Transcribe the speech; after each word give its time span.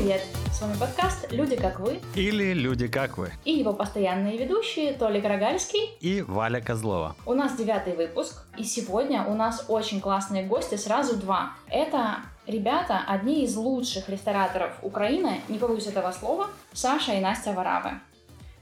Привет! 0.00 0.22
С 0.50 0.62
вами 0.62 0.78
подкаст 0.80 1.30
«Люди 1.30 1.56
как 1.56 1.78
вы» 1.78 2.00
Или 2.14 2.54
«Люди 2.54 2.88
как 2.88 3.18
вы» 3.18 3.32
и 3.44 3.52
его 3.52 3.74
постоянные 3.74 4.38
ведущие 4.38 4.94
Толик 4.94 5.26
Рогальский 5.26 5.90
и 6.00 6.22
Валя 6.22 6.62
Козлова. 6.62 7.14
У 7.26 7.34
нас 7.34 7.54
девятый 7.54 7.94
выпуск, 7.94 8.46
и 8.56 8.64
сегодня 8.64 9.24
у 9.24 9.34
нас 9.34 9.66
очень 9.68 10.00
классные 10.00 10.44
гости, 10.44 10.76
сразу 10.76 11.18
два. 11.18 11.50
Это 11.68 12.20
ребята, 12.46 13.02
одни 13.06 13.44
из 13.44 13.54
лучших 13.56 14.08
рестораторов 14.08 14.72
Украины, 14.80 15.42
не 15.50 15.58
побоюсь 15.58 15.86
этого 15.86 16.12
слова, 16.12 16.46
Саша 16.72 17.12
и 17.12 17.20
Настя 17.20 17.52
Варавы. 17.52 17.90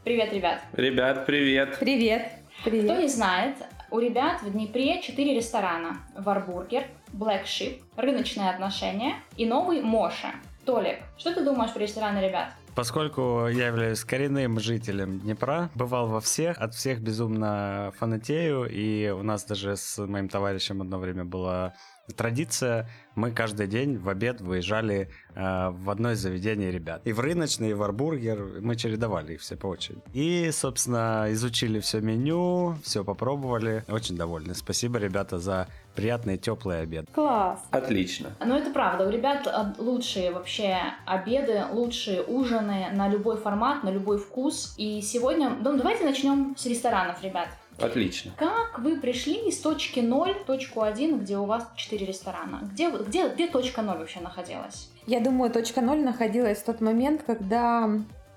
Привет, 0.03 0.33
ребят! 0.33 0.61
Ребят, 0.73 1.25
привет! 1.25 1.79
Привет! 1.79 2.33
Привет! 2.65 2.85
Кто 2.91 3.01
не 3.01 3.09
знает, 3.09 3.55
у 3.93 4.01
ребят 4.01 4.43
в 4.43 4.51
Днепре 4.51 5.01
четыре 5.03 5.37
ресторана. 5.37 5.99
Варбургер, 6.17 6.83
Black 7.13 7.45
Sheep, 7.45 7.81
Рыночные 7.97 8.51
отношения 8.51 9.15
и 9.37 9.47
новый 9.47 9.83
Моша. 9.83 10.35
Толик, 10.69 10.99
что 11.17 11.33
ты 11.33 11.43
думаешь 11.43 11.73
про 11.73 11.81
рестораны 11.81 12.19
ребят? 12.19 12.53
Поскольку 12.75 13.49
я 13.49 13.69
являюсь 13.69 14.05
коренным 14.05 14.61
жителем 14.61 15.19
Днепра, 15.19 15.71
бывал 15.75 16.09
во 16.09 16.21
всех, 16.21 16.59
от 16.59 16.75
всех 16.75 17.01
безумно 17.01 17.91
фанатею, 17.97 18.69
и 18.71 19.09
у 19.09 19.23
нас 19.23 19.47
даже 19.47 19.79
с 19.79 19.97
моим 19.97 20.29
товарищем 20.29 20.83
одно 20.83 20.99
время 20.99 21.25
была 21.25 21.73
традиция, 22.17 22.89
мы 23.15 23.33
каждый 23.33 23.67
день 23.67 23.99
в 23.99 24.09
обед 24.09 24.41
выезжали 24.41 25.11
э, 25.35 25.71
в 25.71 25.91
одно 25.91 26.13
из 26.13 26.21
заведений 26.21 26.71
ребят. 26.71 27.03
И 27.05 27.13
в 27.13 27.21
рыночный, 27.21 27.71
и 27.71 27.75
в 27.75 27.83
арбургер, 27.83 28.61
мы 28.61 28.77
чередовали 28.77 29.35
их 29.35 29.41
все 29.41 29.57
по 29.57 29.67
очереди. 29.67 30.01
И, 30.13 30.51
собственно, 30.53 31.27
изучили 31.31 31.81
все 31.81 32.01
меню, 32.01 32.77
все 32.85 33.05
попробовали, 33.05 33.85
очень 33.89 34.17
довольны. 34.17 34.55
Спасибо, 34.55 34.99
ребята, 34.99 35.39
за 35.39 35.69
приятный 35.95 36.39
теплый 36.39 36.83
обед. 36.83 37.07
Класс! 37.13 37.61
Отлично. 37.71 38.31
Ну, 38.45 38.57
это 38.57 38.71
правда. 38.71 39.07
У 39.07 39.11
ребят 39.11 39.47
а, 39.49 39.75
лучшие 39.79 40.31
вообще 40.31 40.77
обеды, 41.07 41.65
лучшие 41.73 42.23
ужины 42.23 42.91
на 42.93 43.09
любой 43.09 43.37
формат, 43.37 43.83
на 43.83 43.91
любой 43.91 44.19
вкус. 44.19 44.75
И 44.79 45.01
сегодня... 45.03 45.51
Ну, 45.51 45.77
давайте 45.77 46.05
начнем 46.05 46.55
с 46.57 46.67
ресторанов, 46.67 47.23
ребят. 47.23 47.49
Отлично. 47.81 48.33
Как 48.37 48.79
вы 48.79 49.01
пришли 49.01 49.49
из 49.49 49.61
точки 49.61 50.01
0 50.01 50.35
в 50.35 50.45
точку 50.45 50.83
1, 50.83 51.21
где 51.21 51.39
у 51.39 51.45
вас 51.45 51.65
4 51.77 52.07
ресторана? 52.07 52.61
Где, 52.73 52.91
где, 52.91 53.29
где 53.29 53.47
точка 53.47 53.83
0 53.83 53.99
вообще 53.99 54.21
находилась? 54.21 54.91
Я 55.07 55.21
думаю, 55.21 55.51
точка 55.51 55.81
0 55.81 55.99
находилась 55.99 56.59
в 56.59 56.65
тот 56.65 56.81
момент, 56.81 57.23
когда 57.25 57.89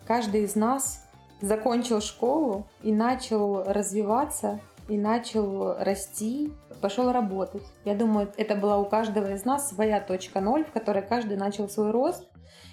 каждый 0.06 0.44
из 0.44 0.56
нас 0.56 1.08
закончил 1.42 2.02
школу 2.02 2.68
и 2.84 2.92
начал 2.92 3.64
развиваться, 3.64 4.60
и 4.88 4.98
начал 4.98 5.76
расти, 5.80 6.52
пошел 6.82 7.12
работать. 7.12 7.64
Я 7.86 7.96
думаю, 7.96 8.32
это 8.38 8.56
была 8.56 8.78
у 8.78 8.86
каждого 8.86 9.34
из 9.34 9.46
нас 9.46 9.70
своя 9.70 10.02
точка 10.02 10.42
0, 10.42 10.66
в 10.66 10.72
которой 10.72 11.02
каждый 11.02 11.38
начал 11.38 11.70
свой 11.70 11.92
рост 11.92 12.28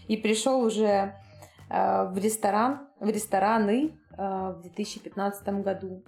и 0.09 0.17
пришел 0.17 0.61
уже 0.61 1.15
э, 1.71 2.05
в 2.11 2.19
ресторан, 2.19 2.89
в 2.99 3.09
рестораны 3.09 3.99
э, 4.17 4.55
в 4.57 4.63
2015 4.63 5.49
году. 5.63 6.03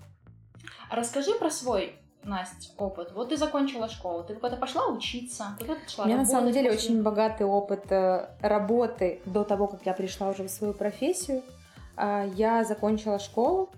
Расскажи 0.91 1.33
про 1.39 1.51
свой 1.51 1.95
Настя, 2.23 2.73
опыт. 2.77 3.13
Вот 3.13 3.31
ты 3.31 3.37
закончила 3.37 3.89
школу, 3.89 4.25
ты 4.25 4.35
куда-то 4.35 4.57
пошла 4.57 4.89
учиться, 4.89 5.57
куда 5.59 5.75
ты 5.75 5.81
пошла 5.83 6.05
У 6.05 6.09
меня 6.09 6.19
на 6.19 6.27
самом 6.27 6.53
деле 6.53 6.71
после... 6.71 6.91
очень 6.91 7.03
богатый 7.03 7.45
опыт 7.45 7.91
э, 7.91 8.29
работы 8.43 9.23
до 9.25 9.45
того, 9.45 9.69
как 9.69 9.87
я 9.87 9.95
пришла 9.95 10.29
уже 10.29 10.45
в 10.45 10.51
свою 10.51 10.75
профессию. 10.75 11.43
А, 11.97 12.27
я 12.35 12.65
закончила 12.65 13.19
школу 13.19 13.71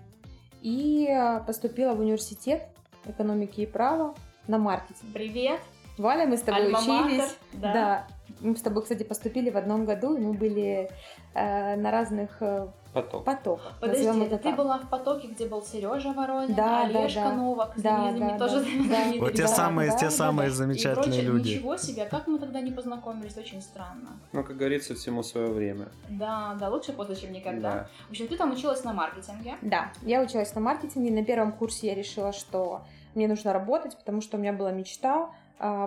и 0.61 1.07
э, 1.09 1.39
поступила 1.45 1.93
в 1.93 2.01
университет 2.01 2.67
экономики 3.05 3.61
и 3.61 3.65
права 3.65 4.13
на 4.47 4.57
маркетинг. 4.57 5.13
Привет! 5.13 5.61
Валя, 5.97 6.25
мы 6.25 6.37
с 6.37 6.41
тобой 6.41 6.65
Альма-матер, 6.65 7.05
учились. 7.05 7.37
да. 7.53 7.73
да. 7.73 8.07
Мы 8.43 8.57
с 8.57 8.61
тобой, 8.61 8.83
кстати, 8.83 9.03
поступили 9.03 9.49
в 9.49 9.55
одном 9.55 9.85
году, 9.85 10.17
и 10.17 10.19
мы 10.19 10.33
были 10.33 10.89
э, 11.33 11.75
на 11.77 11.91
разных 11.91 12.41
э, 12.41 12.67
Поток. 12.93 13.23
потоках. 13.23 13.73
Подожди, 13.79 14.05
это 14.05 14.37
ты 14.37 14.49
так. 14.49 14.57
была 14.57 14.79
в 14.79 14.89
потоке, 14.89 15.27
где 15.29 15.47
был 15.47 15.63
Сережа 15.63 16.11
Воронин, 16.11 16.53
Да, 16.53 16.83
да, 16.91 16.99
Олежка 16.99 17.21
да. 17.21 17.33
Новак, 17.33 17.73
Да, 17.77 17.81
знаменитый, 17.81 18.29
да, 18.29 18.37
тоже 18.37 18.65
да. 18.89 19.19
Вот 19.19 19.33
те 19.33 19.43
Да, 19.43 19.47
самые, 19.47 19.91
да, 19.91 19.97
те 19.97 20.05
да, 20.05 20.11
самые 20.11 20.49
да. 20.49 20.53
И 20.53 20.57
замечательные 20.57 21.03
прочее, 21.03 21.23
люди. 21.23 21.49
Ничего 21.51 21.77
себе, 21.77 22.05
как 22.05 22.27
мы 22.27 22.37
тогда 22.37 22.59
не 22.59 22.71
познакомились, 22.71 23.37
очень 23.37 23.61
странно. 23.61 24.19
Ну, 24.33 24.43
как 24.43 24.57
говорится, 24.57 24.93
всему 24.93 25.23
свое 25.23 25.47
время. 25.47 25.87
Да, 26.09 26.57
да, 26.59 26.69
лучше 26.69 26.91
поздно, 26.91 27.15
чем 27.15 27.31
никогда. 27.31 27.71
Да. 27.73 27.89
В 28.07 28.11
общем, 28.11 28.27
ты 28.27 28.35
там 28.35 28.51
училась 28.51 28.83
на 28.83 28.91
маркетинге. 28.91 29.55
Да, 29.61 29.93
я 30.01 30.21
училась 30.21 30.53
на 30.53 30.59
маркетинге. 30.59 31.11
На 31.11 31.23
первом 31.23 31.53
курсе 31.53 31.87
я 31.87 31.95
решила, 31.95 32.33
что 32.33 32.81
мне 33.15 33.27
нужно 33.27 33.53
работать, 33.53 33.97
потому 33.97 34.21
что 34.21 34.37
у 34.37 34.39
меня 34.39 34.53
была 34.53 34.71
мечта 34.71 35.29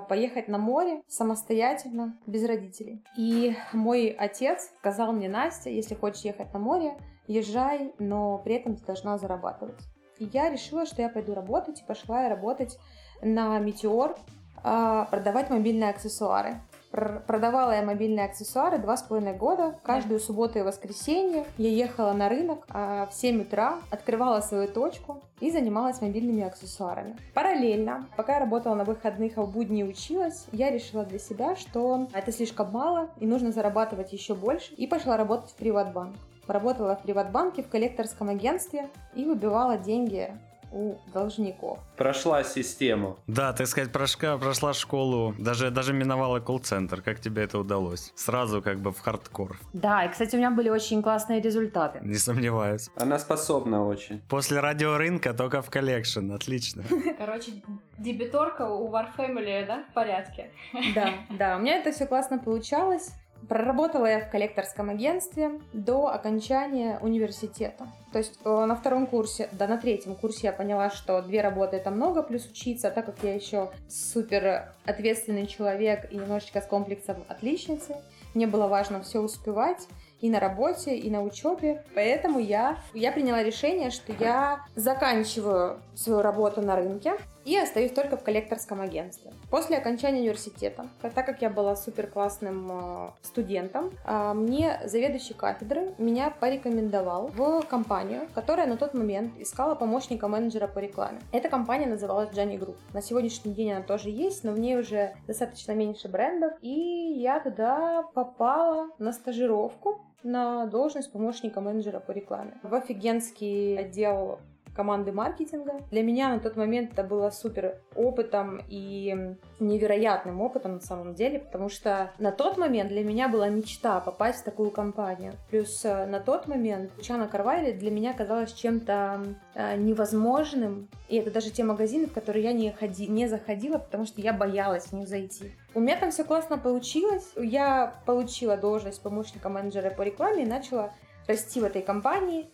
поехать 0.09 0.49
на 0.49 0.59
море 0.59 1.03
самостоятельно, 1.09 2.19
без 2.27 2.45
родителей. 2.45 3.05
И 3.17 3.57
мой 3.73 4.09
отец 4.09 4.71
сказал 4.79 5.13
мне, 5.13 5.29
Настя, 5.29 5.71
если 5.71 5.95
хочешь 5.95 6.25
ехать 6.25 6.53
на 6.53 6.59
море, 6.59 6.97
езжай, 7.27 7.93
но 7.99 8.39
при 8.39 8.55
этом 8.55 8.77
ты 8.77 8.85
должна 8.85 9.19
зарабатывать. 9.19 9.81
И 10.19 10.25
я 10.33 10.51
решила, 10.51 10.87
что 10.87 11.03
я 11.03 11.09
пойду 11.09 11.35
работать, 11.35 11.81
и 11.81 11.85
пошла 11.85 12.23
я 12.23 12.29
работать 12.29 12.79
на 13.21 13.59
Метеор, 13.59 14.17
а, 14.63 15.05
продавать 15.07 15.51
мобильные 15.51 15.91
аксессуары. 15.91 16.61
Пр- 16.97 17.23
Продавала 17.27 17.73
я 17.73 17.83
мобильные 17.83 18.25
аксессуары 18.25 18.79
два 18.79 18.97
с 18.97 19.03
половиной 19.03 19.35
года. 19.35 19.79
Каждую 19.83 20.19
субботу 20.19 20.59
и 20.59 20.63
воскресенье 20.63 21.45
я 21.59 21.69
ехала 21.69 22.15
на 22.15 22.31
рынок 22.31 22.65
а, 22.71 23.07
в 23.07 23.13
7 23.13 23.43
утра, 23.43 23.79
открывала 23.91 24.41
свою 24.41 24.67
точку 24.67 25.21
и 25.41 25.51
занималась 25.51 26.01
мобильными 26.01 26.43
аксессуарами. 26.43 27.15
Параллельно, 27.35 28.07
пока 28.17 28.35
я 28.35 28.41
работала 28.41 28.75
на 28.75 28.85
выходных, 28.85 29.37
а 29.37 29.43
в 29.43 29.53
будни 29.53 29.83
училась, 29.83 30.47
я 30.53 30.71
решила 30.71 31.05
для 31.05 31.19
себя, 31.19 31.55
что 31.55 32.09
это 32.15 32.33
слишком 32.33 32.73
мало 32.73 33.11
и 33.21 33.27
нужно 33.27 33.53
зарабатывать 33.53 34.15
еще 34.15 34.35
больше. 34.35 34.73
И 34.75 34.87
пошла 34.87 35.19
работать 35.19 35.51
в 35.51 35.57
Приватбанк. 35.57 36.17
Работала 36.47 36.97
в 36.97 37.03
Приватбанке 37.03 37.63
в 37.63 37.69
коллекторском 37.69 38.31
агентстве 38.31 38.89
и 39.15 39.25
выбивала 39.27 39.77
деньги 39.77 40.33
у 40.77 40.99
должников. 41.15 41.79
Прошла 41.97 42.45
систему. 42.45 43.17
Да, 43.27 43.53
так 43.53 43.67
сказать, 43.67 43.93
прошка, 43.93 44.37
прошла 44.37 44.75
школу, 44.75 45.35
даже, 45.39 45.71
даже 45.71 45.93
миновала 45.95 46.39
колл-центр. 46.41 47.01
Как 47.01 47.19
тебе 47.21 47.43
это 47.45 47.59
удалось? 47.59 48.13
Сразу 48.15 48.61
как 48.63 48.79
бы 48.81 48.91
в 48.93 49.01
хардкор, 49.01 49.59
Да, 49.73 50.05
и, 50.05 50.11
кстати, 50.11 50.37
у 50.37 50.39
меня 50.39 50.51
были 50.51 50.69
очень 50.69 51.03
классные 51.03 51.41
результаты. 51.41 52.01
не 52.03 52.19
сомневаюсь. 52.19 52.91
Она 52.97 53.19
способна 53.19 53.87
очень. 53.87 54.21
После 54.29 54.61
радиорынка 54.61 55.33
только 55.33 55.63
в 55.63 55.71
collection, 55.71 56.33
отлично. 56.33 56.83
Короче, 57.19 57.53
дебиторка 57.99 58.63
у 58.69 58.91
War 58.93 59.07
Family, 59.17 59.67
да, 59.67 59.85
в 59.91 59.95
порядке. 59.95 60.51
Да, 60.95 61.15
да, 61.31 61.57
у 61.57 61.61
меня 61.61 61.77
это 61.79 61.93
все 61.93 62.07
классно 62.07 62.39
получалось. 62.39 63.13
Проработала 63.49 64.07
я 64.07 64.21
в 64.21 64.31
коллекторском 64.31 64.91
агентстве 64.91 65.61
до 65.73 66.09
окончания 66.09 66.99
университета. 67.01 67.87
То 68.13 68.19
есть 68.19 68.39
э, 68.45 68.65
на 68.65 68.75
втором 68.75 69.07
курсе, 69.07 69.49
да 69.53 69.69
на 69.69 69.79
третьем 69.79 70.17
курсе 70.17 70.49
я 70.49 70.53
поняла, 70.53 70.91
что 70.91 71.23
две 71.23 71.43
работы 71.43 71.77
это 71.77 71.91
много, 71.91 72.23
плюс 72.23 72.47
учиться, 72.47 72.91
так 72.91 73.07
как 73.07 73.17
я 73.23 73.35
еще 73.35 73.71
супер 73.89 74.73
ответственный 74.85 75.47
человек 75.47 76.11
и 76.11 76.17
немножечко 76.17 76.61
с 76.61 76.67
комплексом 76.67 77.25
отличницы, 77.29 77.97
мне 78.35 78.47
было 78.47 78.67
важно 78.67 79.01
все 79.03 79.21
успевать 79.21 79.87
и 80.21 80.29
на 80.29 80.41
работе, 80.41 80.97
и 80.97 81.09
на 81.11 81.23
учебе. 81.23 81.85
Поэтому 81.95 82.39
я, 82.39 82.79
я 82.95 83.13
приняла 83.13 83.43
решение, 83.43 83.91
что 83.91 84.13
я 84.19 84.65
заканчиваю 84.75 85.79
свою 85.95 86.21
работу 86.21 86.63
на 86.63 86.77
рынке 86.77 87.17
и 87.47 87.57
остаюсь 87.57 87.93
только 87.93 88.17
в 88.17 88.25
коллекторском 88.25 88.81
агентстве. 88.81 89.33
После 89.51 89.79
окончания 89.79 90.21
университета, 90.21 90.89
так 91.01 91.25
как 91.25 91.41
я 91.41 91.49
была 91.49 91.77
супер 91.77 92.09
классным 92.09 92.69
э, 92.71 93.11
студентом, 93.23 93.93
э, 94.05 94.33
мне 94.35 94.81
заведующий 94.85 95.33
кафедры 95.33 95.95
меня 95.97 96.31
порекомендовал 96.31 97.29
в 97.29 97.63
компанию, 97.63 98.29
которая 98.35 98.67
на 98.67 98.77
тот 98.77 98.95
момент 98.95 99.33
искала 99.39 99.77
помощника 99.77 100.27
менеджера 100.27 100.67
по 100.67 100.81
рекламе. 100.81 101.21
Эта 101.33 101.49
компания 101.49 101.87
называлась 101.87 102.31
Johnny 102.31 102.59
Group. 102.59 102.77
На 102.93 103.01
сегодняшний 103.01 103.55
день 103.55 103.73
она 103.73 103.83
тоже 103.83 104.11
есть, 104.11 104.43
но 104.43 104.53
в 104.53 104.59
ней 104.59 104.77
уже 104.77 105.15
достаточно 105.29 105.73
меньше 105.73 106.09
брендов. 106.09 106.53
И 106.63 106.71
я 106.71 107.39
туда 107.39 108.03
попала 108.15 108.89
на 108.99 109.13
стажировку 109.13 110.01
на 110.25 110.67
должность 110.67 111.13
помощника 111.13 111.61
менеджера 111.61 112.01
по 112.01 112.11
рекламе 112.11 112.59
в 112.65 112.75
офигенский 112.75 113.79
отдел 113.79 114.41
команды 114.77 115.11
маркетинга. 115.11 115.81
Для 115.91 116.03
меня 116.03 116.29
на 116.29 116.39
тот 116.39 116.57
момент 116.57 116.93
это 116.93 117.03
было 117.03 117.31
супер 117.31 117.79
опытом 117.95 118.61
и 118.69 119.35
невероятным 119.59 120.43
опытом 120.43 120.75
на 120.75 120.81
самом 120.81 121.15
деле, 121.15 121.41
потому 121.41 121.69
что 121.69 122.13
на 122.19 122.31
тот 122.31 122.59
момент 122.59 122.91
для 122.91 123.03
меня 123.03 123.29
была 123.29 123.49
мечта 123.49 124.01
попасть 124.01 124.41
в 124.41 124.45
такую 124.45 124.71
компанию. 124.71 125.33
Плюс 125.51 125.85
э, 125.85 126.07
на 126.07 126.21
тот 126.21 126.47
момент 126.47 126.91
Чана 127.01 127.27
Карвайли 127.27 127.73
для 127.73 127.91
меня 127.91 128.13
казалась 128.13 128.53
чем-то 128.53 129.25
э, 129.55 129.77
невозможным, 129.77 130.89
и 131.09 131.17
это 131.17 131.31
даже 131.31 131.51
те 131.51 131.65
магазины, 131.65 132.07
в 132.07 132.13
которые 132.13 132.45
я 132.45 132.53
не, 132.53 132.71
ходи, 132.73 133.07
не 133.07 133.27
заходила, 133.27 133.79
потому 133.79 134.05
что 134.05 134.21
я 134.21 134.33
боялась 134.33 134.87
в 134.87 134.93
них 134.93 135.09
зайти. 135.09 135.53
У 135.75 135.81
меня 135.81 135.97
там 135.99 136.11
все 136.11 136.25
классно 136.25 136.59
получилось. 136.59 137.27
Я 137.37 137.95
получила 138.05 138.57
должность 138.57 139.03
помощника 139.03 139.49
менеджера 139.49 139.91
по 139.91 140.03
рекламе 140.03 140.45
и 140.45 140.47
начала 140.47 140.93
расти 141.27 141.61
в 141.61 141.65
этой 141.65 141.83
компании 141.83 142.51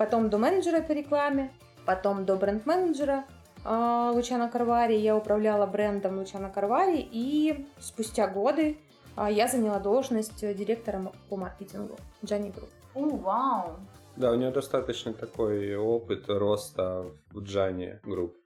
потом 0.00 0.30
до 0.30 0.38
менеджера 0.38 0.80
по 0.80 0.92
рекламе, 0.92 1.52
потом 1.84 2.24
до 2.24 2.36
бренд-менеджера 2.36 3.24
э, 3.66 4.10
Luciano 4.14 4.48
Carvari. 4.48 4.94
Я 4.94 5.14
управляла 5.14 5.66
брендом 5.66 6.18
Luciano 6.18 6.48
Carvari, 6.48 7.06
и 7.12 7.66
спустя 7.78 8.26
годы 8.26 8.78
А 9.14 9.30
я 9.30 9.46
заняла 9.46 9.78
должность 9.78 10.42
э, 10.42 10.54
директора 10.54 11.12
по 11.28 11.36
маркетингу 11.36 11.98
Gianni 12.24 12.50
Group. 12.50 12.70
У, 12.94 13.16
вау. 13.18 13.76
Да, 14.16 14.32
у 14.32 14.36
нее 14.36 14.50
достаточно 14.50 15.12
такой 15.12 15.76
опыт 15.76 16.30
роста 16.30 17.04
в 17.32 17.42
Gianni 17.42 18.00
Group. 18.02 18.38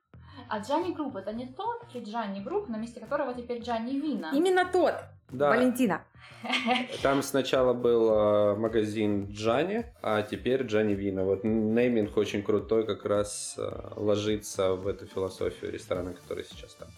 А 0.48 0.58
Gianni 0.58 0.92
Group 0.92 1.14
это 1.14 1.32
не 1.32 1.46
тот 1.46 1.94
ли 1.94 2.02
Gianni 2.02 2.40
Group, 2.40 2.68
на 2.68 2.76
месте 2.78 2.98
которого 2.98 3.32
теперь 3.32 3.62
Джанни 3.62 3.92
Вина? 3.92 4.32
Именно 4.34 4.64
тот, 4.72 4.94
Да, 5.30 5.48
Валентина. 5.50 6.04
там 7.02 7.22
сначала 7.22 7.72
был 7.72 8.10
э, 8.10 8.56
магазин 8.56 9.30
Джани, 9.30 9.86
а 10.02 10.22
теперь 10.22 10.62
Джани 10.62 10.94
Вина. 10.94 11.24
Вот 11.24 11.44
нейминг 11.44 12.16
очень 12.16 12.42
крутой, 12.42 12.86
как 12.86 13.04
раз 13.04 13.54
э, 13.58 13.92
ложится 13.96 14.74
в 14.74 14.86
эту 14.86 15.06
философию 15.06 15.72
ресторана, 15.72 16.12
который 16.12 16.44
сейчас 16.44 16.74
там. 16.74 16.88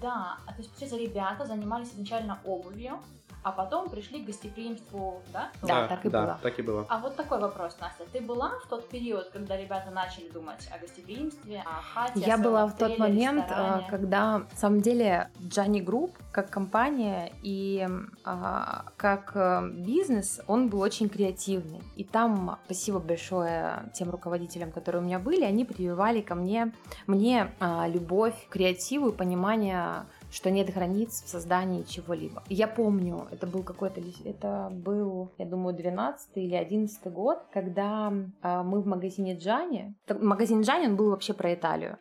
Да, 0.00 0.38
а 0.46 0.52
то 0.52 0.58
есть, 0.58 0.70
получается, 0.70 0.98
ребята 0.98 1.44
занимались 1.44 1.92
изначально 1.92 2.40
обувью, 2.44 3.00
а 3.44 3.52
потом 3.52 3.90
пришли 3.90 4.22
к 4.22 4.26
гостеприимству, 4.26 5.22
да? 5.32 5.50
Да, 5.62 5.86
так 5.86 6.04
и 6.06 6.08
да, 6.08 6.22
было. 6.22 6.38
так 6.42 6.58
и 6.58 6.62
было. 6.62 6.86
А 6.88 6.98
вот 6.98 7.14
такой 7.14 7.38
вопрос, 7.38 7.76
Настя. 7.78 8.04
Ты 8.10 8.22
была 8.22 8.52
в 8.64 8.68
тот 8.68 8.88
период, 8.88 9.28
когда 9.30 9.56
ребята 9.56 9.90
начали 9.90 10.30
думать 10.30 10.66
о 10.74 10.78
гостеприимстве, 10.78 11.62
о 11.66 11.82
хате, 11.82 12.12
о 12.14 12.18
Я 12.18 12.24
своем 12.36 12.42
была 12.42 12.66
в 12.66 12.76
тот 12.76 12.98
момент, 12.98 13.44
ресторане? 13.44 13.84
а, 13.86 13.90
когда, 13.90 14.38
на 14.38 14.56
самом 14.56 14.80
деле, 14.80 15.28
Gianni 15.42 15.80
Group 15.82 16.16
как 16.32 16.48
компания 16.48 17.32
и 17.42 17.86
а, 18.24 18.86
как 18.96 19.32
э, 19.34 19.68
бизнес, 19.70 20.40
он 20.46 20.68
был 20.68 20.80
очень 20.80 21.08
креативный. 21.10 21.82
И 21.96 22.04
там, 22.04 22.58
спасибо 22.64 22.98
большое 22.98 23.90
тем 23.92 24.10
руководителям, 24.10 24.72
которые 24.72 25.02
у 25.02 25.04
меня 25.04 25.18
были, 25.18 25.44
они 25.44 25.64
прививали 25.66 26.22
ко 26.22 26.34
мне, 26.34 26.72
мне 27.06 27.52
а, 27.60 27.86
любовь 27.88 28.34
к 28.48 28.52
креативу 28.54 29.10
и 29.10 29.12
понимание 29.12 30.06
что 30.34 30.50
нет 30.50 30.74
границ 30.74 31.22
в 31.22 31.28
создании 31.28 31.84
чего-либо. 31.84 32.42
Я 32.48 32.66
помню, 32.66 33.28
это 33.30 33.46
был 33.46 33.62
какой-то, 33.62 34.02
это 34.24 34.68
был, 34.72 35.30
я 35.38 35.46
думаю, 35.46 35.76
12 35.76 36.36
или 36.36 36.56
11 36.56 37.12
год, 37.12 37.38
когда 37.52 38.12
а, 38.42 38.64
мы 38.64 38.80
в 38.80 38.86
магазине 38.86 39.36
Джани, 39.36 39.94
магазин 40.08 40.62
Джани, 40.62 40.88
он 40.88 40.96
был 40.96 41.10
вообще 41.10 41.34
про 41.34 41.54
Италию, 41.54 41.98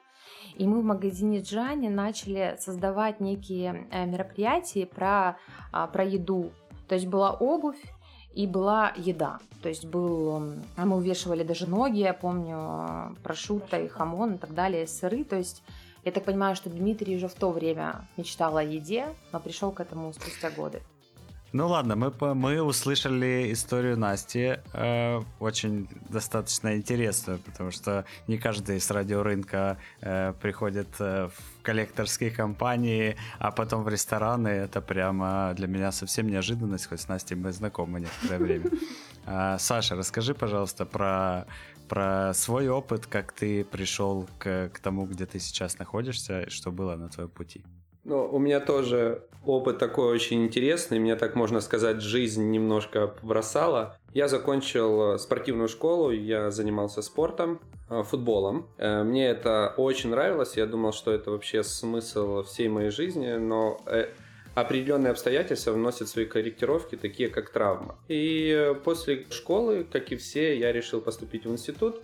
и 0.55 0.67
мы 0.67 0.81
в 0.81 0.83
магазине 0.83 1.41
Джани 1.41 1.89
начали 1.89 2.55
создавать 2.59 3.19
некие 3.19 3.87
э, 3.91 4.05
мероприятия 4.05 4.87
про, 4.87 5.37
а, 5.71 5.87
про 5.87 6.03
еду. 6.03 6.51
То 6.87 6.95
есть 6.95 7.07
была 7.07 7.31
обувь, 7.31 7.81
и 8.33 8.47
была 8.47 8.93
еда. 8.95 9.37
То 9.61 9.69
есть 9.69 9.85
был... 9.85 10.55
а 10.75 10.85
Мы 10.85 10.97
увешивали 10.97 11.43
даже 11.43 11.69
ноги, 11.69 11.99
я 11.99 12.15
помню, 12.15 12.57
э, 12.57 13.15
прошутто 13.21 13.77
и 13.77 13.87
хамон 13.87 14.33
и 14.33 14.37
так 14.39 14.55
далее, 14.55 14.87
сыры. 14.87 15.23
То 15.23 15.35
есть 15.35 15.63
я 16.05 16.11
так 16.11 16.25
понимаю, 16.25 16.55
что 16.55 16.69
Дмитрий 16.69 17.15
уже 17.15 17.27
в 17.27 17.33
то 17.33 17.51
время 17.51 18.07
мечтал 18.17 18.57
о 18.57 18.63
еде, 18.63 19.07
но 19.31 19.39
пришел 19.39 19.71
к 19.71 19.79
этому 19.79 20.13
спустя 20.13 20.49
годы. 20.49 20.81
Ну 21.53 21.67
ладно, 21.67 21.95
мы, 21.95 22.11
мы 22.33 22.63
услышали 22.63 23.53
историю 23.53 23.95
Насти, 23.95 24.57
э, 24.73 25.21
очень 25.39 25.87
достаточно 26.09 26.75
интересную, 26.75 27.37
потому 27.37 27.69
что 27.69 28.05
не 28.27 28.39
каждый 28.39 28.79
с 28.79 28.89
радиорынка 28.89 29.77
э, 30.01 30.33
приходит 30.41 30.87
э, 30.97 31.29
в 31.29 31.61
коллекторские 31.61 32.31
компании, 32.31 33.17
а 33.37 33.51
потом 33.51 33.83
в 33.83 33.87
рестораны. 33.87 34.47
Это 34.47 34.81
прямо 34.81 35.53
для 35.55 35.67
меня 35.67 35.91
совсем 35.91 36.27
неожиданность, 36.27 36.87
хоть 36.87 37.01
с 37.01 37.07
Настей 37.07 37.35
мы 37.35 37.51
знакомы 37.51 37.99
некоторое 37.99 38.39
время. 38.39 38.65
А, 39.25 39.57
Саша, 39.57 39.95
расскажи, 39.95 40.33
пожалуйста, 40.33 40.85
про, 40.85 41.45
про 41.87 42.33
свой 42.33 42.69
опыт, 42.69 43.05
как 43.05 43.31
ты 43.31 43.63
пришел 43.63 44.27
к, 44.37 44.69
к 44.73 44.79
тому, 44.79 45.05
где 45.05 45.25
ты 45.25 45.39
сейчас 45.39 45.79
находишься, 45.79 46.49
что 46.49 46.71
было 46.71 46.95
на 46.95 47.09
твоем 47.09 47.29
пути. 47.29 47.63
Ну, 48.03 48.27
у 48.29 48.37
меня 48.37 48.59
тоже 48.59 49.23
опыт 49.45 49.77
такой 49.77 50.13
очень 50.13 50.43
интересный. 50.43 50.99
Меня, 50.99 51.15
так 51.15 51.35
можно 51.35 51.61
сказать, 51.61 52.01
жизнь 52.01 52.49
немножко 52.51 53.13
бросала. 53.21 53.97
Я 54.13 54.27
закончил 54.27 55.13
э, 55.13 55.17
спортивную 55.17 55.69
школу, 55.69 56.11
я 56.11 56.51
занимался 56.51 57.01
спортом, 57.01 57.61
э, 57.89 58.03
футболом. 58.03 58.67
Э, 58.77 59.03
Мне 59.03 59.27
это 59.27 59.73
очень 59.77 60.09
нравилось. 60.09 60.57
Я 60.57 60.65
думал, 60.65 60.91
что 60.91 61.11
это 61.11 61.31
вообще 61.31 61.63
смысл 61.63 62.43
всей 62.43 62.67
моей 62.67 62.89
жизни, 62.89 63.35
но 63.35 63.79
определенные 64.55 65.11
обстоятельства 65.11 65.71
вносят 65.71 66.09
свои 66.09 66.25
корректировки, 66.25 66.95
такие 66.95 67.29
как 67.29 67.49
травма. 67.49 67.95
И 68.07 68.49
э, 68.49 68.75
после 68.75 69.25
школы, 69.29 69.85
как 69.89 70.11
и 70.11 70.15
все, 70.15 70.57
я 70.57 70.71
решил 70.71 71.01
поступить 71.01 71.45
в 71.45 71.51
институт. 71.51 72.01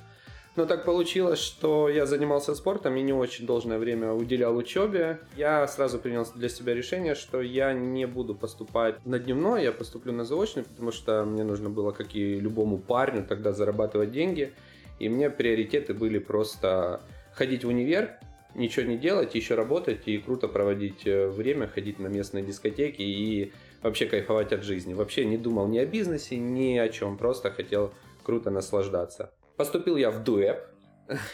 Но 0.56 0.66
так 0.66 0.84
получилось, 0.84 1.40
что 1.40 1.88
я 1.88 2.06
занимался 2.06 2.54
спортом 2.56 2.96
и 2.98 3.02
не 3.02 3.14
очень 3.14 3.46
должное 3.46 3.78
время 3.78 4.12
уделял 4.12 4.58
учебе. 4.58 5.20
Я 5.38 5.66
сразу 5.68 6.00
принял 6.00 6.28
для 6.36 6.50
себя 6.50 6.74
решение, 6.74 7.16
что 7.16 7.40
я 7.42 7.72
не 7.72 8.06
буду 8.06 8.36
поступать 8.36 8.96
на 9.06 9.20
дневной, 9.20 9.64
я 9.64 9.72
поступлю 9.72 10.12
на 10.12 10.26
заочный, 10.26 10.64
потому 10.64 10.92
что 10.92 11.24
мне 11.24 11.44
нужно 11.44 11.70
было, 11.70 11.92
как 11.92 12.16
и 12.16 12.40
любому 12.40 12.78
парню, 12.78 13.26
тогда 13.26 13.54
зарабатывать 13.54 14.12
деньги. 14.12 14.52
И 14.98 15.08
мне 15.08 15.30
приоритеты 15.30 15.94
были 15.94 16.20
просто 16.20 17.02
ходить 17.32 17.64
в 17.64 17.70
универ, 17.70 18.20
ничего 18.56 18.86
не 18.86 18.98
делать, 18.98 19.36
еще 19.36 19.56
работать 19.56 20.08
и 20.08 20.18
круто 20.18 20.48
проводить 20.48 21.06
э, 21.06 21.28
время, 21.28 21.68
ходить 21.68 22.00
на 22.00 22.08
местные 22.08 22.44
дискотеки 22.44 23.02
и 23.02 23.54
вообще 23.82 24.06
кайфовать 24.06 24.52
от 24.54 24.64
жизни. 24.64 24.94
Вообще 24.94 25.26
не 25.26 25.38
думал 25.38 25.68
ни 25.68 25.78
о 25.78 25.86
бизнесе, 25.86 26.38
ни 26.38 26.78
о 26.78 26.90
чем, 26.90 27.18
просто 27.18 27.52
хотел 27.52 27.94
круто 28.24 28.50
наслаждаться. 28.50 29.34
Поступил 29.58 29.98
я 29.98 30.12
в 30.12 30.24
ДУЭП. 30.24 30.60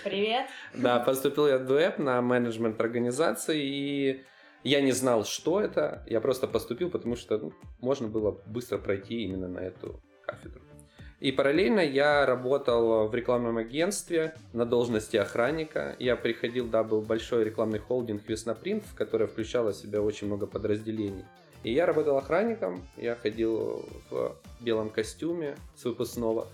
Привет. 0.03 0.47
Да, 0.73 0.99
поступил 0.99 1.47
я 1.47 1.57
в 1.57 1.65
ДУЭП 1.65 1.99
на 1.99 2.21
менеджмент 2.21 2.79
организации, 2.79 3.61
и 3.61 4.23
я 4.63 4.81
не 4.81 4.91
знал, 4.93 5.25
что 5.25 5.61
это. 5.61 6.03
Я 6.07 6.21
просто 6.21 6.47
поступил, 6.47 6.89
потому 6.89 7.15
что 7.15 7.37
ну, 7.37 7.53
можно 7.79 8.07
было 8.07 8.31
быстро 8.47 8.77
пройти 8.77 9.23
именно 9.23 9.47
на 9.47 9.59
эту 9.59 10.01
кафедру. 10.25 10.64
И 11.25 11.31
параллельно 11.31 11.79
я 11.79 12.23
работал 12.23 13.07
в 13.07 13.15
рекламном 13.15 13.57
агентстве 13.57 14.35
на 14.53 14.63
должности 14.63 15.17
охранника. 15.17 15.95
Я 15.97 16.15
приходил, 16.15 16.67
да, 16.67 16.83
был 16.83 17.01
большой 17.01 17.43
рекламный 17.43 17.79
холдинг 17.79 18.21
Веснопринт, 18.27 18.83
в 18.83 18.93
который 18.93 19.25
включало 19.25 19.71
в 19.71 19.75
себя 19.75 20.03
очень 20.03 20.27
много 20.27 20.45
подразделений. 20.45 21.25
И 21.63 21.73
я 21.73 21.87
работал 21.87 22.15
охранником, 22.17 22.87
я 22.95 23.15
ходил 23.15 23.89
в 24.11 24.35
белом 24.59 24.91
костюме 24.91 25.55
с 25.75 25.85
выпускного. 25.85 26.47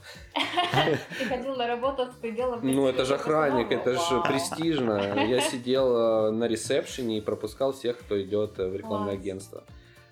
Ты 1.20 1.26
ходил 1.26 1.58
на 1.58 1.68
работу 1.68 2.06
с 2.06 2.16
пределом... 2.16 2.62
Ну, 2.64 2.88
это 2.88 3.04
же 3.04 3.16
охранник, 3.16 3.74
это 3.74 3.96
же 3.96 4.22
престижно. 4.22 5.25
Я 5.28 5.42
сидел 5.42 5.98
э, 5.98 6.32
на 6.32 6.46
ресепшене 6.46 7.18
и 7.18 7.22
пропускал 7.22 7.74
всех, 7.74 8.00
кто 8.00 8.22
идет 8.22 8.58
э, 8.58 8.70
в 8.70 8.75
рекламное 8.78 9.16
агентство. 9.16 9.66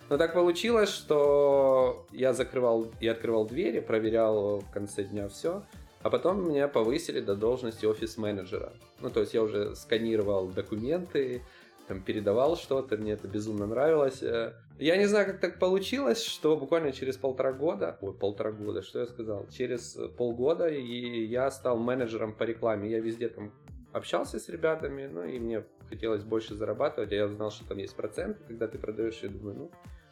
Но 0.10 0.18
так 0.18 0.34
получилось, 0.34 0.89
что 0.89 2.08
я 2.12 2.34
закрывал 2.34 2.88
и 3.00 3.08
открывал 3.08 3.46
двери, 3.46 3.80
проверял 3.80 4.60
в 4.60 4.72
конце 4.72 5.04
дня 5.04 5.30
все. 5.30 5.63
А 6.01 6.10
потом 6.10 6.50
меня 6.50 6.68
повысили 6.68 7.20
до 7.20 7.36
должности 7.36 7.86
офис-менеджера. 7.86 8.72
Ну, 9.01 9.10
то 9.10 9.20
есть 9.20 9.34
я 9.34 9.44
уже 9.44 9.75
сканировал 9.75 10.48
документы, 10.48 11.44
там, 11.88 12.01
передавал 12.01 12.56
что-то, 12.56 12.98
мне 12.98 13.13
это 13.13 13.28
безумно 13.28 13.66
нравилось. 13.66 14.24
Э, 14.24 14.54
Я 14.80 14.96
не 14.96 15.08
знаю, 15.08 15.25
как 15.25 15.39
так 15.42 15.60
получилось, 15.60 16.24
что 16.24 16.56
буквально 16.56 16.92
через 16.92 17.18
полтора 17.18 17.51
года, 17.51 17.98
ой, 18.01 18.13
полтора 18.13 18.51
года, 18.51 18.82
что 18.82 19.00
я 19.00 19.08
сказал, 19.08 19.46
через 19.50 19.98
полгода 20.18 20.70
и 20.70 21.25
я 21.25 21.51
стал 21.51 21.78
менеджером 21.78 22.34
по 22.34 22.44
рекламе. 22.44 22.89
Я 22.89 23.00
везде 23.00 23.28
там 23.28 23.51
общался 23.92 24.39
с 24.39 24.48
ребятами, 24.50 25.08
ну 25.08 25.24
и 25.24 25.39
мне 25.39 25.66
хотелось 25.89 26.24
больше 26.24 26.56
зарабатывать, 26.56 27.12
а 27.12 27.16
я 27.16 27.28
знал, 27.28 27.51
что 27.51 27.68
там 27.68 27.78
есть 27.80 27.96
проценты, 27.96 28.39
когда 28.48 28.68
ты 28.68 28.78
продаешь, 28.78 29.20
я 29.24 29.30
думаю, 29.30 29.56
ну, 29.58 29.72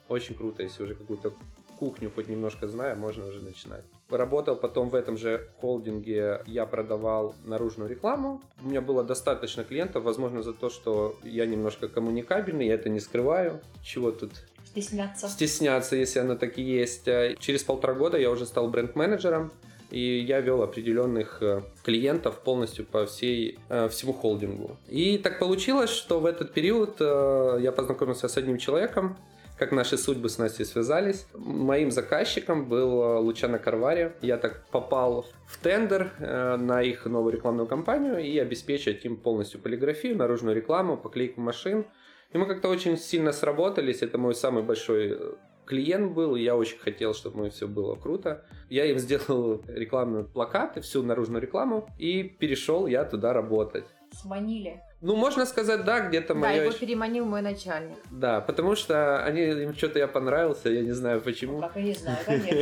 очень 0.10 0.36
круто, 0.36 0.64
если 0.64 0.84
уже 0.84 0.96
какую-то 0.96 1.34
кухню 1.80 2.12
хоть 2.14 2.28
немножко 2.28 2.68
знаю, 2.68 2.98
можно 2.98 3.28
уже 3.28 3.42
начинать. 3.42 3.84
Работал 4.10 4.56
потом 4.56 4.90
в 4.90 4.96
этом 4.96 5.18
же 5.18 5.48
холдинге, 5.62 6.42
я 6.48 6.66
продавал 6.66 7.36
наружную 7.46 7.90
рекламу. 7.90 8.42
У 8.64 8.70
меня 8.70 8.82
было 8.82 9.04
достаточно 9.04 9.64
клиентов, 9.64 10.04
возможно, 10.04 10.42
за 10.42 10.54
то, 10.54 10.70
что 10.70 11.16
я 11.24 11.46
немножко 11.46 11.88
коммуникабельный, 11.88 12.68
я 12.68 12.74
это 12.74 12.90
не 12.90 13.00
скрываю. 13.00 13.62
Чего 13.84 14.12
тут 14.12 14.32
Стесняться. 14.66 15.28
стесняться, 15.28 15.96
если 15.96 16.20
оно 16.20 16.36
так 16.36 16.58
и 16.58 16.62
есть. 16.62 17.08
А 17.08 17.36
Через 17.36 17.64
полтора 17.64 17.94
года 17.94 18.18
я 18.18 18.32
уже 18.32 18.46
стал 18.46 18.70
бренд-менеджером, 18.70 19.52
и 19.92 20.20
я 20.20 20.42
вел 20.42 20.62
определенных 20.64 21.42
э, 21.42 21.62
клиентов 21.84 22.40
полностью 22.40 22.86
по 22.86 23.06
всей, 23.06 23.60
э, 23.70 23.88
всему 23.90 24.14
холдингу. 24.14 24.78
И 24.88 25.18
так 25.18 25.40
получилось, 25.40 25.90
что 25.90 26.20
в 26.20 26.26
этот 26.26 26.54
период 26.54 26.98
э, 27.00 27.60
я 27.62 27.72
познакомился 27.72 28.28
с 28.28 28.38
одним 28.38 28.58
человеком, 28.58 29.18
как 29.58 29.72
наши 29.72 29.98
судьбы 29.98 30.30
с 30.30 30.38
Настей 30.38 30.66
связались. 30.66 31.28
Моим 31.34 31.92
заказчиком 31.92 32.70
был 32.70 33.02
э, 33.02 33.18
Лучано 33.20 33.58
Карвари. 33.60 34.14
Я 34.22 34.38
так 34.38 34.66
попал 34.72 35.26
в 35.48 35.58
тендер 35.62 36.12
э, 36.20 36.58
на 36.58 36.82
их 36.82 37.06
новую 37.06 37.34
рекламную 37.34 37.68
кампанию 37.68 38.20
и 38.20 38.38
обеспечить 38.38 39.04
им 39.06 39.18
полностью 39.18 39.60
полиграфию, 39.60 40.16
наружную 40.16 40.56
рекламу, 40.56 40.98
поклейку 40.98 41.42
машин. 41.42 41.86
И 42.34 42.38
мы 42.38 42.46
как-то 42.46 42.70
очень 42.70 42.98
сильно 42.98 43.32
сработались. 43.32 44.02
Это 44.02 44.18
мой 44.18 44.36
самый 44.36 44.62
большой 44.62 45.14
э, 45.14 45.34
клиент 45.66 46.14
был, 46.14 46.36
и 46.36 46.44
я 46.44 46.56
очень 46.56 46.78
хотел, 46.78 47.14
чтобы 47.14 47.40
мы 47.40 47.50
все 47.50 47.68
было 47.68 47.96
круто. 47.96 48.46
Я 48.70 48.86
им 48.86 49.00
сделал 49.00 49.64
рекламные 49.68 50.24
плакаты, 50.24 50.82
всю 50.82 51.02
наружную 51.02 51.42
рекламу, 51.42 51.88
и 51.98 52.24
перешел 52.24 52.86
я 52.86 53.04
туда 53.06 53.34
работать. 53.34 53.86
Сманили. 54.12 54.82
Ну, 55.00 55.16
можно 55.16 55.46
сказать, 55.46 55.86
да, 55.86 56.00
где-то 56.00 56.34
Да, 56.34 56.39
мое... 56.39 56.63
его 56.63 56.72
переманил 56.72 57.25
мой 57.25 57.42
начальник. 57.42 57.98
Да, 58.10 58.42
потому 58.42 58.75
что 58.75 59.24
они, 59.24 59.42
им 59.42 59.75
что-то 59.75 60.00
я 60.00 60.08
понравился, 60.08 60.70
я 60.70 60.82
не 60.82 60.92
знаю 60.92 61.22
почему. 61.22 61.62
Как 61.62 61.75
я 61.75 61.84
не 61.84 61.94
знаю, 61.94 62.18
конечно, 62.25 62.56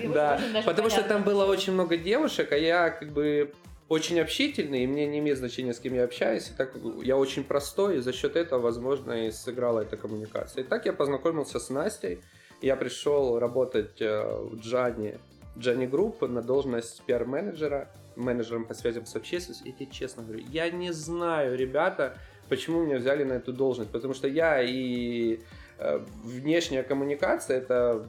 не 0.00 0.08
знаю. 0.08 0.40
Да, 0.54 0.62
потому 0.64 0.88
что 0.88 1.02
там 1.02 1.22
было 1.22 1.44
очень 1.44 1.74
много 1.74 1.98
девушек, 1.98 2.52
а 2.52 2.56
я 2.56 2.88
как 2.88 3.12
бы 3.12 3.52
очень 3.90 4.20
общительный, 4.20 4.84
и 4.84 4.86
мне 4.86 5.06
не 5.06 5.18
имеет 5.18 5.36
значения, 5.38 5.74
с 5.74 5.80
кем 5.80 5.94
я 5.94 6.04
общаюсь, 6.04 6.48
и 6.48 6.56
так 6.56 6.76
я 7.02 7.16
очень 7.16 7.44
простой, 7.44 7.98
и 7.98 8.00
за 8.00 8.12
счет 8.12 8.36
этого, 8.36 8.60
возможно, 8.60 9.26
и 9.26 9.30
сыграла 9.30 9.80
эта 9.80 9.96
коммуникация. 9.96 10.62
И 10.62 10.66
так 10.66 10.86
я 10.86 10.92
познакомился 10.92 11.58
с 11.58 11.68
Настей, 11.70 12.20
я 12.62 12.76
пришел 12.76 13.38
работать 13.38 14.00
э, 14.00 14.22
в 14.22 14.60
Gianni, 14.60 15.18
Gianni 15.58 15.86
Group 15.86 16.22
на 16.22 16.40
должность 16.40 17.02
пиар-менеджера, 17.02 17.88
менеджером 18.20 18.64
по 18.64 18.74
связям 18.74 19.06
с 19.06 19.16
общественностью. 19.16 19.68
И 19.68 19.72
тебе 19.72 19.86
честно 19.86 20.22
говорю, 20.22 20.44
я 20.48 20.70
не 20.70 20.92
знаю, 20.92 21.56
ребята, 21.56 22.18
почему 22.48 22.84
меня 22.84 22.98
взяли 22.98 23.24
на 23.24 23.34
эту 23.34 23.52
должность, 23.52 23.90
потому 23.90 24.14
что 24.14 24.28
я 24.28 24.62
и 24.62 25.40
э, 25.78 25.98
внешняя 26.24 26.82
коммуникация, 26.82 27.58
это 27.58 28.08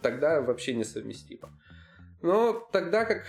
тогда 0.00 0.40
вообще 0.40 0.74
несовместимо. 0.74 1.50
Но 2.22 2.52
тогда 2.72 3.04
как 3.04 3.24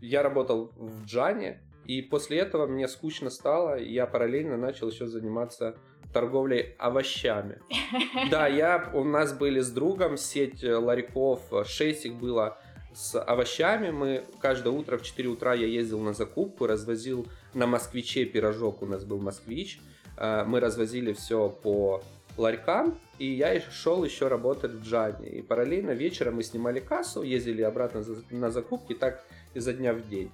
я 0.00 0.22
работал 0.22 0.72
в 0.76 1.04
Джане, 1.04 1.60
и 1.84 2.00
после 2.02 2.38
этого 2.38 2.66
мне 2.66 2.88
скучно 2.88 3.30
стало, 3.30 3.76
и 3.76 3.92
я 3.92 4.06
параллельно 4.06 4.56
начал 4.56 4.88
еще 4.88 5.06
заниматься 5.06 5.76
торговлей 6.12 6.74
овощами. 6.78 7.58
Да, 8.30 8.46
я, 8.46 8.90
у 8.94 9.04
нас 9.04 9.32
были 9.32 9.60
с 9.60 9.70
другом 9.70 10.16
сеть 10.16 10.62
э, 10.62 10.74
ларьков, 10.76 11.40
э, 11.52 11.64
шесть 11.64 12.06
их 12.06 12.14
было 12.14 12.58
с 12.94 13.18
овощами. 13.20 13.90
Мы 13.90 14.24
каждое 14.40 14.70
утро 14.70 14.98
в 14.98 15.02
4 15.02 15.28
утра 15.28 15.54
я 15.54 15.66
ездил 15.66 16.00
на 16.00 16.12
закупку, 16.12 16.66
развозил 16.66 17.26
на 17.54 17.66
москвиче 17.66 18.24
пирожок, 18.24 18.82
у 18.82 18.86
нас 18.86 19.04
был 19.04 19.18
москвич. 19.20 19.80
Э, 20.16 20.44
Мы 20.44 20.60
развозили 20.60 21.12
все 21.12 21.48
по 21.48 22.02
ларькам, 22.36 22.98
и 23.18 23.26
я 23.26 23.60
шел 23.60 24.04
еще 24.04 24.28
работать 24.28 24.72
в 24.72 24.82
Джане. 24.82 25.28
И 25.28 25.42
параллельно 25.42 25.90
вечером 25.90 26.36
мы 26.36 26.42
снимали 26.42 26.80
кассу, 26.80 27.22
ездили 27.22 27.62
обратно 27.62 28.02
на 28.30 28.50
закупки, 28.50 28.94
так 28.94 29.24
изо 29.54 29.72
дня 29.72 29.92
в 29.92 30.08
день. 30.08 30.30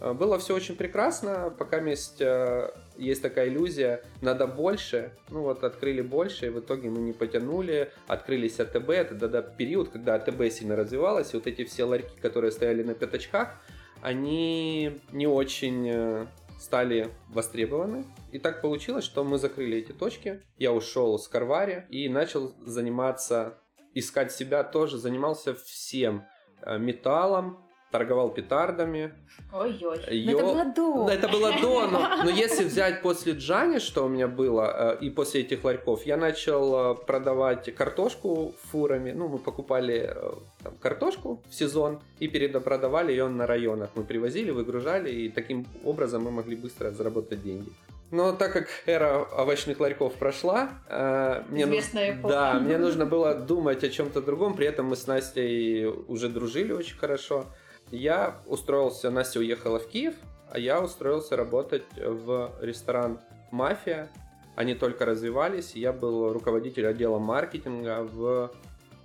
Э, 0.00 0.12
Было 0.12 0.38
все 0.38 0.54
очень 0.54 0.76
прекрасно, 0.76 1.52
пока 1.58 1.78
есть, 1.80 2.20
э, 2.20 2.70
есть 2.98 3.22
такая 3.22 3.48
иллюзия, 3.48 4.02
надо 4.20 4.46
больше, 4.46 5.12
ну 5.30 5.42
вот 5.42 5.64
открыли 5.64 6.00
больше, 6.00 6.46
и 6.46 6.50
в 6.50 6.60
итоге 6.60 6.90
мы 6.90 6.98
не 6.98 7.12
потянули, 7.12 7.92
открылись 8.06 8.60
АТБ, 8.60 8.90
это 8.90 9.14
тогда 9.18 9.42
период, 9.42 9.90
когда 9.90 10.14
АТБ 10.16 10.50
сильно 10.50 10.76
развивалась, 10.76 11.32
и 11.32 11.36
вот 11.36 11.46
эти 11.46 11.64
все 11.64 11.84
ларьки, 11.84 12.18
которые 12.20 12.50
стояли 12.50 12.82
на 12.82 12.94
пятачках, 12.94 13.54
они 14.02 15.00
не 15.12 15.26
очень 15.26 15.88
э, 15.88 16.26
стали 16.58 17.10
востребованы. 17.28 18.04
И 18.32 18.38
так 18.38 18.60
получилось, 18.60 19.04
что 19.04 19.24
мы 19.24 19.38
закрыли 19.38 19.78
эти 19.78 19.92
точки. 19.92 20.42
Я 20.56 20.72
ушел 20.72 21.18
с 21.18 21.28
Карвари 21.28 21.86
и 21.88 22.08
начал 22.08 22.54
заниматься, 22.64 23.58
искать 23.94 24.32
себя 24.32 24.64
тоже, 24.64 24.98
занимался 24.98 25.54
всем. 25.54 26.24
Э, 26.62 26.78
Металлом, 26.78 27.67
торговал 27.90 28.30
петардами. 28.30 29.12
Ой-ой. 29.52 29.98
Но 30.06 30.12
Ё- 30.12 30.38
это 30.38 30.44
было 30.46 30.64
до. 30.64 31.06
Да, 31.06 31.14
это 31.14 31.28
было 31.28 31.52
до, 31.60 31.86
но, 31.86 32.16
но 32.24 32.30
если 32.30 32.64
взять 32.64 33.02
после 33.02 33.32
Джани, 33.32 33.78
что 33.78 34.04
у 34.04 34.08
меня 34.08 34.28
было, 34.28 34.96
э, 35.00 35.04
и 35.04 35.10
после 35.10 35.40
этих 35.40 35.64
ларьков, 35.64 36.04
я 36.06 36.16
начал 36.16 36.92
э, 36.92 36.94
продавать 37.06 37.74
картошку 37.74 38.54
фурами. 38.70 39.12
Ну, 39.12 39.28
мы 39.28 39.38
покупали 39.38 40.10
э, 40.14 40.32
там, 40.62 40.74
картошку 40.80 41.42
в 41.48 41.54
сезон 41.54 42.00
и 42.18 42.28
перепродавали 42.28 43.10
ее 43.12 43.28
на 43.28 43.46
районах. 43.46 43.90
Мы 43.94 44.04
привозили, 44.04 44.50
выгружали, 44.50 45.10
и 45.10 45.28
таким 45.30 45.66
образом 45.84 46.24
мы 46.24 46.30
могли 46.30 46.56
быстро 46.56 46.90
заработать 46.90 47.42
деньги. 47.42 47.70
Но 48.10 48.32
так 48.32 48.52
как 48.54 48.68
эра 48.86 49.18
овощных 49.36 49.80
ларьков 49.80 50.14
прошла, 50.14 50.70
э, 50.88 51.42
мне, 51.50 51.66
ну- 51.66 51.72
Известная 51.72 52.12
эпоха. 52.12 52.34
да, 52.34 52.54
мне 52.54 52.78
нужно 52.78 53.04
было 53.06 53.34
думать 53.34 53.84
о 53.84 53.88
чем-то 53.90 54.20
другом. 54.22 54.54
При 54.54 54.66
этом 54.66 54.86
мы 54.86 54.96
с 54.96 55.06
Настей 55.06 55.84
уже 55.86 56.28
дружили 56.28 56.72
очень 56.72 56.96
хорошо. 56.98 57.44
Я 57.90 58.40
устроился, 58.46 59.10
Настя 59.10 59.38
уехала 59.40 59.78
в 59.78 59.88
Киев, 59.88 60.14
а 60.50 60.58
я 60.58 60.80
устроился 60.82 61.36
работать 61.36 61.84
в 61.96 62.52
ресторан 62.60 63.20
«Мафия». 63.50 64.10
Они 64.56 64.74
только 64.74 65.06
развивались, 65.06 65.74
я 65.74 65.92
был 65.92 66.32
руководитель 66.32 66.86
отдела 66.86 67.18
маркетинга 67.18 68.02
в, 68.02 68.50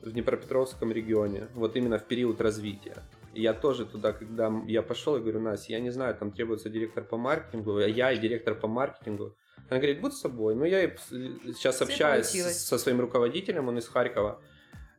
в 0.01 0.11
Днепропетровском 0.11 0.91
регионе, 0.91 1.47
вот 1.53 1.75
именно 1.75 1.99
в 1.99 2.05
период 2.05 2.41
развития. 2.41 2.97
И 3.33 3.41
я 3.41 3.53
тоже 3.53 3.85
туда, 3.85 4.13
когда 4.13 4.51
я 4.67 4.81
пошел, 4.81 5.15
я 5.15 5.21
говорю, 5.21 5.39
Настя, 5.39 5.73
я 5.73 5.79
не 5.79 5.91
знаю, 5.91 6.15
там 6.15 6.31
требуется 6.31 6.69
директор 6.69 7.03
по 7.03 7.17
маркетингу, 7.17 7.77
а 7.77 7.87
я 7.87 8.11
и 8.11 8.17
директор 8.17 8.55
по 8.55 8.67
маркетингу. 8.67 9.35
Она 9.69 9.79
говорит, 9.79 10.01
будь 10.01 10.13
собой. 10.13 10.55
Ну, 10.55 10.65
я 10.65 10.95
сейчас 10.99 11.81
общаюсь 11.81 12.27
получилось. 12.27 12.65
со 12.65 12.77
своим 12.77 12.99
руководителем, 12.99 13.67
он 13.69 13.77
из 13.77 13.87
Харькова. 13.87 14.41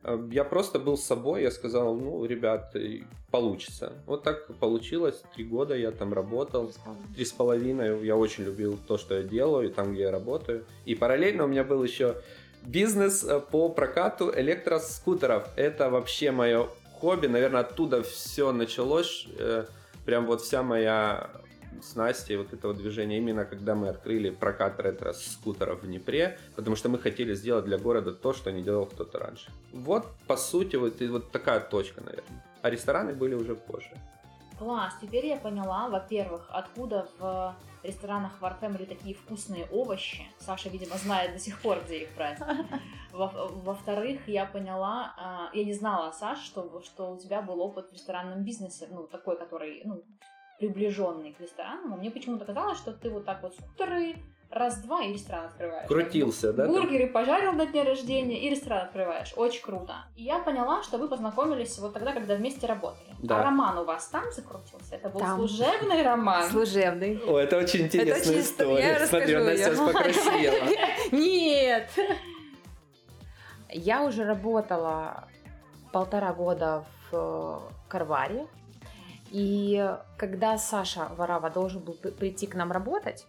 Э, 0.05 0.19
Я 0.31 0.43
просто 0.43 0.79
был 0.79 0.97
с 0.97 1.03
собой, 1.03 1.41
я 1.41 1.51
сказал, 1.51 1.95
ну, 1.95 2.25
ребят, 2.25 2.75
э, 2.75 3.01
получится. 3.31 3.93
Вот 4.05 4.23
так 4.23 4.47
получилось, 4.59 5.23
три 5.35 5.43
года 5.43 5.75
я 5.75 5.91
там 5.91 6.13
работал, 6.13 6.71
три 7.15 7.25
с 7.25 7.31
половиной, 7.31 8.05
я 8.05 8.15
очень 8.15 8.43
любил 8.45 8.77
то, 8.87 8.97
что 8.97 9.15
я 9.15 9.23
делаю, 9.23 9.69
и 9.69 9.73
там, 9.73 9.93
где 9.93 10.03
я 10.03 10.11
работаю. 10.11 10.63
И 10.85 10.95
параллельно 10.95 11.45
у 11.45 11.47
меня 11.47 11.63
был 11.63 11.83
еще 11.83 12.15
бизнес 12.63 13.23
э, 13.23 13.39
по 13.39 13.69
прокату 13.69 14.31
электроскутеров. 14.35 15.49
Это 15.55 15.89
вообще 15.89 16.31
мое 16.31 16.67
хобби, 16.99 17.27
наверное, 17.27 17.61
оттуда 17.61 18.03
все 18.03 18.51
началось, 18.51 19.27
прям 20.05 20.25
вот 20.27 20.41
вся 20.41 20.63
моя 20.63 21.29
с 21.81 21.95
Настей 21.95 22.37
вот 22.37 22.53
этого 22.53 22.73
движения 22.73 23.17
именно 23.17 23.45
когда 23.45 23.75
мы 23.75 23.89
открыли 23.89 24.29
прокат 24.29 24.79
ретро-скутеров 24.79 25.81
в 25.81 25.85
Днепре, 25.85 26.37
потому 26.55 26.75
что 26.75 26.89
мы 26.89 26.99
хотели 26.99 27.33
сделать 27.35 27.65
для 27.65 27.77
города 27.77 28.11
то, 28.13 28.33
что 28.33 28.51
не 28.51 28.61
делал 28.61 28.85
кто-то 28.85 29.19
раньше. 29.19 29.51
Вот, 29.71 30.07
по 30.27 30.37
сути, 30.37 30.75
вот, 30.75 31.01
и 31.01 31.07
вот 31.07 31.31
такая 31.31 31.59
точка, 31.59 32.01
наверное. 32.01 32.43
А 32.61 32.69
рестораны 32.69 33.13
были 33.13 33.35
уже 33.35 33.55
позже. 33.55 33.91
Класс, 34.57 34.93
теперь 35.01 35.25
я 35.25 35.35
поняла, 35.35 35.89
во-первых, 35.89 36.47
откуда 36.49 37.09
в 37.19 37.55
ресторанах 37.83 38.31
в 38.39 38.45
Артемере 38.45 38.85
такие 38.85 39.13
вкусные 39.13 39.65
овощи. 39.65 40.25
Саша, 40.39 40.69
видимо, 40.69 40.97
знает 40.97 41.33
до 41.33 41.39
сих 41.39 41.59
пор, 41.61 41.79
где 41.85 42.03
их 42.03 42.15
брать. 42.15 42.39
Во- 43.11 43.49
Во-вторых, 43.63 44.27
я 44.27 44.45
поняла, 44.45 45.13
а, 45.17 45.49
я 45.53 45.65
не 45.65 45.73
знала, 45.73 46.11
Саш, 46.11 46.39
что, 46.39 46.81
что 46.85 47.11
у 47.13 47.19
тебя 47.19 47.41
был 47.41 47.59
опыт 47.61 47.89
в 47.89 47.93
ресторанном 47.93 48.43
бизнесе, 48.43 48.87
ну, 48.89 49.03
такой, 49.07 49.37
который, 49.37 49.81
ну, 49.85 50.03
приближенный 50.59 51.33
к 51.33 51.39
ресторанам. 51.39 51.93
А 51.93 51.97
мне 51.97 52.11
почему-то 52.11 52.45
казалось, 52.45 52.77
что 52.77 52.93
ты 52.93 53.09
вот 53.09 53.25
так 53.25 53.43
вот 53.43 53.53
скутеры, 53.55 54.15
раз-два 54.49 55.01
и 55.03 55.13
ресторан 55.13 55.45
открываешь. 55.47 55.87
Крутился, 55.87 56.53
да? 56.53 56.65
там? 56.65 56.73
Бургеры 56.73 57.07
пожарил 57.07 57.53
на 57.53 57.65
дне 57.65 57.83
рождения 57.83 58.39
и 58.39 58.49
ресторан 58.49 58.85
открываешь. 58.85 59.33
Очень 59.35 59.61
круто. 59.61 59.95
И 60.15 60.23
я 60.23 60.39
поняла, 60.39 60.81
что 60.83 60.97
вы 60.97 61.07
познакомились 61.07 61.77
вот 61.79 61.93
тогда, 61.93 62.13
когда 62.13 62.35
вместе 62.35 62.65
работали. 62.67 63.15
Да. 63.19 63.41
А 63.41 63.43
роман 63.43 63.77
у 63.79 63.83
вас 63.83 64.07
там 64.07 64.23
закрутился? 64.31 64.95
Это 64.95 65.09
был 65.09 65.19
Там. 65.19 65.37
служебный 65.37 66.01
роман? 66.03 66.49
Служебный. 66.49 67.19
О, 67.27 67.37
это 67.37 67.57
очень 67.57 67.81
интересная 67.85 68.37
очень 68.37 68.41
история. 68.41 68.87
Я 68.99 69.07
Смотри, 69.07 69.35
расскажу 69.35 69.45
она 69.45 69.57
сейчас 69.57 69.77
покрасила. 69.79 71.11
Нет. 71.11 71.89
Я 73.69 74.03
уже 74.03 74.23
работала 74.23 75.27
полтора 75.91 76.33
года 76.33 76.85
в 77.11 77.61
Карваре. 77.89 78.47
И 79.35 79.85
когда 80.15 80.57
Саша 80.57 81.09
Варава 81.17 81.49
должен 81.49 81.81
был 81.81 81.95
прийти 81.95 82.47
к 82.47 82.55
нам 82.55 82.71
работать, 82.71 83.27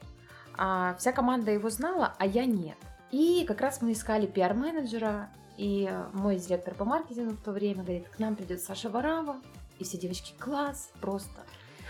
а, 0.57 0.95
вся 1.01 1.11
команда 1.11 1.51
его 1.51 1.69
знала, 1.69 2.15
а 2.21 2.27
я 2.27 2.45
нет. 2.45 2.77
И 3.11 3.45
как 3.45 3.61
раз 3.61 3.83
мы 3.83 3.91
искали 3.91 4.27
пиар-менеджера, 4.27 5.31
и 5.57 5.93
мой 6.13 6.37
директор 6.37 6.75
по 6.75 6.85
маркетингу 6.85 7.33
в 7.33 7.43
то 7.43 7.51
время 7.51 7.83
говорит, 7.83 8.07
к 8.09 8.21
нам 8.21 8.37
придет 8.37 8.61
Саша 8.61 8.89
Варава, 8.89 9.39
и 9.81 9.85
все 9.85 9.99
девочки, 9.99 10.33
класс, 10.39 10.93
просто. 11.01 11.41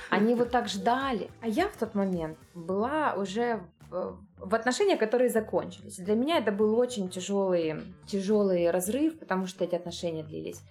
Они 0.09 0.35
вот 0.35 0.51
так 0.51 0.69
ждали. 0.69 1.29
А 1.43 1.49
я 1.49 1.69
в 1.69 1.77
тот 1.77 1.95
момент 1.95 2.39
была 2.55 3.13
уже 3.19 3.61
в, 3.91 4.55
отношениях, 4.55 4.99
которые 4.99 5.29
закончились. 5.29 5.97
Для 5.97 6.15
меня 6.15 6.39
это 6.39 6.53
был 6.53 6.79
очень 6.79 7.11
тяжелый, 7.11 7.83
тяжелый 8.07 8.71
разрыв, 8.71 9.19
потому 9.19 9.47
что 9.47 9.63
эти 9.63 9.75
отношения 9.75 10.23
длились 10.23 10.63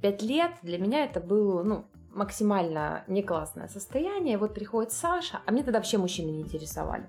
пять 0.00 0.22
лет. 0.22 0.52
Для 0.62 0.78
меня 0.78 1.04
это 1.04 1.20
было, 1.20 1.62
ну, 1.62 1.84
максимально 2.14 3.04
не 3.06 3.22
классное 3.22 3.68
состояние. 3.68 4.38
Вот 4.38 4.54
приходит 4.54 4.92
Саша, 4.92 5.40
а 5.44 5.52
мне 5.52 5.62
тогда 5.62 5.78
вообще 5.78 5.98
мужчины 5.98 6.30
не 6.30 6.42
интересовали 6.42 7.04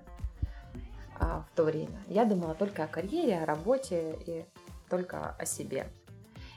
а, 1.18 1.44
в 1.50 1.56
то 1.56 1.64
время. 1.64 2.00
Я 2.08 2.24
думала 2.24 2.54
только 2.54 2.84
о 2.84 2.86
карьере, 2.86 3.38
о 3.38 3.46
работе 3.46 4.18
и 4.26 4.44
только 4.90 5.34
о 5.38 5.46
себе. 5.46 5.86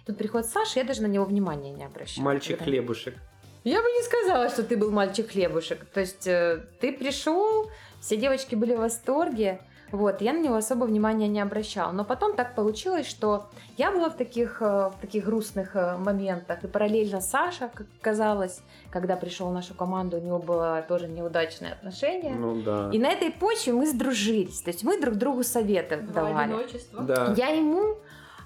Тут 0.06 0.18
приходит 0.18 0.48
Саша, 0.50 0.80
я 0.80 0.86
даже 0.86 1.02
на 1.02 1.08
него 1.08 1.26
внимания 1.26 1.72
не 1.72 1.84
обращала. 1.86 2.26
Мальчик 2.26 2.58
Когда- 2.58 2.66
хлебушек. 2.72 3.16
я 3.64 3.82
бы 3.82 3.88
не 3.88 4.04
сказала, 4.04 4.50
что 4.50 4.64
ты 4.64 4.76
был 4.76 4.92
мальчик 4.92 5.30
хлебушек. 5.32 5.86
То 5.86 6.00
есть 6.00 6.26
э, 6.28 6.66
ты 6.82 6.92
пришел, 6.92 7.70
все 8.02 8.18
девочки 8.18 8.56
были 8.56 8.74
в 8.76 8.80
восторге. 8.80 9.62
Вот, 9.92 10.22
я 10.22 10.34
на 10.34 10.40
него 10.40 10.56
особо 10.56 10.86
внимания 10.86 11.28
не 11.28 11.40
обращала. 11.40 11.92
Но 11.92 12.06
потом 12.06 12.36
так 12.36 12.56
получилось, 12.56 13.08
что 13.08 13.48
я 13.78 13.92
была 13.92 14.10
в 14.10 14.18
таких, 14.18 14.62
э, 14.62 14.90
в 14.90 14.96
таких 15.02 15.26
грустных 15.26 15.76
э, 15.76 15.98
моментах. 15.98 16.64
И 16.64 16.68
параллельно 16.68 17.22
Саша, 17.22 17.70
как 17.74 17.88
казалось, 18.02 18.62
когда 18.92 19.16
пришел 19.16 19.50
в 19.50 19.54
нашу 19.54 19.74
команду, 19.74 20.18
у 20.18 20.22
него 20.22 20.40
было 20.40 20.84
тоже 20.88 21.08
неудачное 21.08 21.74
отношение. 21.74 22.36
Ну 22.36 22.62
да. 22.62 22.90
И 22.94 23.00
на 23.00 23.10
этой 23.10 23.32
почве 23.32 23.74
мы 23.74 23.88
сдружились. 23.88 24.62
То 24.62 24.70
есть 24.70 24.84
мы 24.84 25.00
друг 25.00 25.16
другу 25.16 25.44
советы 25.44 25.98
Два 25.98 26.14
давали. 26.14 26.54
одиночества. 26.54 27.04
Да. 27.04 27.34
Я 27.36 27.48
ему, 27.48 27.98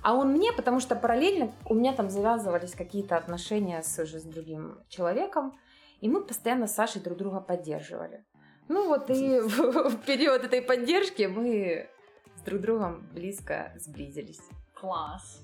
а 0.01 0.13
он 0.13 0.31
мне, 0.31 0.51
потому 0.53 0.79
что 0.79 0.95
параллельно 0.95 1.51
у 1.65 1.73
меня 1.73 1.93
там 1.93 2.09
завязывались 2.09 2.73
какие-то 2.73 3.17
отношения 3.17 3.81
с, 3.81 3.99
уже 3.99 4.19
с 4.19 4.23
другим 4.23 4.77
человеком. 4.87 5.53
И 5.99 6.09
мы 6.09 6.21
постоянно 6.21 6.67
с 6.67 6.75
Сашей 6.75 7.01
друг 7.01 7.17
друга 7.17 7.39
поддерживали. 7.39 8.25
Ну 8.73 8.87
вот 8.87 9.07
и 9.11 9.39
в, 9.39 9.89
в 9.89 9.97
период 10.03 10.43
этой 10.43 10.61
поддержки 10.63 11.23
мы 11.23 11.87
с 12.35 12.41
друг 12.41 12.59
другом 12.61 13.07
близко 13.13 13.71
сблизились. 13.77 14.41
Класс. 14.73 15.41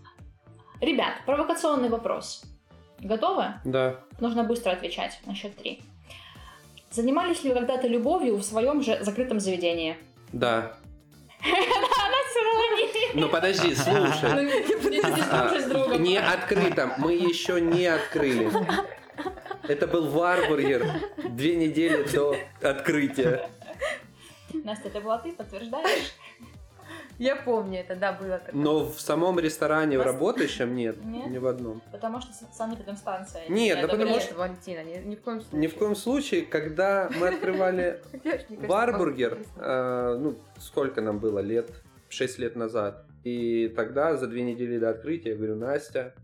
Ребят, 0.81 1.13
провокационный 1.27 1.89
вопрос. 1.89 2.43
Готовы? 2.99 3.53
Да. 3.65 3.99
Нужно 4.19 4.43
быстро 4.43 4.71
отвечать 4.71 5.19
на 5.27 5.35
счет 5.35 5.55
три. 5.55 5.83
Занимались 6.89 7.43
ли 7.43 7.51
вы 7.51 7.59
когда-то 7.59 7.87
любовью 7.87 8.35
в 8.35 8.43
своем 8.43 8.81
же 8.81 8.97
закрытом 9.03 9.39
заведении? 9.39 9.95
Да. 10.33 10.73
Она 11.43 12.17
все 12.29 13.13
Ну 13.13 13.29
подожди, 13.29 13.75
слушай. 13.75 15.69
Другом. 15.69 16.01
Не 16.01 16.17
открыто. 16.17 16.95
Мы 16.97 17.13
еще 17.13 17.61
не 17.61 17.85
открыли. 17.85 18.51
Это 19.69 19.85
был 19.85 20.09
Варбургер 20.09 20.83
две 21.29 21.55
недели 21.55 22.03
до 22.11 22.35
открытия. 22.59 23.47
Настя, 24.51 24.87
это 24.87 24.99
была 24.99 25.19
ты, 25.19 25.31
подтверждаешь? 25.31 26.15
Я 27.19 27.35
помню 27.35 27.81
это, 27.81 27.95
да, 27.95 28.13
было 28.13 28.39
такое. 28.39 28.59
Но 28.59 28.79
в 28.79 28.99
самом 28.99 29.39
ресторане 29.39 29.99
в 29.99 30.01
работающем 30.01 30.73
нет, 30.73 31.05
Нет? 31.05 31.27
ни 31.27 31.37
в 31.37 31.45
одном. 31.45 31.83
Потому 31.91 32.19
что 32.19 32.31
санэпидемстанция. 32.51 33.43
Нет, 33.47 33.79
да 33.79 33.87
потому 33.87 34.19
что- 34.19 34.33
Валентина, 34.35 34.83
ни, 34.83 34.97
ни 35.05 35.15
в 35.15 35.21
коем 35.21 35.41
случае. 35.41 35.59
Ни 35.59 35.67
в 35.67 35.75
коем 35.75 35.95
случае, 35.95 36.41
когда 36.43 37.07
мы 37.19 37.27
открывали 37.27 38.01
Варбургер, 38.49 39.37
э, 39.57 40.17
ну, 40.19 40.35
сколько 40.59 41.01
нам 41.01 41.19
было 41.19 41.39
лет? 41.39 41.69
Шесть 42.09 42.39
лет 42.39 42.55
назад. 42.55 43.05
И 43.23 43.67
тогда, 43.75 44.17
за 44.17 44.25
две 44.25 44.41
недели 44.41 44.79
до 44.79 44.89
открытия, 44.89 45.31
я 45.31 45.35
говорю, 45.35 45.57
Настя, 45.57 46.15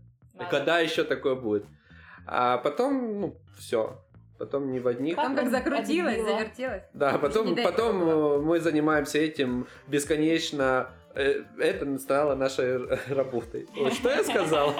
когда 0.50 0.80
еще 0.80 1.04
такое 1.04 1.36
будет? 1.36 1.64
А 2.26 2.58
потом, 2.58 3.20
ну, 3.20 3.36
все. 3.58 3.98
Потом 4.38 4.70
ни 4.70 4.78
в 4.78 4.86
одних. 4.86 5.16
Там 5.16 5.34
как 5.34 5.50
закрутилось, 5.50 6.18
Отбила. 6.18 6.38
завертелось. 6.38 6.82
Да, 6.92 7.12
не 7.12 7.18
потом, 7.18 7.56
потом 7.56 8.02
этого 8.02 8.42
мы 8.42 8.60
занимаемся 8.60 9.18
этим 9.18 9.66
бесконечно. 9.86 10.90
Э, 11.14 11.42
Это 11.58 11.98
стало 11.98 12.34
нашей 12.34 12.86
работой. 13.08 13.66
Ой, 13.76 13.90
Что 13.92 14.10
я 14.10 14.22
сказал? 14.24 14.74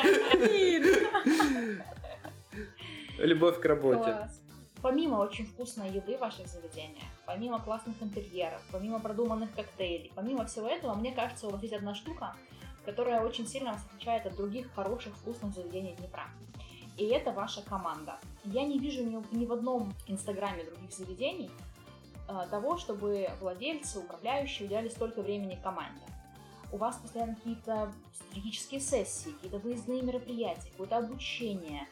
Любовь 3.19 3.61
к 3.61 3.65
работе. 3.65 4.03
Класс. 4.03 4.41
Помимо 4.83 5.17
очень 5.17 5.47
вкусной 5.47 5.89
еды 5.91 6.17
в 6.19 6.21
ваших 6.21 6.47
заведениях, 6.47 7.03
помимо 7.25 7.59
классных 7.59 7.97
интерьеров, 8.03 8.61
помимо 8.71 9.01
продуманных 9.01 9.53
коктейлей, 9.55 10.13
помимо 10.15 10.45
всего 10.45 10.69
этого, 10.69 10.95
мне 10.95 11.13
кажется, 11.13 11.47
у 11.47 11.51
вас 11.51 11.63
есть 11.63 11.75
одна 11.75 11.95
штука, 11.95 12.35
которая 12.85 13.23
очень 13.23 13.47
сильно 13.47 13.73
вас 13.73 13.81
отличает 13.91 14.27
от 14.27 14.37
других 14.37 14.73
хороших 14.75 15.17
вкусных 15.17 15.55
заведений 15.55 15.97
Днепра. 15.99 16.25
И 16.97 17.05
это 17.07 17.31
ваша 17.33 17.63
команда. 17.63 18.19
Я 18.45 18.65
не 18.65 18.79
вижу 18.79 19.05
ни, 19.05 19.37
ни 19.37 19.45
в 19.45 19.53
одном 19.53 19.93
инстаграме 20.07 20.65
других 20.65 20.93
заведений 20.93 21.51
э, 22.29 22.47
того, 22.51 22.79
чтобы 22.79 23.29
владельцы, 23.41 23.99
управляющие 23.99 24.67
уделяли 24.67 24.89
столько 24.89 25.21
времени 25.21 25.59
команде. 25.63 26.03
У 26.73 26.79
вас 26.79 26.97
постоянно 26.97 27.37
какие-то 27.37 27.93
стратегические 28.15 28.81
сессии, 28.81 29.31
какие-то 29.31 29.59
выездные 29.59 30.03
мероприятия, 30.03 30.71
какое-то 30.71 30.97
обучение, 30.99 31.87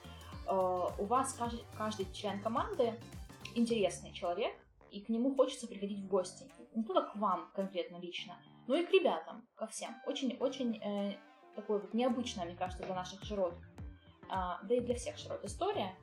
э, 0.46 0.50
у 0.50 1.04
вас 1.04 1.34
каждый, 1.34 1.64
каждый 1.76 2.10
член 2.12 2.40
команды 2.40 2.98
интересный 3.54 4.12
человек, 4.12 4.54
и 4.90 5.00
к 5.00 5.08
нему 5.10 5.34
хочется 5.34 5.66
приходить 5.66 6.00
в 6.00 6.08
гости. 6.08 6.46
Не 6.74 6.82
только 6.82 7.10
к 7.10 7.16
вам 7.16 7.50
конкретно 7.54 7.96
лично, 7.96 8.36
но 8.66 8.76
и 8.76 8.86
к 8.86 8.90
ребятам, 8.90 9.46
ко 9.54 9.66
всем. 9.66 9.94
Очень-очень 10.06 10.76
э, 10.82 11.16
такое 11.54 11.80
вот 11.80 11.92
необычное, 11.92 12.46
мне 12.46 12.56
кажется, 12.56 12.84
для 12.84 12.94
наших 12.94 13.22
широт, 13.24 13.54
а, 13.54 13.73
да 14.28 14.74
и 14.74 14.80
для 14.80 14.94
всех 14.94 15.18
широт 15.18 15.44
история. 15.44 15.94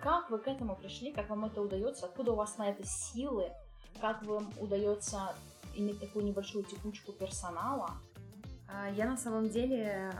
Как 0.00 0.30
вы 0.30 0.38
к 0.38 0.46
этому 0.46 0.76
пришли, 0.76 1.12
как 1.12 1.28
вам 1.28 1.44
это 1.46 1.60
удается, 1.60 2.06
откуда 2.06 2.32
у 2.32 2.36
вас 2.36 2.56
на 2.56 2.68
это 2.70 2.84
силы, 2.86 3.50
как 4.00 4.22
вам 4.22 4.52
удается 4.60 5.34
иметь 5.74 6.00
такую 6.00 6.24
небольшую 6.24 6.64
текучку 6.64 7.12
персонала? 7.12 7.90
А, 8.68 8.88
Я 8.90 9.06
на 9.06 9.16
самом 9.16 9.48
деле 9.48 10.12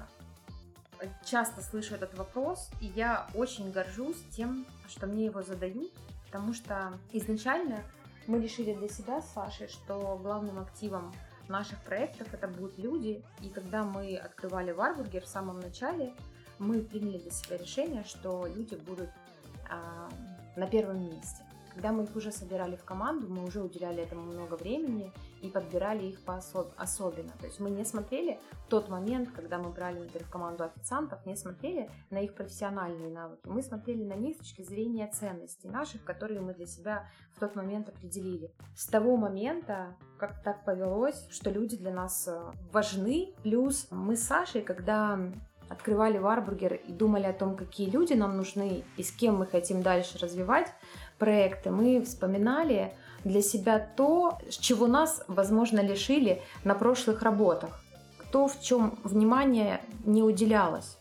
э, 1.00 1.06
часто 1.24 1.62
слышу 1.62 1.94
этот 1.94 2.16
вопрос, 2.18 2.70
и 2.80 2.86
я 2.86 3.28
очень 3.34 3.70
горжусь 3.70 4.20
тем, 4.30 4.66
что 4.88 5.06
мне 5.06 5.26
его 5.26 5.42
задают, 5.42 5.92
потому 6.26 6.54
что 6.54 6.98
изначально 7.12 7.82
мы 8.26 8.40
решили 8.40 8.74
для 8.74 8.88
себя 8.88 9.22
с 9.22 9.32
Сашей, 9.32 9.68
что 9.68 10.18
главным 10.20 10.58
активом 10.58 11.14
наших 11.48 11.82
проектов 11.82 12.32
это 12.32 12.48
будут 12.48 12.78
люди, 12.78 13.22
и 13.40 13.48
когда 13.48 13.84
мы 13.84 14.16
открывали 14.16 14.72
Варбургер 14.72 15.24
в 15.24 15.28
самом 15.28 15.60
начале, 15.60 16.14
мы 16.58 16.80
приняли 16.80 17.18
для 17.18 17.30
себя 17.30 17.56
решение, 17.56 18.04
что 18.04 18.46
люди 18.46 18.74
будут 18.74 19.10
а, 19.70 20.08
на 20.56 20.66
первом 20.66 21.00
месте. 21.00 21.44
Когда 21.78 21.92
мы 21.92 22.02
их 22.02 22.16
уже 22.16 22.32
собирали 22.32 22.74
в 22.74 22.84
команду, 22.84 23.28
мы 23.28 23.44
уже 23.44 23.62
уделяли 23.62 24.02
этому 24.02 24.22
много 24.22 24.54
времени 24.54 25.12
и 25.42 25.48
подбирали 25.48 26.06
их 26.06 26.24
по 26.24 26.32
осо- 26.32 26.72
особенно. 26.76 27.30
То 27.38 27.46
есть 27.46 27.60
мы 27.60 27.70
не 27.70 27.84
смотрели 27.84 28.40
в 28.66 28.68
тот 28.68 28.88
момент, 28.88 29.30
когда 29.30 29.58
мы 29.58 29.70
брали, 29.70 30.00
например, 30.00 30.24
в 30.24 30.30
команду 30.30 30.64
официантов, 30.64 31.24
не 31.24 31.36
смотрели 31.36 31.88
на 32.10 32.18
их 32.18 32.34
профессиональные 32.34 33.10
навыки. 33.10 33.42
Мы 33.44 33.62
смотрели 33.62 34.02
на 34.02 34.14
них 34.14 34.34
с 34.34 34.38
точки 34.40 34.62
зрения 34.62 35.06
ценностей 35.06 35.68
наших, 35.68 36.02
которые 36.02 36.40
мы 36.40 36.52
для 36.52 36.66
себя 36.66 37.06
в 37.36 37.38
тот 37.38 37.54
момент 37.54 37.88
определили. 37.90 38.52
С 38.74 38.86
того 38.86 39.16
момента, 39.16 39.96
как 40.18 40.42
так 40.42 40.64
повелось, 40.64 41.28
что 41.30 41.50
люди 41.50 41.76
для 41.76 41.92
нас 41.92 42.26
э, 42.26 42.52
важны. 42.72 43.34
Плюс 43.44 43.86
мы 43.92 44.16
с 44.16 44.24
Сашей, 44.24 44.62
когда 44.62 45.16
открывали 45.68 46.18
Варбургер 46.18 46.74
и 46.74 46.92
думали 46.92 47.24
о 47.24 47.32
том, 47.32 47.56
какие 47.56 47.90
люди 47.90 48.14
нам 48.14 48.36
нужны 48.36 48.84
и 48.96 49.02
с 49.02 49.10
кем 49.10 49.38
мы 49.38 49.46
хотим 49.46 49.82
дальше 49.82 50.18
развивать 50.18 50.72
проекты, 51.18 51.70
мы 51.70 52.02
вспоминали 52.02 52.92
для 53.24 53.42
себя 53.42 53.78
то, 53.78 54.38
с 54.48 54.56
чего 54.56 54.86
нас, 54.86 55.24
возможно, 55.28 55.80
лишили 55.80 56.42
на 56.64 56.74
прошлых 56.74 57.22
работах, 57.22 57.82
то, 58.30 58.48
в 58.48 58.60
чем 58.60 58.98
внимание 59.04 59.80
не 60.04 60.22
уделялось. 60.22 60.96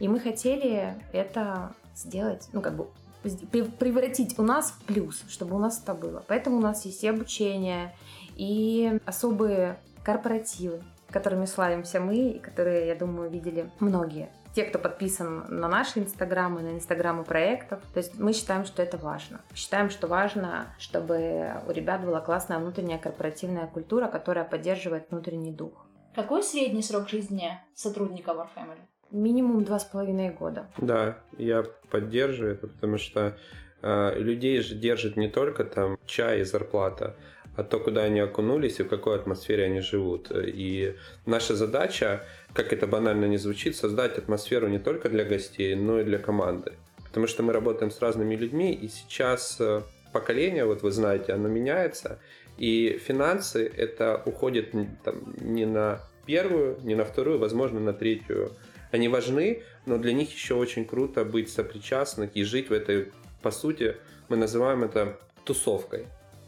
И 0.00 0.08
мы 0.08 0.20
хотели 0.20 0.94
это 1.12 1.74
сделать, 1.94 2.48
ну, 2.52 2.60
как 2.60 2.76
бы 2.76 2.88
пре- 3.24 3.70
превратить 3.70 4.38
у 4.38 4.42
нас 4.42 4.72
в 4.72 4.84
плюс, 4.84 5.22
чтобы 5.28 5.56
у 5.56 5.58
нас 5.58 5.80
это 5.82 5.94
было. 5.94 6.22
Поэтому 6.26 6.58
у 6.58 6.60
нас 6.60 6.84
есть 6.84 7.02
и 7.04 7.08
обучение, 7.08 7.94
и 8.34 8.98
особые 9.06 9.78
корпоративы, 10.04 10.82
которыми 11.10 11.46
славимся 11.46 12.00
мы, 12.00 12.16
и 12.16 12.38
которые, 12.38 12.86
я 12.86 12.94
думаю, 12.94 13.30
видели 13.30 13.70
многие. 13.80 14.28
Те, 14.54 14.64
кто 14.64 14.78
подписан 14.78 15.44
на 15.48 15.68
наши 15.68 15.98
инстаграмы, 15.98 16.62
на 16.62 16.70
инстаграмы 16.70 17.24
проектов. 17.24 17.80
То 17.92 17.98
есть 17.98 18.18
мы 18.18 18.32
считаем, 18.32 18.64
что 18.64 18.82
это 18.82 18.96
важно. 18.96 19.40
Считаем, 19.54 19.90
что 19.90 20.06
важно, 20.06 20.74
чтобы 20.78 21.50
у 21.68 21.70
ребят 21.72 22.02
была 22.04 22.20
классная 22.20 22.58
внутренняя 22.58 22.98
корпоративная 22.98 23.66
культура, 23.66 24.08
которая 24.08 24.44
поддерживает 24.44 25.10
внутренний 25.10 25.52
дух. 25.52 25.86
Какой 26.14 26.42
средний 26.42 26.82
срок 26.82 27.10
жизни 27.10 27.50
сотрудника 27.74 28.30
War 28.30 28.48
Family? 28.56 28.80
Минимум 29.10 29.62
два 29.64 29.78
с 29.78 29.84
половиной 29.84 30.30
года. 30.30 30.66
Да, 30.78 31.18
я 31.36 31.62
поддерживаю 31.90 32.54
это, 32.54 32.66
потому 32.66 32.96
что 32.96 33.36
э, 33.82 34.18
людей 34.18 34.60
же 34.60 34.74
держит 34.74 35.18
не 35.18 35.28
только 35.28 35.64
там 35.64 35.98
чай 36.06 36.40
и 36.40 36.44
зарплата, 36.44 37.14
а 37.56 37.62
то, 37.62 37.80
куда 37.80 38.02
они 38.02 38.20
окунулись 38.20 38.80
и 38.80 38.82
в 38.82 38.88
какой 38.88 39.16
атмосфере 39.16 39.64
они 39.64 39.80
живут. 39.80 40.30
И 40.30 40.94
наша 41.24 41.56
задача, 41.56 42.24
как 42.52 42.72
это 42.72 42.86
банально 42.86 43.24
не 43.24 43.38
звучит, 43.38 43.76
создать 43.76 44.18
атмосферу 44.18 44.68
не 44.68 44.78
только 44.78 45.08
для 45.08 45.24
гостей, 45.24 45.74
но 45.74 46.00
и 46.00 46.04
для 46.04 46.18
команды. 46.18 46.72
Потому 47.04 47.26
что 47.26 47.42
мы 47.42 47.52
работаем 47.52 47.90
с 47.90 48.00
разными 48.00 48.36
людьми, 48.36 48.72
и 48.74 48.88
сейчас 48.88 49.56
э, 49.58 49.80
поколение, 50.12 50.66
вот 50.66 50.82
вы 50.82 50.90
знаете, 50.90 51.32
оно 51.32 51.48
меняется, 51.48 52.18
и 52.58 53.00
финансы 53.02 53.66
это 53.76 54.22
уходит 54.26 54.72
там, 55.02 55.34
не 55.40 55.64
на 55.64 56.00
первую, 56.26 56.78
не 56.82 56.94
на 56.94 57.04
вторую, 57.04 57.38
возможно, 57.38 57.80
на 57.80 57.92
третью. 57.92 58.52
Они 58.92 59.08
важны, 59.08 59.62
но 59.86 59.98
для 59.98 60.12
них 60.12 60.32
еще 60.32 60.54
очень 60.54 60.84
круто 60.84 61.24
быть 61.24 61.50
сопричастным 61.50 62.30
и 62.34 62.42
жить 62.44 62.70
в 62.70 62.72
этой, 62.72 63.12
по 63.42 63.50
сути, 63.50 63.96
мы 64.28 64.36
называем 64.36 64.84
это 64.84 65.18
тусовкой. 65.44 66.06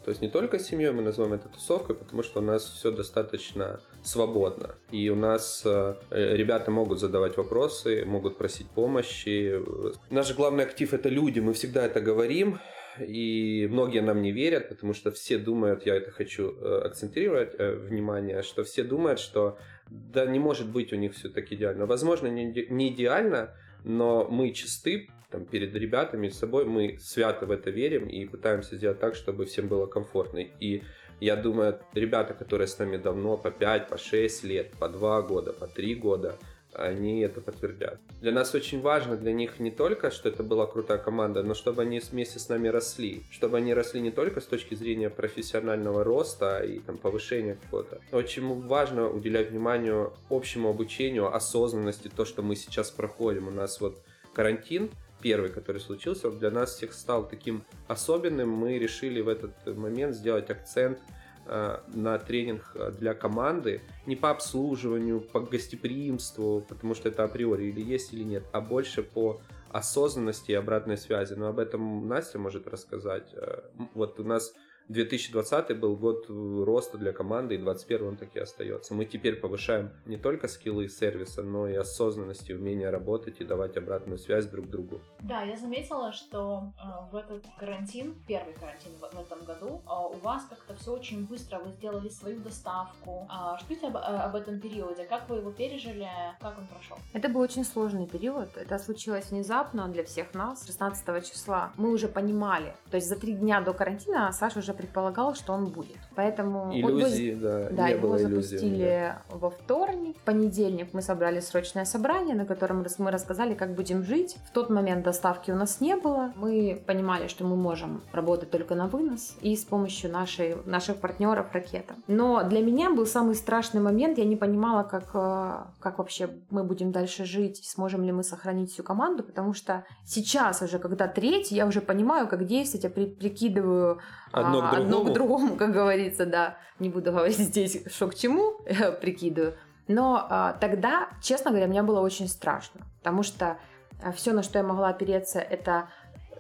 То 0.09 0.13
есть 0.13 0.23
не 0.23 0.31
только 0.31 0.59
семьей 0.59 0.91
мы 0.91 1.03
называем 1.03 1.35
это 1.35 1.51
тусовкой, 1.51 1.95
потому 1.95 2.23
что 2.23 2.41
у 2.41 2.43
нас 2.43 2.65
все 2.65 2.91
достаточно 2.91 3.79
свободно. 4.03 4.75
И 4.91 5.11
у 5.11 5.15
нас 5.15 5.61
э, 5.67 5.97
ребята 6.11 6.71
могут 6.71 6.99
задавать 6.99 7.37
вопросы, 7.37 8.07
могут 8.07 8.39
просить 8.39 8.71
помощи. 8.71 9.61
Наш 10.09 10.35
главный 10.35 10.65
актив 10.65 10.95
это 10.95 11.11
люди, 11.11 11.41
мы 11.41 11.53
всегда 11.53 11.85
это 11.85 12.01
говорим. 12.01 12.59
и 13.07 13.69
многие 13.71 14.01
нам 14.01 14.23
не 14.23 14.33
верят, 14.33 14.71
потому 14.71 14.95
что 14.95 15.11
все 15.11 15.37
думают, 15.37 15.85
я 15.85 15.97
это 15.97 16.11
хочу 16.11 16.55
э, 16.59 16.87
акцентировать 16.87 17.55
э, 17.59 17.75
внимание, 17.75 18.43
что 18.43 18.65
все 18.65 18.85
думают, 18.85 19.21
что 19.21 19.59
да 19.91 20.25
не 20.25 20.39
может 20.39 20.71
быть 20.71 20.91
у 20.95 20.97
них 20.97 21.13
все 21.13 21.29
так 21.29 21.53
идеально. 21.53 21.85
Возможно, 21.85 22.29
не, 22.29 22.89
идеально, 22.89 23.55
но 23.85 24.27
мы 24.31 24.53
чисты 24.53 25.11
там, 25.31 25.45
перед 25.45 25.75
ребятами, 25.75 26.29
с 26.29 26.39
собой, 26.39 26.65
мы 26.65 26.99
свято 27.01 27.47
в 27.47 27.51
это 27.51 27.71
верим 27.71 28.07
и 28.09 28.25
пытаемся 28.25 28.77
сделать 28.77 28.99
так, 28.99 29.15
чтобы 29.15 29.45
всем 29.45 29.69
было 29.69 29.87
комфортно. 29.87 30.39
И 30.39 30.83
я 31.21 31.37
думаю, 31.37 31.79
ребята, 31.95 32.35
которые 32.35 32.67
с 32.67 32.79
нами 32.79 32.97
давно, 32.97 33.37
по 33.37 33.51
5, 33.51 33.89
по 33.89 33.99
6 33.99 34.45
лет, 34.45 34.71
по 34.79 34.89
2 34.89 35.23
года, 35.23 35.53
по 35.53 35.67
3 35.67 35.95
года, 35.97 36.39
они 36.73 37.21
это 37.21 37.41
подтвердят. 37.41 37.99
Для 38.21 38.31
нас 38.31 38.55
очень 38.55 38.81
важно, 38.81 39.17
для 39.17 39.33
них 39.33 39.59
не 39.59 39.71
только, 39.71 40.11
что 40.11 40.29
это 40.29 40.43
была 40.43 40.67
крутая 40.67 40.99
команда, 40.99 41.43
но 41.43 41.55
чтобы 41.55 41.83
они 41.83 41.99
вместе 41.99 42.39
с 42.39 42.49
нами 42.49 42.69
росли. 42.69 43.23
Чтобы 43.31 43.57
они 43.57 43.75
росли 43.75 44.01
не 44.01 44.11
только 44.11 44.41
с 44.41 44.45
точки 44.45 44.75
зрения 44.75 45.11
профессионального 45.11 46.05
роста 46.05 46.61
и 46.61 46.79
там, 46.81 46.99
повышения 46.99 47.55
какого-то. 47.55 48.01
Очень 48.13 48.67
важно 48.67 49.09
уделять 49.09 49.51
внимание 49.51 50.11
общему 50.31 50.69
обучению, 50.69 51.35
осознанности, 51.35 52.11
то, 52.15 52.25
что 52.25 52.43
мы 52.43 52.55
сейчас 52.55 52.91
проходим. 52.91 53.49
У 53.49 53.51
нас 53.51 53.81
вот 53.81 53.99
карантин, 54.35 54.91
первый, 55.21 55.51
который 55.51 55.81
случился, 55.81 56.31
для 56.31 56.51
нас 56.51 56.75
всех 56.75 56.93
стал 56.93 57.29
таким 57.29 57.65
особенным. 57.87 58.51
Мы 58.51 58.79
решили 58.79 59.21
в 59.21 59.29
этот 59.29 59.55
момент 59.77 60.15
сделать 60.15 60.51
акцент– 60.51 60.99
Э, 61.51 61.79
на 61.95 62.19
тренинг 62.19 62.73
э, 62.75 62.91
для 62.91 63.15
команды 63.15 63.81
не 64.05 64.17
по 64.17 64.29
обслуживанию, 64.29 65.23
по 65.23 65.41
гостеприимству, 65.41 66.63
потому 66.69 66.95
что 66.95 67.09
это 67.09 67.25
априори 67.25 67.69
или 67.69 67.81
есть, 67.81 68.13
или 68.13 68.23
нет, 68.23 68.45
а 68.53 68.61
больше 68.61 69.03
по 69.03 69.41
осознанности 69.71 70.51
и 70.51 70.55
обратной 70.55 70.99
связи. 70.99 71.33
Но 71.33 71.47
об 71.47 71.59
этом 71.59 72.07
Настя 72.07 72.39
может 72.39 72.69
рассказать. 72.69 73.33
Э, 73.33 73.63
вот 73.95 74.21
у 74.21 74.25
нас 74.25 74.53
2020 74.89 75.79
был 75.79 75.97
год 75.97 76.27
роста 76.29 76.99
для 76.99 77.13
команды, 77.13 77.55
и 77.55 77.59
2021 77.59 78.09
он 78.09 78.17
так 78.17 78.35
и 78.35 78.39
остается. 78.39 78.95
Мы 78.95 79.05
теперь 79.05 79.37
повышаем 79.37 79.91
не 80.07 80.17
только 80.17 80.49
скиллы 80.49 80.89
сервиса, 80.89 81.43
но 81.43 81.69
и 81.69 81.75
осознанность 81.75 82.49
и 82.49 82.55
умение 82.55 82.91
работать 82.91 83.41
и 83.41 83.45
давать 83.45 83.77
обратную 83.77 84.19
связь 84.19 84.47
друг 84.47 84.69
другу. 84.69 85.01
Да, 85.21 85.43
я 85.43 85.57
заметила, 85.57 86.13
что 86.13 86.73
э, 86.79 87.13
в 87.13 87.17
этот 87.17 87.45
карантин, 87.59 88.15
первый 88.27 88.55
карантин 88.55 88.93
в, 89.01 89.15
в 89.15 89.21
этом 89.21 89.45
году, 89.45 89.83
э, 89.87 90.17
у 90.17 90.19
вас 90.21 90.45
как-то 90.49 90.75
все 90.75 90.93
очень 90.93 91.27
быстро, 91.27 91.59
вы 91.59 91.71
сделали 91.73 92.09
свою 92.09 92.41
доставку. 92.41 93.27
А, 93.29 93.59
что 93.59 93.87
об, 93.87 93.97
э, 93.97 93.99
об 93.99 94.35
этом 94.37 94.61
периоде? 94.61 95.05
Как 95.05 95.29
вы 95.29 95.37
его 95.37 95.51
пережили? 95.51 96.09
Как 96.41 96.59
он 96.59 96.67
прошел? 96.67 96.97
Это 97.13 97.29
был 97.29 97.41
очень 97.41 97.65
сложный 97.65 98.07
период. 98.07 98.57
Это 98.57 98.79
случилось 98.79 99.31
внезапно 99.31 99.89
для 99.89 100.05
всех 100.05 100.35
нас. 100.35 100.67
16 100.67 101.31
числа 101.31 101.73
мы 101.77 101.91
уже 101.91 102.09
понимали, 102.09 102.75
то 102.91 102.97
есть 102.97 103.09
за 103.09 103.17
три 103.17 103.35
дня 103.35 103.61
до 103.61 103.73
карантина 103.73 104.33
Саша 104.33 104.61
уже 104.61 104.73
предполагал, 104.79 105.35
что 105.35 105.53
он 105.53 105.67
будет. 105.67 105.99
Поэтому 106.15 106.73
иллюзии, 106.73 107.33
его, 107.33 107.41
да, 107.41 107.69
да, 107.71 107.89
не 107.89 107.95
его 107.95 108.09
было 108.09 108.19
запустили 108.19 109.13
да. 109.29 109.37
во 109.37 109.51
вторник. 109.51 110.17
В 110.17 110.25
понедельник 110.25 110.95
мы 110.95 111.03
собрали 111.03 111.41
срочное 111.41 111.85
собрание, 111.85 112.35
на 112.35 112.47
котором 112.47 112.85
мы 112.99 113.11
рассказали, 113.11 113.55
как 113.55 113.75
будем 113.75 114.05
жить. 114.05 114.37
В 114.49 114.53
тот 114.53 114.71
момент 114.71 115.05
доставки 115.05 115.51
у 115.51 115.55
нас 115.55 115.81
не 115.81 115.97
было. 115.97 116.33
Мы 116.37 116.83
понимали, 116.87 117.27
что 117.29 117.45
мы 117.45 117.57
можем 117.57 118.01
работать 118.13 118.51
только 118.51 118.75
на 118.75 118.87
вынос 118.87 119.37
и 119.43 119.55
с 119.57 119.65
помощью 119.65 120.11
нашей, 120.11 120.57
наших 120.65 120.97
партнеров 120.97 121.53
ракета. 121.53 121.95
Но 122.07 122.43
для 122.45 122.63
меня 122.63 122.91
был 122.91 123.07
самый 123.07 123.35
страшный 123.35 123.81
момент. 123.81 124.19
Я 124.19 124.25
не 124.25 124.37
понимала, 124.37 124.85
как, 124.85 125.11
э, 125.15 125.57
как 125.81 125.99
вообще 125.99 126.31
мы 126.51 126.65
будем 126.65 126.93
дальше 126.93 127.25
жить, 127.25 127.61
сможем 127.65 128.05
ли 128.05 128.13
мы 128.13 128.23
сохранить 128.23 128.73
всю 128.73 128.83
команду, 128.83 129.23
потому 129.23 129.53
что 129.53 129.85
сейчас 130.05 130.63
уже, 130.63 130.79
когда 130.79 131.09
третий, 131.09 131.57
я 131.57 131.67
уже 131.67 131.81
понимаю, 131.81 132.29
как 132.29 132.47
действовать, 132.47 132.85
я 132.85 132.91
при, 132.91 133.07
прикидываю 133.07 134.01
Одно, 134.33 134.68
а, 134.68 134.68
к, 134.71 134.75
другому. 134.75 135.01
одно 135.01 135.11
к 135.11 135.15
другому, 135.15 135.57
как 135.57 135.73
говорится, 135.73 136.27
да. 136.27 136.57
Не 136.79 136.89
буду 136.89 137.13
говорить 137.13 137.39
здесь, 137.39 137.85
что 137.87 138.09
к 138.09 138.15
чему, 138.15 138.61
прикидываю. 139.01 139.55
Но 139.89 140.27
а, 140.29 140.53
тогда, 140.55 141.09
честно 141.23 141.51
говоря, 141.51 141.67
мне 141.67 141.83
было 141.83 142.01
очень 142.01 142.29
страшно, 142.29 142.83
потому 142.99 143.23
что 143.23 143.57
а, 144.03 144.13
все, 144.13 144.33
на 144.33 144.43
что 144.43 144.59
я 144.59 144.65
могла 144.65 144.89
опереться, 144.89 145.41
это 145.41 145.89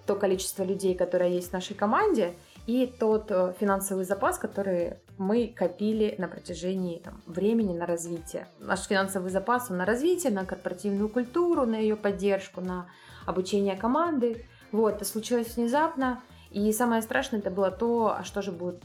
то 0.06 0.14
количество 0.14 0.62
людей, 0.62 0.94
которое 0.94 1.30
есть 1.30 1.50
в 1.50 1.52
нашей 1.52 1.74
команде, 1.74 2.34
и 2.66 2.86
тот 2.86 3.30
э, 3.30 3.54
финансовый 3.58 4.04
запас, 4.04 4.38
который 4.38 4.98
мы 5.16 5.48
копили 5.54 6.14
на 6.18 6.28
протяжении 6.28 6.98
там, 6.98 7.22
времени 7.26 7.76
на 7.76 7.86
развитие. 7.86 8.46
Наш 8.58 8.80
финансовый 8.86 9.30
запас 9.30 9.70
он 9.70 9.78
на 9.78 9.86
развитие, 9.86 10.32
на 10.32 10.44
корпоративную 10.44 11.08
культуру, 11.08 11.64
на 11.66 11.76
ее 11.76 11.96
поддержку, 11.96 12.60
на 12.60 12.86
обучение 13.26 13.76
команды. 13.76 14.46
Вот, 14.70 14.96
это 14.96 15.04
случилось 15.06 15.56
внезапно, 15.56 16.20
и 16.50 16.72
самое 16.72 17.02
страшное 17.02 17.40
это 17.40 17.50
было 17.50 17.70
то, 17.70 18.14
а 18.18 18.24
что 18.24 18.42
же 18.42 18.52
будет 18.52 18.84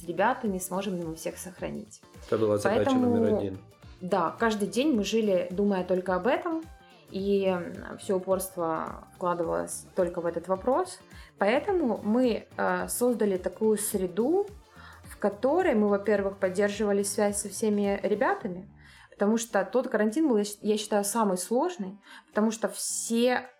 с 0.00 0.04
ребятами, 0.04 0.58
сможем 0.58 0.96
ли 0.96 1.04
мы 1.04 1.14
всех 1.14 1.38
сохранить. 1.38 2.00
Это 2.26 2.38
была 2.38 2.58
задача 2.58 2.84
Поэтому, 2.84 3.16
номер 3.16 3.34
один. 3.36 3.58
Да, 4.00 4.34
каждый 4.38 4.68
день 4.68 4.94
мы 4.94 5.04
жили, 5.04 5.48
думая 5.50 5.84
только 5.84 6.14
об 6.14 6.26
этом, 6.26 6.62
и 7.10 7.54
все 7.98 8.16
упорство 8.16 9.04
вкладывалось 9.14 9.86
только 9.94 10.20
в 10.20 10.26
этот 10.26 10.48
вопрос. 10.48 10.98
Поэтому 11.38 12.00
мы 12.02 12.46
э, 12.56 12.88
создали 12.88 13.36
такую 13.36 13.78
среду, 13.78 14.46
в 15.04 15.18
которой 15.18 15.74
мы, 15.74 15.88
во-первых, 15.88 16.38
поддерживали 16.38 17.02
связь 17.02 17.38
со 17.38 17.48
всеми 17.48 17.98
ребятами, 18.02 18.70
потому 19.10 19.36
что 19.36 19.64
тот 19.64 19.88
карантин 19.88 20.28
был, 20.28 20.40
я 20.62 20.78
считаю, 20.78 21.04
самый 21.04 21.36
сложный, 21.36 21.98
потому 22.28 22.50
что 22.50 22.68
все 22.68 23.50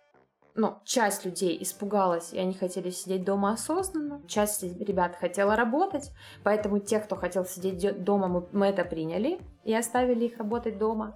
ну, 0.55 0.79
часть 0.83 1.25
людей 1.25 1.57
испугалась, 1.61 2.33
и 2.33 2.39
они 2.39 2.53
хотели 2.53 2.89
сидеть 2.89 3.23
дома 3.23 3.53
осознанно, 3.53 4.21
часть 4.27 4.63
ребят 4.63 5.15
хотела 5.15 5.55
работать, 5.55 6.11
поэтому 6.43 6.79
те, 6.79 6.99
кто 6.99 7.15
хотел 7.15 7.45
сидеть 7.45 8.03
дома, 8.03 8.27
мы, 8.27 8.47
мы 8.51 8.65
это 8.67 8.83
приняли 8.83 9.39
и 9.63 9.73
оставили 9.73 10.25
их 10.25 10.37
работать 10.37 10.77
дома, 10.77 11.15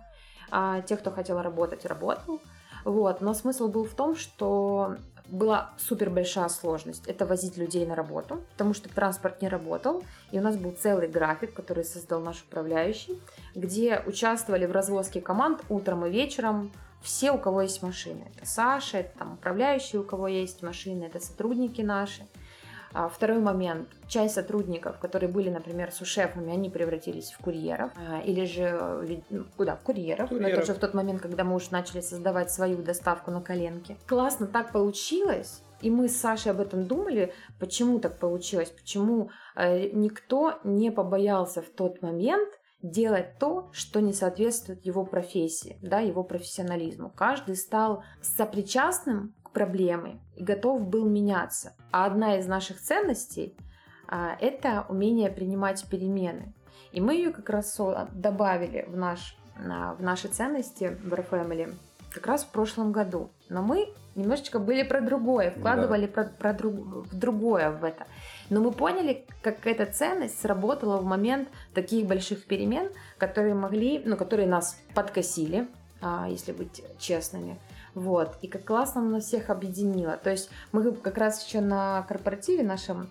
а 0.52 0.82
те, 0.82 0.98
кто 0.98 1.12
хотел 1.12 1.42
работать, 1.42 1.86
работал. 1.86 2.40
Вот. 2.84 3.20
Но 3.20 3.34
смысл 3.34 3.68
был 3.68 3.84
в 3.84 3.96
том, 3.96 4.16
что 4.16 4.98
была 5.28 5.72
супер 5.78 6.10
большая 6.10 6.50
сложность. 6.50 7.08
Это 7.08 7.26
возить 7.26 7.58
людей 7.58 7.86
на 7.86 7.96
работу, 7.96 8.42
потому 8.52 8.74
что 8.74 8.90
транспорт 8.90 9.42
не 9.42 9.50
работал. 9.50 10.04
И 10.32 10.40
у 10.40 10.42
нас 10.42 10.56
был 10.56 10.72
целый 10.72 11.08
график, 11.08 11.54
который 11.54 11.84
создал 11.84 12.22
наш 12.22 12.44
управляющий, 12.44 13.20
где 13.56 14.02
участвовали 14.06 14.66
в 14.66 14.72
развозке 14.72 15.22
команд 15.22 15.62
утром 15.70 16.06
и 16.06 16.12
вечером 16.12 16.72
все, 17.06 17.32
у 17.32 17.38
кого 17.38 17.62
есть 17.62 17.84
машины. 17.84 18.26
Это 18.36 18.48
Саша, 18.48 18.98
это 18.98 19.20
там 19.20 19.34
управляющие, 19.34 20.02
у 20.02 20.04
кого 20.04 20.28
есть 20.28 20.64
машины, 20.64 21.06
это 21.06 21.20
сотрудники 21.20 21.82
наши. 21.82 22.24
А, 22.94 23.10
второй 23.10 23.40
момент. 23.40 23.90
Часть 24.08 24.36
сотрудников, 24.36 24.98
которые 25.00 25.30
были, 25.30 25.50
например, 25.50 25.92
с 25.92 25.98
сушефами, 25.98 26.52
они 26.52 26.70
превратились 26.70 27.32
в 27.32 27.38
курьеров. 27.40 27.92
А, 27.96 28.22
или 28.22 28.46
же, 28.46 29.22
ну, 29.30 29.46
куда, 29.56 29.76
в 29.76 29.82
курьеров. 29.82 30.30
курьеров. 30.30 30.52
Но 30.52 30.58
это 30.58 30.66
же 30.66 30.74
в 30.74 30.80
тот 30.80 30.94
момент, 30.94 31.22
когда 31.22 31.44
мы 31.44 31.56
уже 31.56 31.72
начали 31.72 32.02
создавать 32.02 32.52
свою 32.52 32.78
доставку 32.78 33.32
на 33.32 33.42
коленке. 33.42 33.98
Классно 34.08 34.48
так 34.48 34.72
получилось. 34.72 35.62
И 35.82 35.92
мы 35.92 36.08
с 36.08 36.16
Сашей 36.16 36.54
об 36.54 36.62
этом 36.62 36.88
думали, 36.88 37.34
почему 37.60 38.00
так 38.00 38.18
получилось, 38.18 38.70
почему 38.70 39.30
э, 39.56 39.90
никто 39.92 40.60
не 40.64 40.90
побоялся 40.90 41.62
в 41.62 41.70
тот 41.70 42.02
момент 42.02 42.50
делать 42.90 43.38
то, 43.40 43.70
что 43.72 44.00
не 44.00 44.14
соответствует 44.14 44.86
его 44.86 45.06
профессии, 45.06 45.78
да, 45.82 46.00
его 46.00 46.24
профессионализму. 46.24 47.10
Каждый 47.10 47.56
стал 47.56 48.04
сопричастным 48.22 49.34
к 49.44 49.52
проблеме 49.52 50.20
и 50.36 50.44
готов 50.44 50.88
был 50.88 51.08
меняться. 51.08 51.74
А 51.92 52.06
одна 52.06 52.38
из 52.38 52.48
наших 52.48 52.80
ценностей 52.80 53.58
а, 54.08 54.38
это 54.40 54.86
умение 54.90 55.32
принимать 55.32 55.86
перемены. 55.90 56.54
И 56.92 57.02
мы 57.02 57.16
ее 57.16 57.32
как 57.32 57.50
раз 57.50 57.80
добавили 58.12 58.86
в, 58.88 58.96
наш, 58.96 59.38
в 59.58 60.02
наши 60.02 60.28
ценности 60.28 60.98
в 61.04 61.14
RFamily 61.14 61.74
как 62.16 62.28
раз 62.28 62.46
в 62.46 62.50
прошлом 62.50 62.92
году. 62.94 63.30
Но 63.50 63.62
мы 63.62 63.94
немножечко 64.16 64.60
были 64.60 64.84
про 64.84 65.02
другое, 65.02 65.52
вкладывали 65.52 66.08
да. 66.08 66.12
про, 66.12 66.24
про 66.26 66.54
друг, 66.54 66.74
в 66.74 67.18
другое 67.18 67.72
в 67.72 67.84
это. 67.84 68.08
Но 68.50 68.62
мы 68.62 68.72
поняли, 68.72 69.26
как 69.42 69.66
эта 69.68 69.86
ценность 69.86 70.40
сработала 70.40 70.98
в 70.98 71.06
момент 71.06 71.50
таких 71.74 72.06
больших 72.08 72.46
перемен, 72.46 72.90
которые 73.18 73.54
могли, 73.54 74.02
ну, 74.06 74.18
которые 74.18 74.48
нас 74.48 74.80
подкосили, 74.94 75.68
а, 76.02 76.28
если 76.30 76.52
быть 76.52 76.84
честными. 77.00 77.60
Вот. 77.94 78.38
И 78.42 78.48
как 78.48 78.66
классно 78.66 79.02
она 79.02 79.20
всех 79.20 79.50
объединила. 79.50 80.18
То 80.18 80.30
есть 80.30 80.50
мы 80.72 80.92
как 80.92 81.18
раз 81.18 81.46
еще 81.46 81.62
на 81.62 82.04
корпоративе 82.04 82.64
нашем 82.64 83.10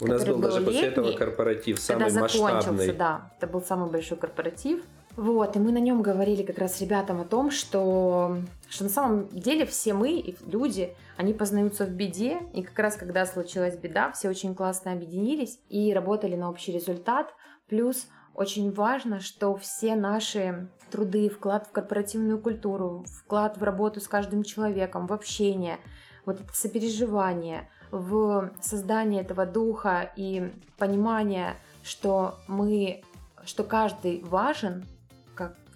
у 0.00 0.06
нас 0.06 0.24
был, 0.24 0.34
был 0.34 0.42
даже 0.42 0.58
летний, 0.58 0.72
после 0.72 0.88
этого 0.88 1.12
корпоратив, 1.12 1.78
самый 1.78 2.12
масштабный. 2.12 2.92
Да, 2.92 3.30
это 3.38 3.46
был 3.46 3.62
самый 3.62 3.90
большой 3.90 4.18
корпоратив. 4.18 4.82
Вот, 5.16 5.54
и 5.54 5.60
мы 5.60 5.70
на 5.70 5.78
нем 5.78 6.02
говорили 6.02 6.42
как 6.42 6.58
раз 6.58 6.80
ребятам 6.80 7.20
о 7.20 7.24
том, 7.24 7.52
что, 7.52 8.38
что 8.68 8.84
на 8.84 8.90
самом 8.90 9.28
деле 9.28 9.64
все 9.64 9.94
мы, 9.94 10.34
люди, 10.44 10.94
они 11.16 11.32
познаются 11.32 11.86
в 11.86 11.90
беде, 11.90 12.40
и 12.52 12.62
как 12.62 12.76
раз 12.80 12.96
когда 12.96 13.24
случилась 13.24 13.76
беда, 13.76 14.10
все 14.10 14.28
очень 14.28 14.56
классно 14.56 14.92
объединились 14.92 15.60
и 15.68 15.94
работали 15.94 16.34
на 16.34 16.50
общий 16.50 16.72
результат. 16.72 17.32
Плюс 17.68 18.08
очень 18.34 18.72
важно, 18.72 19.20
что 19.20 19.54
все 19.54 19.94
наши 19.94 20.68
труды, 20.90 21.28
вклад 21.28 21.68
в 21.68 21.70
корпоративную 21.70 22.40
культуру, 22.40 23.04
вклад 23.20 23.56
в 23.56 23.62
работу 23.62 24.00
с 24.00 24.08
каждым 24.08 24.42
человеком, 24.42 25.06
в 25.06 25.12
общение, 25.12 25.78
вот 26.26 26.40
это 26.40 26.52
сопереживание, 26.52 27.70
в 27.92 28.50
создании 28.60 29.20
этого 29.20 29.46
духа 29.46 30.10
и 30.16 30.52
понимания, 30.76 31.54
что 31.84 32.34
мы, 32.48 33.04
что 33.44 33.62
каждый 33.62 34.24
важен, 34.24 34.84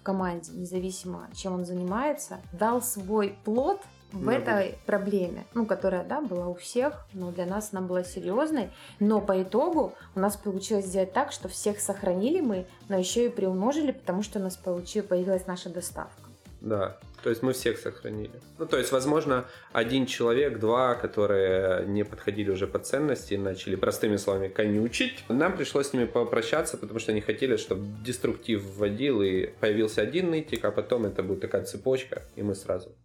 команде, 0.09 0.51
независимо, 0.53 1.29
чем 1.35 1.53
он 1.53 1.65
занимается, 1.65 2.39
дал 2.51 2.81
свой 2.81 3.35
плод 3.45 3.79
в 4.11 4.25
Да, 4.25 4.33
этой 4.33 4.79
проблеме, 4.87 5.45
ну, 5.53 5.67
которая, 5.67 6.03
да, 6.03 6.19
была 6.19 6.47
у 6.47 6.55
всех, 6.55 7.05
но 7.13 7.31
для 7.31 7.45
нас 7.45 7.69
она 7.71 7.81
была 7.81 8.03
серьезной, 8.03 8.71
но 8.99 9.21
по 9.21 9.39
итогу 9.43 9.93
у 10.15 10.19
нас 10.19 10.35
получилось 10.35 10.85
сделать 10.85 11.13
так, 11.13 11.31
что 11.31 11.47
всех 11.47 11.79
сохранили 11.79 12.41
мы, 12.41 12.65
но 12.87 12.97
еще 12.97 13.27
и 13.27 13.29
приумножили, 13.29 13.91
потому 13.91 14.23
что 14.23 14.39
у 14.39 14.41
нас 14.41 14.57
получилась, 14.57 15.07
появилась 15.07 15.45
наша 15.45 15.69
доставка. 15.69 16.28
Да, 16.61 16.99
то 17.23 17.29
есть 17.29 17.41
мы 17.41 17.53
всех 17.53 17.77
сохранили. 17.77 18.41
Ну, 18.57 18.65
то 18.65 18.77
есть, 18.77 18.91
возможно, 18.91 19.45
один 19.71 20.05
человек, 20.05 20.59
два, 20.59 20.95
которые 20.95 21.85
не 21.85 22.03
подходили 22.03 22.51
уже 22.51 22.67
по 22.67 22.79
ценности, 22.79 23.35
начали 23.35 23.75
простыми 23.75 24.17
словами 24.17 24.49
конючить. 24.49 25.23
Нам 25.29 25.55
пришлось 25.55 25.87
с 25.87 25.93
ними 25.93 26.05
попрощаться, 26.05 26.77
потому 26.77 26.99
что 26.99 27.11
они 27.11 27.21
хотели, 27.21 27.55
чтобы 27.55 27.87
деструктив 28.03 28.61
вводил, 28.63 29.21
и 29.21 29.47
появился 29.47 30.01
один 30.01 30.31
нытик, 30.31 30.65
а 30.65 30.71
потом 30.71 31.05
это 31.05 31.23
будет 31.23 31.41
такая 31.41 31.63
цепочка, 31.63 32.23
и 32.35 32.43
мы 32.43 32.55
сразу. 32.55 32.95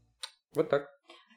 Вот 0.54 0.68
так. 0.68 0.90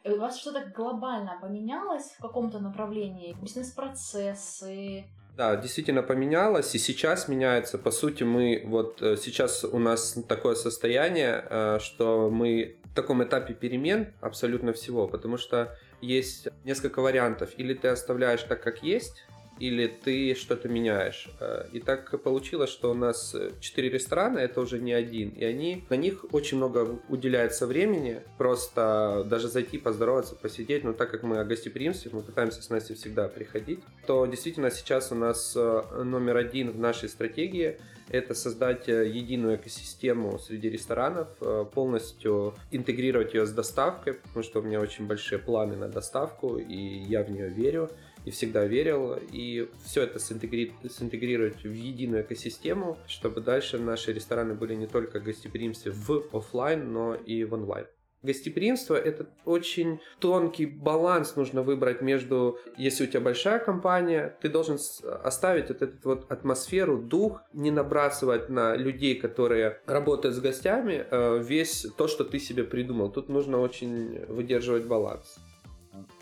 У 0.03 0.15
вас 0.15 0.39
что-то 0.39 0.71
глобально 0.75 1.37
поменялось 1.41 2.15
в 2.17 2.21
каком-то 2.21 2.59
направлении? 2.59 3.35
Бизнес-процессы? 3.41 5.05
Да, 5.37 5.55
действительно 5.55 6.01
поменялось, 6.01 6.73
и 6.73 6.79
сейчас 6.79 7.27
меняется. 7.27 7.77
По 7.77 7.91
сути, 7.91 8.23
мы 8.23 8.63
вот 8.65 9.03
э, 9.03 9.17
сейчас 9.17 9.63
у 9.63 9.77
нас 9.77 10.17
такое 10.27 10.55
состояние, 10.55 11.45
э, 11.47 11.77
что 11.79 12.31
мы 12.31 12.77
в 12.85 12.95
таком 12.95 13.23
этапе 13.23 13.53
перемен 13.53 14.15
абсолютно 14.19 14.73
всего, 14.73 15.07
потому 15.07 15.37
что 15.37 15.77
есть 16.01 16.47
несколько 16.63 17.03
вариантов. 17.03 17.51
Или 17.57 17.75
ты 17.75 17.89
оставляешь 17.89 18.41
так, 18.41 18.63
как 18.63 18.81
есть, 18.81 19.27
или 19.59 19.87
ты 19.87 20.35
что-то 20.35 20.69
меняешь. 20.69 21.27
Э, 21.39 21.65
И 21.71 21.79
так 21.79 22.21
получилось, 22.21 22.69
что 22.69 22.91
у 22.91 22.93
нас 22.93 23.33
э, 23.35 23.51
четыре 23.59 23.89
ресторана, 23.89 24.39
это 24.39 24.61
уже 24.61 24.79
не 24.79 24.93
один, 24.93 25.29
и 25.29 25.43
они, 25.43 25.83
на 25.89 25.95
них 25.95 26.25
очень 26.31 26.57
много 26.57 26.99
уделяется 27.09 27.67
времени, 27.67 28.21
просто 28.37 29.25
даже 29.29 29.47
зайти, 29.47 29.77
поздороваться, 29.77 30.35
посидеть, 30.35 30.83
но 30.83 30.93
так 30.93 31.11
как 31.11 31.23
мы 31.23 31.39
о 31.39 31.43
гостеприимстве, 31.43 32.11
мы 32.13 32.21
пытаемся 32.21 32.61
с 32.61 32.69
Настей 32.69 32.95
всегда 32.95 33.27
приходить, 33.27 33.79
то 34.05 34.25
действительно 34.25 34.71
сейчас 34.71 35.11
у 35.11 35.15
нас 35.15 35.53
э, 35.55 36.03
номер 36.03 36.37
один 36.37 36.71
в 36.71 36.79
нашей 36.79 37.09
стратегии 37.09 37.77
это 38.09 38.33
создать 38.33 38.87
э, 38.87 39.07
единую 39.07 39.57
экосистему 39.57 40.39
среди 40.39 40.69
ресторанов, 40.69 41.27
полностью 41.73 42.53
интегрировать 42.71 43.33
ее 43.33 43.45
с 43.45 43.51
доставкой, 43.51 44.13
потому 44.13 44.43
что 44.43 44.59
у 44.59 44.63
меня 44.63 44.79
очень 44.79 45.07
большие 45.07 45.39
планы 45.39 45.75
на 45.75 45.89
доставку, 45.89 46.57
и 46.57 46.75
я 46.75 47.23
в 47.23 47.31
нее 47.31 47.49
верю 47.49 47.89
и 48.27 48.29
всегда 48.29 48.65
верил, 48.65 49.17
и 49.31 49.69
все 49.85 50.03
это 50.03 50.19
синтегри- 50.19 50.73
синтегрировать 50.89 51.63
в 51.63 51.71
единую 51.71 52.23
экосистему, 52.23 52.97
чтобы 53.07 53.39
дальше 53.39 53.77
наши 53.77 54.11
рестораны 54.11 54.53
были 54.53 54.75
не 54.75 54.85
только 54.85 55.21
гостеприимстве 55.21 55.93
в 55.93 56.23
офлайн, 56.33 56.91
но 56.91 57.15
и 57.15 57.45
в 57.45 57.53
онлайн. 57.53 57.85
Гостеприимство– 58.23 58.95
это 58.95 59.27
очень 59.45 60.01
тонкий 60.19 60.65
баланс 60.65 61.37
нужно 61.37 61.63
выбрать 61.63 62.01
между, 62.01 62.59
если 62.75 63.05
у 63.05 63.07
тебя 63.07 63.21
большая 63.21 63.59
компания, 63.59 64.35
ты 64.41 64.49
должен 64.49 64.77
оставить 65.23 65.69
вот 65.69 65.81
эту 65.81 65.97
вот 66.03 66.29
атмосферу, 66.29 66.97
дух, 66.97 67.41
не 67.53 67.71
набрасывать 67.71 68.49
на 68.49 68.75
людей, 68.75 69.15
которые 69.15 69.79
работают 69.85 70.35
с 70.35 70.41
гостями, 70.41 71.05
э, 71.09 71.41
весь 71.41 71.87
то, 71.95 72.09
что 72.09 72.25
ты 72.25 72.39
себе 72.39 72.65
придумал. 72.65 73.09
Тут 73.09 73.29
нужно 73.29 73.61
очень 73.61 74.25
выдерживать 74.25 74.85
баланс. 74.85 75.37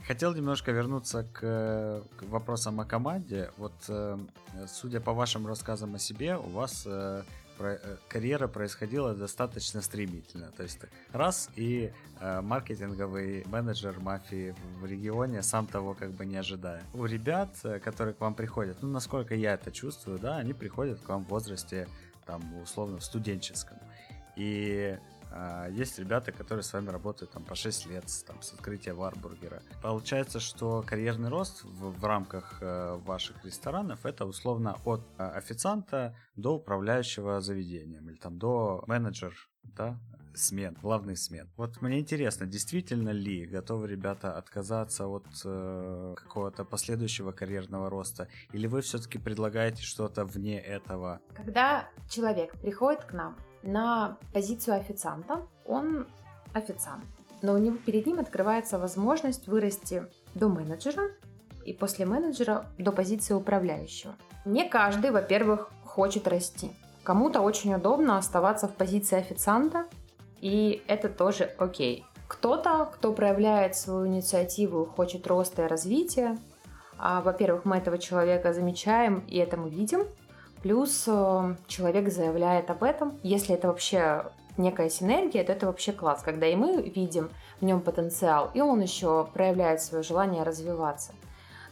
Хотел 0.07 0.35
немножко 0.35 0.71
вернуться 0.71 1.23
к, 1.23 1.39
к 2.17 2.23
вопросам 2.23 2.79
о 2.79 2.85
команде. 2.85 3.49
Вот, 3.57 3.73
э, 3.87 4.17
судя 4.67 5.01
по 5.01 5.13
вашим 5.13 5.47
рассказам 5.47 5.95
о 5.95 5.99
себе, 5.99 6.37
у 6.37 6.47
вас 6.49 6.83
э, 6.85 7.23
про- 7.57 7.73
э, 7.73 7.97
карьера 8.07 8.47
происходила 8.47 9.15
достаточно 9.15 9.81
стремительно. 9.81 10.51
То 10.51 10.61
есть 10.61 10.77
раз 11.11 11.49
и 11.55 11.91
э, 12.19 12.41
маркетинговый 12.41 13.45
менеджер 13.47 13.99
мафии 13.99 14.53
в 14.79 14.85
регионе, 14.85 15.41
сам 15.41 15.65
того 15.65 15.95
как 15.95 16.11
бы 16.11 16.23
не 16.27 16.37
ожидая. 16.37 16.83
У 16.93 17.05
ребят, 17.05 17.55
э, 17.63 17.79
которые 17.79 18.13
к 18.13 18.21
вам 18.21 18.35
приходят, 18.35 18.77
ну, 18.83 18.89
насколько 18.89 19.33
я 19.33 19.55
это 19.55 19.71
чувствую, 19.71 20.19
да, 20.19 20.37
они 20.37 20.53
приходят 20.53 20.99
к 20.99 21.09
вам 21.09 21.25
в 21.25 21.29
возрасте, 21.29 21.87
там, 22.27 22.43
условно, 22.61 22.99
студенческом. 22.99 23.77
И 24.35 24.99
есть 25.71 25.99
ребята, 25.99 26.31
которые 26.31 26.63
с 26.63 26.73
вами 26.73 26.89
работают 26.89 27.31
там 27.31 27.43
по 27.43 27.55
6 27.55 27.87
лет, 27.87 28.05
там, 28.25 28.41
с 28.41 28.53
открытия 28.53 28.93
варбургера. 28.93 29.61
Получается, 29.81 30.39
что 30.39 30.83
карьерный 30.85 31.29
рост 31.29 31.63
в, 31.63 31.91
в 31.91 32.05
рамках 32.05 32.57
э, 32.61 32.95
ваших 33.05 33.43
ресторанов 33.43 34.05
это 34.05 34.25
условно 34.25 34.75
от 34.85 35.01
э, 35.17 35.23
официанта 35.23 36.15
до 36.35 36.55
управляющего 36.55 37.41
заведением 37.41 38.09
или 38.09 38.17
там 38.17 38.37
до 38.37 38.83
менеджер, 38.87 39.33
да, 39.63 39.99
смен, 40.37 40.77
главных 40.81 41.17
смен. 41.17 41.49
Вот 41.57 41.81
мне 41.81 41.99
интересно, 41.99 42.45
действительно 42.45 43.09
ли 43.09 43.45
готовы 43.45 43.87
ребята 43.87 44.37
отказаться 44.37 45.07
от 45.07 45.25
э, 45.43 46.15
какого-то 46.17 46.65
последующего 46.65 47.31
карьерного 47.31 47.89
роста, 47.89 48.27
или 48.51 48.67
вы 48.67 48.81
все-таки 48.81 49.17
предлагаете 49.17 49.81
что-то 49.81 50.25
вне 50.25 50.59
этого? 50.59 51.21
Когда 51.33 51.89
человек 52.09 52.59
приходит 52.59 53.05
к 53.05 53.13
нам 53.13 53.37
на 53.65 54.17
позицию 54.33 54.77
официанта, 54.77 55.41
он 55.65 56.07
официант, 56.53 57.05
но 57.41 57.53
у 57.53 57.57
него 57.57 57.77
перед 57.77 58.05
ним 58.05 58.19
открывается 58.19 58.79
возможность 58.79 59.47
вырасти 59.47 60.05
до 60.33 60.47
менеджера 60.47 61.03
и 61.65 61.73
после 61.73 62.05
менеджера 62.05 62.65
до 62.77 62.91
позиции 62.91 63.33
управляющего. 63.33 64.15
Не 64.45 64.69
каждый, 64.69 65.11
во-первых, 65.11 65.71
хочет 65.83 66.27
расти. 66.27 66.71
Кому-то 67.03 67.41
очень 67.41 67.73
удобно 67.73 68.17
оставаться 68.17 68.67
в 68.67 68.73
позиции 68.73 69.17
официанта, 69.17 69.85
и 70.41 70.83
это 70.87 71.09
тоже 71.09 71.51
окей. 71.57 72.05
Кто-то, 72.27 72.89
кто 72.93 73.13
проявляет 73.13 73.75
свою 73.75 74.07
инициативу, 74.07 74.85
хочет 74.85 75.27
роста 75.27 75.65
и 75.65 75.67
развития, 75.67 76.37
а, 76.97 77.21
во-первых, 77.21 77.65
мы 77.65 77.77
этого 77.77 77.97
человека 77.97 78.53
замечаем 78.53 79.19
и 79.27 79.37
это 79.37 79.57
мы 79.57 79.69
видим, 79.69 80.05
Плюс 80.65 81.03
э, 81.05 81.55
человек 81.67 82.11
заявляет 82.11 82.71
об 82.71 82.81
этом. 82.81 83.19
Если 83.21 83.53
это 83.53 83.67
вообще 83.67 84.31
некая 84.57 84.89
синергия, 84.89 85.43
то 85.43 85.51
это 85.51 85.67
вообще 85.67 85.91
класс, 85.91 86.23
когда 86.23 86.47
и 86.47 86.55
мы 86.55 86.81
видим 86.81 87.29
в 87.61 87.65
нем 87.65 87.81
потенциал, 87.81 88.49
и 88.55 88.61
он 88.61 88.81
еще 88.81 89.27
проявляет 89.31 89.83
свое 89.83 90.03
желание 90.03 90.41
развиваться. 90.41 91.13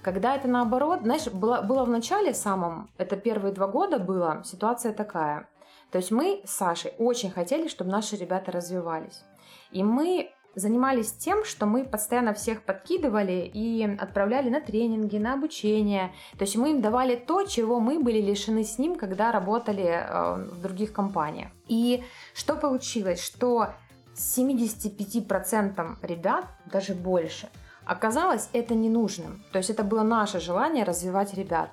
Когда 0.03 0.35
это 0.35 0.47
наоборот, 0.47 0.99
знаешь, 1.01 1.25
было, 1.25 1.63
было 1.63 1.85
в 1.85 1.89
начале 1.89 2.35
самом, 2.35 2.87
это 2.99 3.17
первые 3.17 3.51
два 3.51 3.65
года 3.65 3.97
была 3.97 4.43
ситуация 4.43 4.93
такая. 4.93 5.49
То 5.89 5.97
есть 5.97 6.11
мы 6.11 6.43
с 6.45 6.51
Сашей 6.51 6.93
очень 6.99 7.31
хотели, 7.31 7.69
чтобы 7.69 7.89
наши 7.89 8.15
ребята 8.15 8.51
развивались. 8.51 9.23
И 9.71 9.81
мы 9.81 10.31
занимались 10.55 11.11
тем, 11.13 11.43
что 11.45 11.65
мы 11.65 11.83
постоянно 11.83 12.33
всех 12.33 12.63
подкидывали 12.63 13.49
и 13.53 13.83
отправляли 13.99 14.49
на 14.49 14.61
тренинги, 14.61 15.17
на 15.17 15.33
обучение. 15.33 16.13
То 16.37 16.43
есть 16.43 16.55
мы 16.55 16.71
им 16.71 16.81
давали 16.81 17.15
то, 17.15 17.43
чего 17.43 17.79
мы 17.79 17.99
были 17.99 18.21
лишены 18.21 18.63
с 18.63 18.77
ним, 18.77 18.95
когда 18.95 19.31
работали 19.31 19.85
э, 19.85 20.47
в 20.51 20.61
других 20.61 20.93
компаниях. 20.93 21.49
И 21.67 22.03
что 22.33 22.55
получилось? 22.55 23.21
Что 23.23 23.73
75% 24.15 25.97
ребят, 26.03 26.45
даже 26.65 26.93
больше, 26.93 27.49
оказалось 27.85 28.49
это 28.53 28.75
ненужным. 28.75 29.43
То 29.51 29.57
есть 29.57 29.69
это 29.69 29.83
было 29.83 30.03
наше 30.03 30.39
желание 30.39 30.83
развивать 30.83 31.33
ребят. 31.33 31.71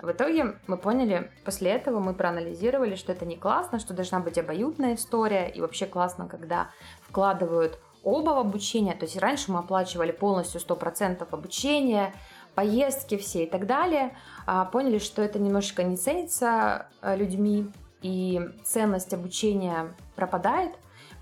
В 0.00 0.10
итоге 0.12 0.54
мы 0.66 0.78
поняли, 0.78 1.30
после 1.44 1.72
этого 1.72 2.00
мы 2.00 2.14
проанализировали, 2.14 2.94
что 2.94 3.12
это 3.12 3.26
не 3.26 3.36
классно, 3.36 3.78
что 3.78 3.92
должна 3.92 4.20
быть 4.20 4.38
обоюдная 4.38 4.94
история, 4.94 5.48
и 5.48 5.60
вообще 5.60 5.84
классно, 5.84 6.26
когда 6.26 6.70
вкладывают 7.02 7.78
оба 8.02 8.30
в 8.30 8.38
обучение, 8.38 8.94
то 8.94 9.04
есть 9.04 9.16
раньше 9.16 9.52
мы 9.52 9.58
оплачивали 9.58 10.12
полностью 10.12 10.60
100% 10.60 11.26
обучения, 11.30 12.14
поездки 12.54 13.16
все 13.16 13.44
и 13.44 13.46
так 13.46 13.66
далее, 13.66 14.16
а 14.46 14.64
поняли, 14.64 14.98
что 14.98 15.22
это 15.22 15.38
немножечко 15.38 15.82
не 15.82 15.96
ценится 15.96 16.88
э, 17.00 17.16
людьми, 17.16 17.70
и 18.02 18.40
ценность 18.64 19.12
обучения 19.12 19.94
пропадает, 20.16 20.72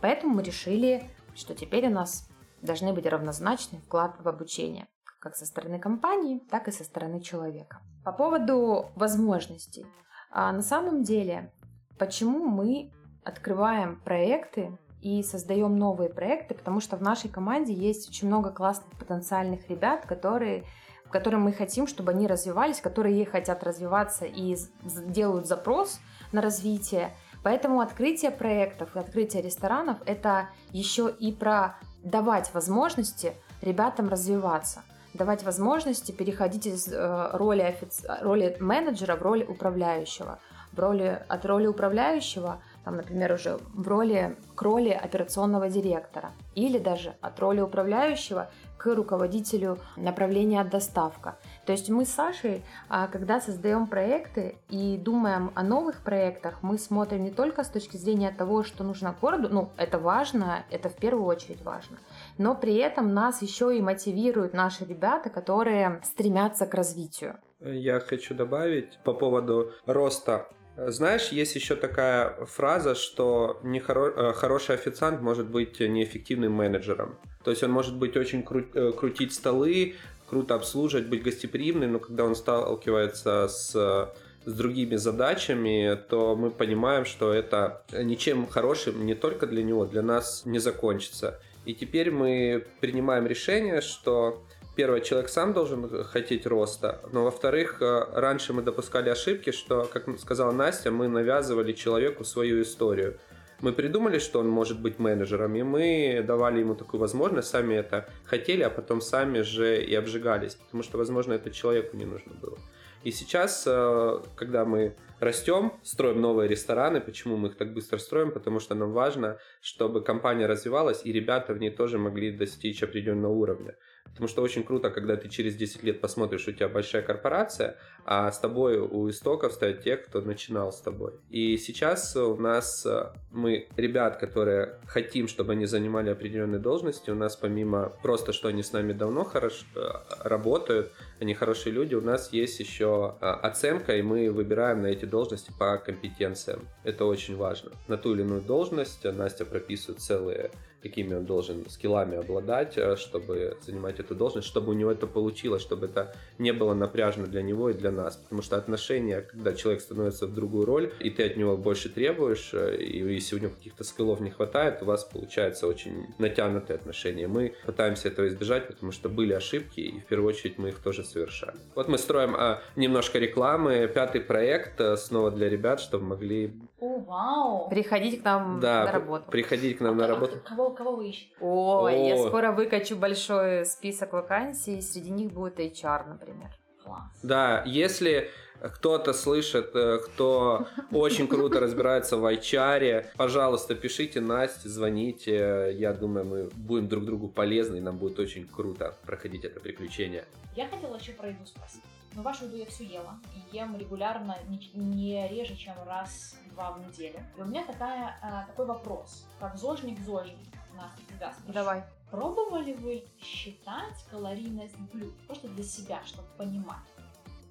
поэтому 0.00 0.34
мы 0.34 0.42
решили, 0.42 1.10
что 1.34 1.54
теперь 1.54 1.88
у 1.88 1.90
нас 1.90 2.28
должны 2.62 2.92
быть 2.92 3.06
равнозначный 3.06 3.80
вклад 3.80 4.14
в 4.18 4.28
обучение, 4.28 4.86
как 5.20 5.36
со 5.36 5.46
стороны 5.46 5.78
компании, 5.78 6.40
так 6.50 6.68
и 6.68 6.72
со 6.72 6.84
стороны 6.84 7.20
человека. 7.20 7.80
По 8.04 8.12
поводу 8.12 8.90
возможностей. 8.94 9.86
А 10.30 10.52
на 10.52 10.62
самом 10.62 11.02
деле, 11.02 11.52
почему 11.98 12.44
мы 12.46 12.92
открываем 13.24 14.00
проекты 14.00 14.78
и 15.02 15.22
создаем 15.22 15.76
новые 15.76 16.10
проекты, 16.10 16.54
потому 16.54 16.80
что 16.80 16.96
в 16.96 17.02
нашей 17.02 17.30
команде 17.30 17.72
есть 17.72 18.08
очень 18.08 18.28
много 18.28 18.50
классных 18.50 18.90
потенциальных 18.98 19.68
ребят, 19.68 20.06
которые, 20.06 20.64
которым 21.10 21.42
мы 21.42 21.52
хотим, 21.52 21.86
чтобы 21.86 22.12
они 22.12 22.26
развивались, 22.26 22.80
которые 22.80 23.24
хотят 23.24 23.62
развиваться 23.62 24.24
и 24.24 24.56
делают 24.82 25.46
запрос 25.46 26.00
на 26.32 26.40
развитие. 26.40 27.10
Поэтому 27.42 27.80
открытие 27.80 28.30
проектов 28.30 28.96
и 28.96 28.98
открытие 28.98 29.42
ресторанов– 29.42 29.98
это 30.06 30.48
еще 30.72 31.08
и 31.08 31.32
про 31.32 31.76
давать 32.02 32.52
возможности 32.54 33.32
ребятам 33.62 34.08
развиваться. 34.08 34.82
давать 35.14 35.42
возможности 35.42 36.12
переходить 36.12 36.66
из 36.66 36.92
э, 36.92 37.30
роли, 37.32 37.62
офици... 37.62 38.06
роли 38.20 38.56
менеджера 38.60 39.16
в 39.16 39.22
роль 39.22 39.42
управляющего. 39.42 40.38
В 40.72 40.78
роли, 40.78 41.24
от 41.28 41.44
роли 41.46 41.66
управляющего, 41.66 42.60
там, 42.88 42.96
например, 42.96 43.32
уже 43.32 43.58
в 43.74 43.86
роли, 43.86 44.34
к 44.54 44.62
роли 44.62 44.88
операционного 44.88 45.68
директора. 45.68 46.30
Или 46.54 46.78
даже 46.78 47.16
от 47.20 47.38
роли 47.38 47.60
управляющего 47.60 48.48
к 48.78 48.94
руководителю 48.94 49.78
направления 49.96 50.64
доставка. 50.64 51.36
То 51.66 51.72
есть 51.72 51.90
мы 51.90 52.06
с 52.06 52.08
Сашей, 52.08 52.62
а, 52.88 53.06
когда 53.08 53.42
создаем 53.42 53.86
проекты 53.86 54.56
и 54.70 54.96
думаем 54.96 55.50
о 55.54 55.62
новых 55.62 56.02
проектах, 56.02 56.62
мы 56.62 56.78
смотрим 56.78 57.24
не 57.24 57.30
только 57.30 57.62
с 57.62 57.68
точки 57.68 57.98
зрения 57.98 58.30
того, 58.30 58.62
что 58.62 58.84
нужно 58.84 59.14
городу, 59.20 59.48
ну, 59.50 59.68
это 59.76 59.98
важно, 59.98 60.64
это 60.70 60.88
в 60.88 60.96
первую 60.96 61.26
очередь 61.26 61.62
важно, 61.62 61.98
но 62.38 62.54
при 62.54 62.76
этом 62.76 63.12
нас 63.12 63.42
еще 63.42 63.76
и 63.76 63.82
мотивируют 63.82 64.54
наши 64.54 64.86
ребята, 64.86 65.28
которые 65.28 66.00
стремятся 66.04 66.64
к 66.64 66.72
развитию. 66.72 67.36
Я 67.60 68.00
хочу 68.00 68.34
добавить 68.34 68.98
по 69.04 69.12
поводу 69.12 69.72
роста 69.84 70.48
знаешь, 70.86 71.28
есть 71.28 71.54
еще 71.54 71.74
такая 71.74 72.44
фраза, 72.46 72.94
что 72.94 73.58
не 73.62 73.80
хоро- 73.80 74.14
э, 74.30 74.32
хороший 74.32 74.74
официант 74.74 75.20
может 75.20 75.46
быть 75.48 75.80
неэффективным 75.80 76.52
менеджером. 76.52 77.16
То 77.44 77.50
есть 77.50 77.62
он 77.62 77.70
может 77.70 77.96
быть 77.96 78.16
очень 78.16 78.42
кру- 78.42 78.70
э, 78.74 78.92
крутить 78.92 79.32
столы, 79.34 79.94
круто 80.28 80.54
обслуживать, 80.54 81.06
быть 81.06 81.22
гостеприимным, 81.22 81.92
но 81.92 81.98
когда 81.98 82.24
он 82.24 82.34
сталкивается 82.34 83.48
с 83.48 84.14
с 84.44 84.52
другими 84.52 84.96
задачами, 84.96 85.98
то 86.08 86.34
мы 86.34 86.50
понимаем, 86.50 87.04
что 87.04 87.34
это 87.34 87.82
ничем 87.92 88.46
хорошим 88.46 89.04
не 89.04 89.14
только 89.14 89.46
для 89.46 89.62
него, 89.62 89.84
для 89.84 90.00
нас 90.00 90.46
не 90.46 90.58
закончится. 90.58 91.38
И 91.66 91.74
теперь 91.74 92.10
мы 92.10 92.64
принимаем 92.80 93.26
решение, 93.26 93.82
что 93.82 94.42
первое, 94.78 95.00
человек 95.00 95.28
сам 95.28 95.52
должен 95.52 96.04
хотеть 96.04 96.46
роста, 96.46 97.00
но 97.10 97.24
во-вторых, 97.24 97.82
э, 97.82 98.04
раньше 98.12 98.52
мы 98.52 98.62
допускали 98.62 99.10
ошибки, 99.10 99.50
что, 99.50 99.90
как 99.92 100.04
сказала 100.20 100.52
Настя, 100.52 100.92
мы 100.92 101.08
навязывали 101.08 101.72
человеку 101.72 102.22
свою 102.22 102.62
историю. 102.62 103.18
Мы 103.60 103.72
придумали, 103.72 104.20
что 104.20 104.38
он 104.38 104.48
может 104.48 104.80
быть 104.80 105.00
менеджером, 105.00 105.56
и 105.56 105.64
мы 105.64 106.22
давали 106.24 106.60
ему 106.60 106.76
такую 106.76 107.00
возможность, 107.00 107.48
сами 107.48 107.74
это 107.74 108.08
хотели, 108.24 108.62
а 108.62 108.70
потом 108.70 109.00
сами 109.00 109.40
же 109.40 109.82
и 109.82 109.96
обжигались, 109.96 110.54
потому 110.54 110.84
что, 110.84 110.96
возможно, 110.96 111.32
это 111.32 111.50
человеку 111.50 111.96
не 111.96 112.04
нужно 112.04 112.34
было. 112.34 112.56
И 113.02 113.10
сейчас, 113.10 113.64
э, 113.66 114.20
когда 114.36 114.64
мы 114.64 114.94
растем, 115.18 115.72
строим 115.82 116.20
новые 116.20 116.48
рестораны, 116.48 117.00
почему 117.00 117.36
мы 117.36 117.48
их 117.48 117.56
так 117.56 117.74
быстро 117.74 117.98
строим? 117.98 118.30
Потому 118.30 118.60
что 118.60 118.76
нам 118.76 118.92
важно, 118.92 119.38
чтобы 119.60 120.04
компания 120.04 120.46
развивалась, 120.46 121.00
и 121.04 121.12
ребята 121.12 121.52
в 121.52 121.58
ней 121.58 121.70
тоже 121.70 121.98
могли 121.98 122.30
достичь 122.30 122.84
определенного 122.84 123.32
уровня. 123.32 123.74
Потому 124.10 124.28
что 124.28 124.42
очень 124.42 124.64
круто, 124.64 124.90
когда 124.90 125.16
ты 125.16 125.28
через 125.28 125.54
10 125.54 125.82
лет 125.84 126.00
посмотришь, 126.00 126.48
у 126.48 126.52
тебя 126.52 126.68
большая 126.68 127.02
корпорация, 127.02 127.76
а 128.04 128.30
с 128.32 128.38
тобой 128.38 128.78
у 128.78 129.08
истоков 129.08 129.52
стоят 129.52 129.82
те, 129.82 129.96
кто 129.96 130.20
начинал 130.20 130.72
с 130.72 130.80
тобой. 130.80 131.12
И 131.30 131.56
сейчас 131.56 132.16
у 132.16 132.36
нас 132.36 132.84
э, 132.86 133.12
мы 133.30 133.68
ребят, 133.76 134.16
которые 134.16 134.78
хотим, 134.86 135.28
чтобы 135.28 135.52
они 135.52 135.66
занимали 135.66 136.10
определенные 136.10 136.58
должности, 136.58 137.10
у 137.10 137.14
нас 137.14 137.36
помимо 137.36 137.92
просто, 138.02 138.32
что 138.32 138.48
они 138.48 138.62
с 138.62 138.72
нами 138.72 138.92
давно 138.92 139.24
хорошо 139.24 139.64
э, 139.76 139.80
работают, 140.24 140.90
они 141.20 141.34
хорошие 141.34 141.72
люди, 141.72 141.94
у 141.94 142.00
нас 142.00 142.32
есть 142.32 142.58
еще 142.60 143.16
э, 143.20 143.26
оценка, 143.26 143.96
и 143.96 144.02
мы 144.02 144.30
выбираем 144.30 144.82
на 144.82 144.86
эти 144.86 145.04
должности 145.04 145.52
по 145.58 145.76
компетенциям. 145.78 146.66
Это 146.84 147.04
очень 147.04 147.36
важно. 147.36 147.72
На 147.86 147.96
ту 147.96 148.14
или 148.14 148.22
иную 148.22 148.40
должность 148.40 149.04
Настя 149.04 149.44
прописывает 149.44 150.00
целые 150.00 150.50
какими 150.82 151.14
он 151.14 151.24
должен 151.24 151.68
скиллами 151.68 152.16
обладать, 152.16 152.76
э, 152.76 152.96
чтобы 152.96 153.56
занимать 153.64 154.00
эту 154.00 154.14
должность, 154.14 154.46
чтобы 154.46 154.70
у 154.70 154.74
него 154.74 154.90
это 154.90 155.06
получилось, 155.06 155.62
чтобы 155.62 155.86
это 155.86 156.14
не 156.38 156.52
было 156.52 156.74
напряжно 156.74 157.26
для 157.26 157.42
него 157.42 157.70
и 157.70 157.74
для 157.74 157.90
нас. 157.90 158.16
Потому 158.16 158.42
что 158.42 158.56
отношения, 158.56 159.20
когда 159.20 159.54
человек 159.54 159.82
становится 159.82 160.26
в 160.26 160.34
другую 160.34 160.66
роль, 160.66 160.92
и 161.00 161.10
ты 161.10 161.24
от 161.24 161.36
него 161.36 161.56
больше 161.56 161.88
требуешь, 161.88 162.50
э, 162.52 162.76
и 162.76 162.98
если 162.98 163.36
у 163.36 163.38
него 163.38 163.52
каких-то 163.52 163.84
скиллов 163.84 164.20
не 164.20 164.30
хватает, 164.30 164.82
у 164.82 164.84
вас 164.84 165.04
получается 165.04 165.66
очень 165.66 166.06
натянутые 166.18 166.76
отношения. 166.76 167.26
Мы 167.26 167.54
пытаемся 167.66 168.08
этого 168.08 168.28
избежать, 168.28 168.66
потому 168.66 168.92
что 168.92 169.08
были 169.08 169.32
ошибки, 169.32 169.80
и 169.80 170.00
в 170.00 170.06
первую 170.06 170.28
очередь 170.28 170.58
мы 170.58 170.68
их 170.68 170.78
тоже 170.78 171.02
совершали. 171.04 171.58
Вот 171.74 171.88
мы 171.88 171.98
строим 171.98 172.34
а, 172.36 172.62
немножко 172.76 173.18
рекламы, 173.18 173.90
пятый 173.92 174.20
проект 174.20 174.80
э, 174.80 174.96
снова 174.96 175.30
для 175.30 175.48
ребят, 175.48 175.80
чтобы 175.80 176.04
могли... 176.04 176.52
О, 176.80 177.00
вау! 177.00 177.68
Приходить 177.68 178.22
к 178.22 178.24
нам 178.24 178.60
да, 178.60 178.84
на 178.84 178.92
работу. 178.92 179.30
приходить 179.30 179.78
к 179.78 179.80
нам 179.80 179.94
а 179.94 179.96
на 179.96 180.06
работу. 180.06 180.38
Кого 180.44 180.70
кого, 180.70 180.96
вы 180.96 181.08
ищете? 181.08 181.34
Ой, 181.40 181.94
О. 181.94 182.08
я 182.08 182.28
скоро 182.28 182.52
выкачу 182.52 182.96
большой 182.96 183.66
список 183.66 184.12
вакансий, 184.12 184.80
среди 184.80 185.10
них 185.10 185.32
будет 185.32 185.58
HR, 185.58 186.08
например. 186.08 186.50
Класс. 186.84 187.02
Да, 187.22 187.64
если 187.66 188.30
кто-то 188.60 189.12
слышит, 189.12 189.74
э, 189.74 189.98
кто 189.98 190.66
очень 190.92 191.26
круто 191.26 191.60
разбирается 191.60 192.16
в 192.16 192.24
HR, 192.24 193.06
пожалуйста, 193.16 193.74
пишите 193.74 194.20
Насте, 194.20 194.68
звоните. 194.68 195.74
Я 195.74 195.92
думаю, 195.92 196.24
мы 196.24 196.50
будем 196.54 196.88
друг 196.88 197.04
другу 197.04 197.28
полезны, 197.28 197.76
и 197.76 197.80
нам 197.80 197.98
будет 197.98 198.18
очень 198.18 198.46
круто 198.46 198.94
проходить 199.04 199.44
это 199.44 199.60
приключение. 199.60 200.24
Я 200.54 200.68
хотела 200.68 200.96
еще 200.96 201.12
про 201.12 201.28
еду 201.28 201.44
спросить. 201.44 201.82
Но 202.18 202.24
вашу 202.24 202.46
еду 202.46 202.56
я 202.56 202.66
всю 202.66 202.82
ела. 202.82 203.20
И 203.32 203.56
ем 203.56 203.76
регулярно, 203.76 204.36
не, 204.48 204.58
не 204.74 205.28
реже, 205.28 205.54
чем 205.54 205.76
раз-два 205.86 206.72
в 206.72 206.80
неделю. 206.80 207.20
И 207.36 207.40
у 207.40 207.44
меня 207.44 207.64
такая, 207.64 208.18
а, 208.20 208.44
такой 208.44 208.66
вопрос. 208.66 209.24
Как 209.38 209.56
зожник-зожник 209.56 210.36
нас 210.74 210.90
тебя 211.08 211.32
спрошу. 211.32 211.52
Давай. 211.52 211.84
Пробовали 212.10 212.72
вы 212.72 213.04
считать 213.22 214.04
калорийность 214.10 214.76
блюд? 214.92 215.14
Просто 215.28 215.46
для 215.46 215.62
себя, 215.62 216.02
чтобы 216.06 216.26
понимать. 216.36 216.82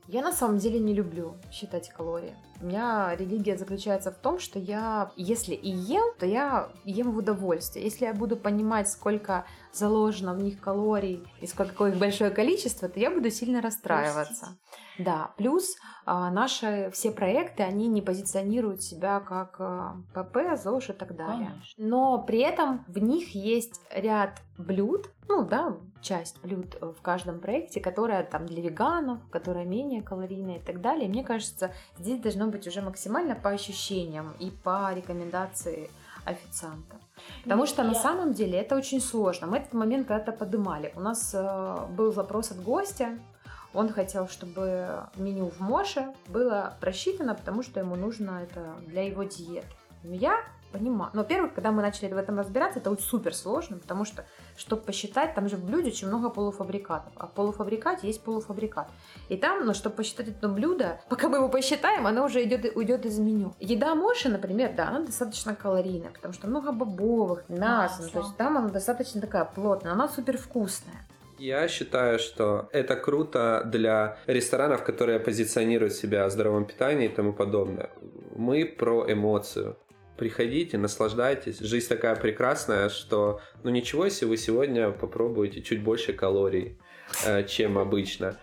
Я 0.08 0.22
на 0.22 0.32
самом 0.32 0.58
деле 0.58 0.80
не 0.80 0.94
люблю 0.94 1.36
считать 1.52 1.90
калории. 1.90 2.34
У 2.62 2.66
меня 2.66 3.14
религия 3.16 3.58
заключается 3.58 4.12
в 4.12 4.16
том, 4.16 4.40
что 4.40 4.58
я, 4.58 5.12
если 5.18 5.54
и 5.54 5.70
ем, 5.70 6.14
то 6.18 6.26
я 6.26 6.70
ем 6.86 7.12
в 7.12 7.18
удовольствие. 7.18 7.84
Если 7.84 8.06
я 8.06 8.14
буду 8.14 8.38
понимать, 8.38 8.90
сколько 8.90 9.46
заложено 9.74 10.34
в 10.34 10.42
них 10.42 10.62
калорий 10.62 11.28
и 11.42 11.48
сколько 11.48 11.88
их 11.88 11.98
большое 11.98 12.32
количество, 12.32 12.88
то 12.88 13.00
я 13.00 13.12
буду 13.12 13.30
сильно 13.30 13.62
расстраиваться. 13.62 14.58
Да, 14.98 15.32
плюс 15.38 15.76
а, 16.06 16.32
наши 16.32 16.90
все 16.94 17.12
проекты, 17.12 17.64
они 17.64 17.88
не 17.88 18.02
позиционируют 18.02 18.82
себя 18.82 19.20
как 19.20 19.58
а, 19.60 19.98
ПП, 20.14 20.58
ЗОЖ 20.62 20.90
и 20.90 20.94
так 20.94 21.16
далее. 21.16 21.50
Конечно. 21.50 21.88
Но 21.88 22.22
при 22.24 22.40
этом 22.40 22.84
в 22.88 22.98
них 22.98 23.36
есть 23.36 23.82
ряд 23.92 24.42
блюд, 24.58 25.10
ну 25.28 25.46
да, 25.46 25.78
часть 26.02 26.42
блюд 26.42 26.78
в 26.82 27.02
каждом 27.02 27.40
проекте, 27.40 27.80
которая 27.80 28.24
там 28.24 28.46
для 28.46 28.62
веганов, 28.62 29.20
которая 29.30 29.66
менее 29.66 30.02
калорийная 30.02 30.58
и 30.58 30.62
так 30.62 30.82
далее. 30.82 31.08
Мне 31.10 31.24
кажется, 31.24 31.72
здесь 31.98 32.20
должно 32.22 32.48
быть 32.48 32.68
уже 32.68 32.82
максимально 32.82 33.36
по 33.36 33.50
ощущениям 33.50 34.34
и 34.40 34.50
по 34.50 34.94
рекомендации 34.94 35.90
официанта. 36.26 36.98
Потому 37.44 37.62
ну, 37.62 37.68
что 37.68 37.82
я... 37.84 37.88
на 37.88 37.96
самом 37.96 38.34
деле 38.34 38.60
это 38.60 38.76
очень 38.76 39.02
сложно. 39.02 39.48
Мы 39.48 39.58
этот 39.58 39.74
момент 39.74 40.08
когда-то 40.08 40.32
подымали. 40.32 40.92
У 40.96 41.00
нас 41.00 41.32
э, 41.34 41.88
был 41.92 42.12
запрос 42.12 42.52
от 42.52 42.62
гостя. 42.62 43.18
Он 43.78 43.94
хотел, 43.94 44.28
чтобы 44.28 45.04
меню 45.18 45.52
в 45.52 45.60
Моше 45.60 46.12
было 46.30 46.74
просчитано, 46.80 47.36
потому 47.36 47.62
что 47.62 47.80
ему 47.80 47.96
нужно 47.96 48.42
это 48.42 48.74
для 48.88 49.04
его 49.04 49.22
диеты. 49.22 49.68
Но 50.02 50.16
я 50.16 50.42
понимаю. 50.72 51.12
Но, 51.14 51.22
во-первых, 51.22 51.54
когда 51.54 51.72
мы 51.72 51.84
начали 51.84 52.12
в 52.12 52.18
этом 52.18 52.40
разбираться, 52.40 52.80
это 52.80 52.90
вот 52.90 53.02
супер 53.02 53.36
сложно, 53.36 53.78
потому 53.78 54.04
что, 54.04 54.26
чтобы 54.56 54.82
посчитать, 54.82 55.36
там 55.36 55.48
же 55.48 55.58
в 55.58 55.64
блюде 55.64 55.92
очень 55.92 56.08
много 56.08 56.32
полуфабрикатов. 56.32 57.14
А 57.18 57.28
в 57.28 57.34
полуфабрикате 57.34 58.08
есть 58.08 58.24
полуфабрикат. 58.24 58.90
И 59.30 59.38
там, 59.38 59.64
ну, 59.64 59.76
чтобы 59.76 59.98
посчитать 59.98 60.30
это 60.30 60.50
блюдо, 60.50 61.00
пока 61.08 61.30
мы 61.30 61.38
его 61.38 61.48
посчитаем, 61.48 62.08
оно 62.08 62.26
уже 62.26 62.44
идет, 62.44 62.76
уйдет 62.76 63.06
из 63.06 63.20
меню. 63.20 63.54
Еда 63.60 63.94
Моши, 63.94 64.28
например, 64.28 64.74
да, 64.76 64.88
она 64.88 65.02
достаточно 65.02 65.54
калорийная, 65.54 66.10
потому 66.10 66.34
что 66.34 66.48
много 66.48 66.72
бобовых, 66.72 67.48
мяса, 67.48 68.02
ну, 68.02 68.10
то 68.10 68.20
есть 68.22 68.38
там 68.38 68.58
она 68.58 68.70
достаточно 68.70 69.22
такая 69.22 69.46
плотная, 69.46 69.92
она 69.92 70.08
супер 70.08 70.40
вкусная. 70.40 71.06
Я 71.40 71.68
считаю, 71.68 72.18
что 72.18 72.68
это 72.72 72.96
круто 72.96 73.62
для 73.66 74.18
ресторанов, 74.26 74.84
которые 74.84 75.20
позиционируют 75.20 75.94
себя 75.94 76.26
о 76.26 76.30
здоровом 76.30 76.66
питании 76.66 77.06
и 77.06 77.14
тому 77.14 77.32
подобное. 77.32 77.92
Мы 78.36 78.66
про 78.66 79.06
эмоцию 79.12 79.78
приходите, 80.18 80.80
наслаждайтесь. 80.80 81.60
Жизнь 81.60 81.88
такая 81.88 82.16
прекрасная, 82.16 82.90
что 82.90 83.40
ну 83.64 83.70
ничего, 83.70 84.06
если 84.06 84.26
вы 84.26 84.38
сегодня 84.38 84.90
попробуете 84.90 85.62
чуть 85.62 85.84
больше 85.84 86.14
калорий, 86.14 86.80
э, 87.26 87.44
чем 87.44 87.78
обычно. 87.78 88.38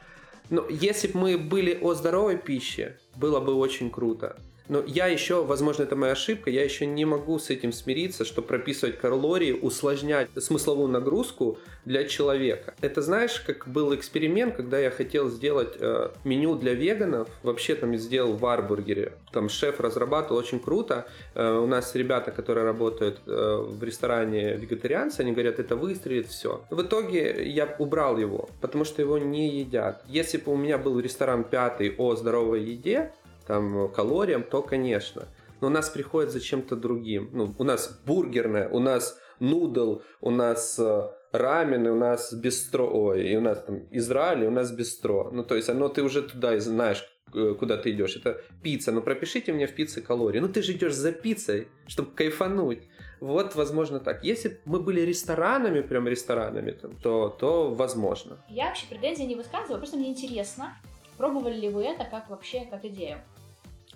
Но 0.51 0.65
если 0.69 1.09
бы 1.09 1.19
мы 1.19 1.39
были 1.39 1.77
о 1.81 1.95
здоровой 1.95 2.37
пище, 2.37 2.99
было 3.17 3.41
бы 3.41 3.55
очень 3.55 3.91
круто. 3.91 4.37
Но 4.69 4.83
я 4.87 5.07
еще, 5.07 5.45
возможно, 5.45 5.83
это 5.83 5.95
моя 5.95 6.13
ошибка, 6.13 6.51
я 6.51 6.65
еще 6.65 6.87
не 6.87 7.05
могу 7.05 7.39
с 7.39 7.51
этим 7.51 7.73
смириться, 7.73 8.25
что 8.25 8.41
прописывать 8.41 8.99
калории, 8.99 9.53
усложнять 9.53 10.29
смысловую 10.37 10.89
нагрузку 10.89 11.59
для 11.85 12.05
человека. 12.05 12.75
Это 12.81 13.03
знаешь, 13.03 13.41
как 13.41 13.69
был 13.69 13.95
эксперимент, 13.95 14.57
когда 14.57 14.79
я 14.79 14.91
хотел 14.91 15.29
сделать 15.29 15.75
э, 15.79 16.11
меню 16.25 16.55
для 16.57 16.73
веганов, 16.73 17.29
вообще 17.43 17.75
там 17.75 17.95
сделал 17.97 18.37
в 18.37 18.47
Арбургере. 18.47 19.13
Там 19.33 19.51
шеф 19.51 19.81
разрабатывал 19.81 20.39
очень 20.39 20.61
круто. 20.61 21.07
Э, 21.35 21.59
у 21.59 21.67
нас 21.67 21.95
ребята, 21.95 22.31
которые 22.31 22.65
работают 22.65 23.21
э, 23.27 23.57
в 23.69 23.83
ресторане 23.83 24.57
вегетарианцы, 24.57 25.21
они 25.21 25.33
говорят, 25.33 25.59
это 25.59 25.77
выстрелит 25.77 26.29
все. 26.29 26.63
В 26.71 26.81
итоге 26.81 27.47
я 27.51 27.77
убрал 27.79 28.17
его, 28.17 28.49
потому 28.63 28.85
что 28.85 29.03
его 29.03 29.19
не 29.19 29.49
едят. 29.59 30.03
Если 30.09 30.39
бы 30.39 30.53
у 30.53 30.57
меня 30.57 30.79
был 30.79 30.99
ресторан 31.01 31.45
пятый 31.45 31.95
о 31.99 32.17
здоровой 32.17 32.63
еде, 32.63 33.13
там, 33.47 33.91
калориям, 33.93 34.43
то, 34.43 34.63
конечно. 34.63 35.29
Но 35.61 35.69
у 35.69 35.71
нас 35.71 35.89
приходит 35.89 36.31
за 36.31 36.41
чем-то 36.41 36.77
другим. 36.77 37.31
Ну, 37.33 37.55
у 37.59 37.65
нас 37.65 38.01
бургерная, 38.05 38.69
у 38.69 38.81
нас 38.81 39.19
нудл, 39.41 40.03
у 40.21 40.31
нас 40.31 40.79
э, 40.79 41.09
рамен, 41.33 41.87
и 41.87 41.91
у 41.91 41.97
нас 41.97 42.33
бистро, 42.33 42.87
ой, 42.87 43.29
и 43.29 43.37
у 43.37 43.41
нас 43.41 43.63
там 43.63 43.83
Израиль, 43.91 44.45
и 44.45 44.47
у 44.47 44.51
нас 44.51 44.71
бистро. 44.73 45.31
Ну, 45.33 45.43
то 45.45 45.55
есть, 45.55 45.69
оно 45.69 45.89
ты 45.89 46.03
уже 46.03 46.23
туда 46.23 46.55
и 46.55 46.61
знаешь, 46.61 47.05
э, 47.35 47.55
куда 47.59 47.77
ты 47.77 47.91
идешь. 47.91 48.17
Это 48.17 48.41
пицца. 48.63 48.93
Ну, 48.93 49.03
пропишите 49.03 49.53
мне 49.53 49.67
в 49.67 49.75
пицце 49.75 50.03
калории. 50.03 50.41
Ну, 50.41 50.49
ты 50.49 50.63
же 50.63 50.73
идешь 50.73 50.95
за 50.95 51.13
пиццей, 51.13 51.69
чтобы 51.87 52.11
кайфануть. 52.13 52.83
Вот, 53.21 53.55
возможно, 53.55 54.01
так. 54.01 54.23
Если 54.23 54.61
мы 54.65 54.81
были 54.81 55.01
ресторанами, 55.01 55.81
прям 55.81 56.07
ресторанами, 56.07 56.73
там, 56.73 56.95
то, 56.97 57.29
то 57.31 57.71
возможно. 57.71 58.37
Я 58.49 58.67
вообще 58.67 58.87
претензий 58.87 59.25
не 59.25 59.35
высказываю, 59.35 59.79
просто 59.79 59.97
мне 59.97 60.11
интересно, 60.11 60.77
пробовали 61.17 61.55
ли 61.55 61.71
вы 61.71 61.85
это 61.85 62.05
как 62.05 62.29
вообще, 62.29 62.67
как 62.71 62.85
идею. 62.85 63.19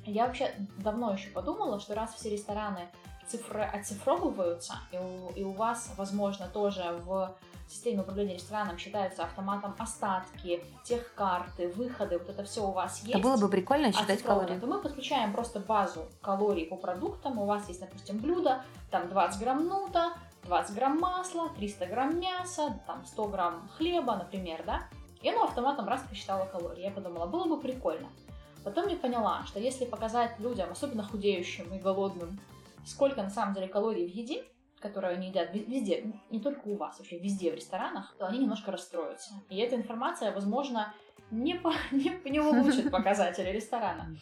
Я 0.09 0.27
вообще 0.27 0.55
давно 0.79 1.13
еще 1.13 1.29
подумала, 1.31 1.81
что 1.81 1.95
раз 1.95 2.15
все 2.15 2.31
рестораны 2.31 2.89
цифры 3.27 3.63
оцифровываются, 3.63 4.75
и 4.91 4.97
у, 4.97 5.31
и 5.35 5.45
у 5.45 5.53
вас, 5.53 5.93
возможно, 5.97 6.49
тоже 6.49 6.83
в 7.05 7.37
системе 7.69 8.01
управления 8.01 8.35
рестораном 8.35 8.79
считаются 8.79 9.25
автоматом 9.25 9.75
остатки, 9.79 10.65
тех 10.85 11.13
карты, 11.15 11.69
выходы, 11.69 12.19
вот 12.19 12.31
это 12.31 12.43
все 12.45 12.67
у 12.67 12.73
вас 12.73 13.01
есть. 13.03 13.11
Это 13.11 13.19
было 13.19 13.37
бы 13.37 13.49
прикольно 13.49 13.93
считать 13.93 14.23
калории. 14.23 14.59
То 14.59 14.67
мы 14.67 14.81
подключаем 14.81 15.33
просто 15.35 15.61
базу 15.61 16.07
калорий 16.23 16.65
по 16.65 16.77
продуктам. 16.77 17.39
У 17.39 17.45
вас 17.45 17.69
есть, 17.69 17.81
допустим, 17.81 18.19
блюдо, 18.19 18.65
там 18.91 19.09
20 19.11 19.41
грамм 19.41 19.67
нута, 19.67 20.15
20 20.45 20.75
грамм 20.75 20.99
масла, 20.99 21.51
300 21.51 21.87
грамм 21.87 22.19
мяса, 22.19 22.81
там 22.87 23.05
100 23.05 23.29
грамм 23.29 23.69
хлеба, 23.77 24.17
например, 24.17 24.63
да? 24.65 24.85
И 25.21 25.29
оно 25.29 25.45
автоматом 25.45 25.87
раз 25.89 26.01
посчитало 26.09 26.47
калории. 26.47 26.83
Я 26.83 26.91
подумала, 26.91 27.27
было 27.27 27.45
бы 27.45 27.61
прикольно. 27.61 28.09
Потом 28.65 28.89
я 28.89 28.97
поняла, 28.97 29.45
что 29.47 29.61
если 29.61 29.85
показать 29.85 30.39
людям, 30.39 30.71
особенно 30.71 31.03
худеющим 31.03 31.73
и 31.75 31.79
голодным, 31.79 32.39
сколько 32.85 33.23
на 33.23 33.31
самом 33.31 33.55
деле 33.55 33.69
калорий 33.69 34.07
в 34.07 34.15
еде, 34.15 34.45
которую 34.81 35.15
они 35.15 35.29
едят 35.29 35.53
везде, 35.53 36.13
не 36.31 36.41
только 36.41 36.67
у 36.67 36.77
вас, 36.77 36.99
вообще 36.99 37.19
везде 37.19 37.51
в 37.51 37.55
ресторанах, 37.55 38.15
то 38.19 38.27
они 38.27 38.39
немножко 38.39 38.71
расстроятся. 38.71 39.35
И 39.49 39.57
эта 39.57 39.77
информация, 39.77 40.33
возможно, 40.33 40.95
не, 41.31 41.55
по, 41.55 41.73
не, 41.91 42.21
не 42.31 42.41
улучшит 42.41 42.91
показатели 42.91 43.51
ресторана. 43.51 44.17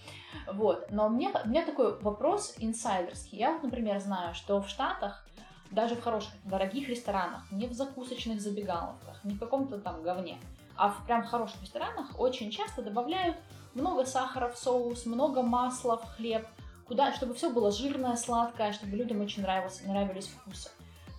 Вот. 0.52 0.90
Но 0.90 1.08
мне, 1.08 1.30
у 1.44 1.48
меня 1.48 1.64
такой 1.64 1.98
вопрос 2.00 2.54
инсайдерский. 2.58 3.38
Я 3.38 3.52
вот, 3.52 3.62
например, 3.62 4.00
знаю, 4.00 4.34
что 4.34 4.60
в 4.60 4.68
Штатах 4.68 5.26
даже 5.70 5.96
в 5.96 6.02
хороших, 6.02 6.32
дорогих 6.44 6.88
ресторанах, 6.88 7.50
не 7.50 7.66
в 7.66 7.72
закусочных 7.72 8.40
забегаловках, 8.40 9.22
не 9.24 9.34
в 9.34 9.38
каком-то 9.38 9.78
там 9.78 10.02
говне, 10.02 10.38
а 10.76 10.90
в 10.90 11.04
прям 11.06 11.24
хороших 11.24 11.60
ресторанах 11.62 12.20
очень 12.20 12.50
часто 12.50 12.82
добавляют 12.82 13.36
много 13.76 14.06
сахара 14.06 14.48
в 14.48 14.58
соус, 14.58 15.06
много 15.06 15.42
масла 15.42 15.98
в 15.98 16.16
хлеб, 16.16 16.46
куда, 16.88 17.12
чтобы 17.12 17.34
все 17.34 17.50
было 17.50 17.70
жирное, 17.70 18.16
сладкое, 18.16 18.72
чтобы 18.72 18.96
людям 18.96 19.20
очень 19.20 19.42
нравилось, 19.42 19.82
нравились 19.86 20.28
вкусы. 20.28 20.70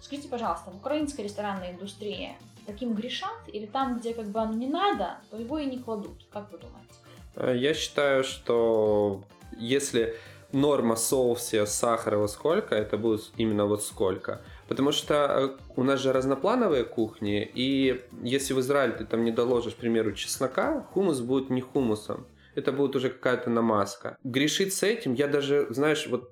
Скажите, 0.02 0.28
пожалуйста, 0.28 0.72
в 0.72 0.78
украинской 0.78 1.22
ресторанной 1.22 1.72
индустрии 1.72 2.36
таким 2.66 2.94
грешат 2.94 3.38
или 3.48 3.66
там, 3.66 4.00
где 4.00 4.14
как 4.14 4.28
бы 4.28 4.40
оно 4.40 4.54
не 4.54 4.68
надо, 4.68 5.18
то 5.30 5.38
его 5.38 5.58
и 5.60 5.66
не 5.66 5.80
кладут? 5.80 6.26
Как 6.32 6.52
вы 6.52 6.58
думаете? 6.58 6.94
Э, 7.36 7.56
я 7.56 7.74
считаю, 7.74 8.24
что 8.24 9.24
если 9.58 10.16
норма 10.52 10.96
соуса, 10.96 11.66
сахара 11.66 12.18
во 12.18 12.28
сколько, 12.28 12.76
это 12.76 12.98
будет 12.98 13.32
именно 13.38 13.66
вот 13.66 13.84
сколько. 13.84 14.42
Потому 14.68 14.92
что 14.92 15.14
э, 15.16 15.50
у 15.76 15.84
нас 15.84 16.00
же 16.00 16.14
разноплановые 16.14 16.84
кухни, 16.86 17.50
и 17.54 18.04
если 18.24 18.54
в 18.54 18.60
Израиль 18.60 18.94
ты 18.94 19.06
там 19.06 19.24
не 19.24 19.32
доложишь, 19.32 19.74
к 19.74 19.78
примеру, 19.78 20.14
чеснока, 20.14 20.82
хумус 20.94 21.20
будет 21.20 21.50
не 21.50 21.62
хумусом 21.62 22.26
это 22.58 22.72
будет 22.72 22.96
уже 22.96 23.10
какая-то 23.10 23.50
намазка. 23.50 24.18
Грешить 24.24 24.74
с 24.74 24.84
этим, 24.84 25.14
я 25.14 25.28
даже, 25.28 25.68
знаешь, 25.70 26.08
вот 26.08 26.32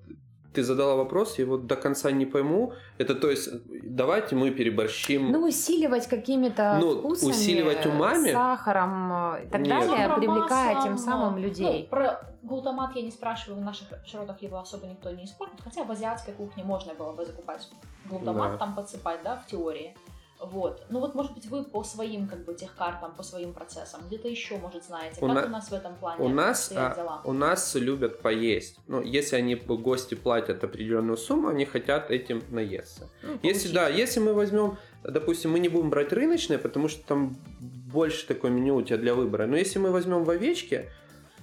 ты 0.54 0.64
задала 0.64 0.96
вопрос, 0.96 1.38
я 1.40 1.46
вот 1.46 1.68
до 1.68 1.76
конца 1.76 2.12
не 2.12 2.26
пойму. 2.26 2.74
Это 2.98 3.14
то 3.14 3.30
есть, 3.30 3.50
давайте 3.84 4.36
мы 4.36 4.52
переборщим. 4.52 5.32
Ну, 5.32 5.48
усиливать 5.48 6.08
какими-то 6.08 6.80
ну, 6.82 7.00
вкусами, 7.00 7.32
усиливать 7.32 7.86
умами. 7.86 8.32
сахаром 8.32 9.36
и 9.36 9.48
так 9.50 9.62
Нет. 9.62 9.70
далее, 9.70 10.08
ну, 10.08 10.16
привлекая 10.16 10.82
тем 10.82 10.98
самым 10.98 11.38
людей. 11.38 11.84
Ну, 11.84 11.90
про 11.90 12.22
глутамат 12.42 12.96
я 12.96 13.02
не 13.02 13.12
спрашиваю, 13.12 13.62
в 13.62 13.64
наших 13.64 13.88
широтах 14.06 14.42
его 14.42 14.58
особо 14.58 14.88
никто 14.88 15.12
не 15.12 15.26
использует. 15.26 15.62
Хотя 15.62 15.84
в 15.84 15.92
азиатской 15.92 16.34
кухне 16.34 16.64
можно 16.64 16.94
было 16.94 17.12
бы 17.12 17.26
закупать 17.26 17.70
глутамат, 18.10 18.54
да. 18.54 18.58
там 18.58 18.76
подсыпать, 18.76 19.20
да, 19.24 19.36
в 19.36 19.46
теории. 19.52 19.96
Вот. 20.52 20.86
Ну 20.90 21.00
вот, 21.00 21.16
может 21.16 21.34
быть, 21.34 21.46
вы 21.48 21.64
по 21.64 21.84
своим 21.84 22.28
как 22.28 22.46
бы 22.46 22.54
техкартам, 22.54 23.16
по 23.16 23.24
своим 23.24 23.54
процессам, 23.54 24.02
где-то 24.08 24.28
еще, 24.28 24.58
может, 24.58 24.84
знаете, 24.84 25.18
у 25.22 25.28
как 25.28 25.36
на... 25.36 25.46
у 25.46 25.50
нас 25.50 25.70
в 25.70 25.74
этом 25.74 25.96
плане 25.96 26.24
у 26.24 26.30
нас, 26.30 26.72
а, 26.76 26.96
дела? 26.96 27.22
У 27.24 27.34
нас 27.34 27.76
любят 27.76 28.22
поесть. 28.22 28.80
Ну, 28.88 29.02
если 29.02 29.36
они 29.36 29.56
гости 29.56 30.16
платят 30.16 30.64
определенную 30.64 31.18
сумму, 31.18 31.50
они 31.50 31.66
хотят 31.66 32.12
этим 32.12 32.44
наесться. 32.50 33.10
Ну, 33.24 33.40
если 33.44 33.74
да, 33.74 33.90
если 33.90 34.20
мы 34.20 34.34
возьмем, 34.34 34.78
допустим, 35.04 35.52
мы 35.52 35.60
не 35.60 35.70
будем 35.70 35.90
брать 35.90 36.14
рыночные, 36.14 36.60
потому 36.60 36.88
что 36.88 37.06
там 37.06 37.38
больше 37.60 38.28
такое 38.28 38.52
меню 38.52 38.76
у 38.76 38.82
тебя 38.82 38.98
для 38.98 39.16
выбора. 39.16 39.46
Но 39.46 39.58
если 39.58 39.80
мы 39.80 39.92
возьмем 39.92 40.24
в 40.24 40.30
овечке, 40.30 40.92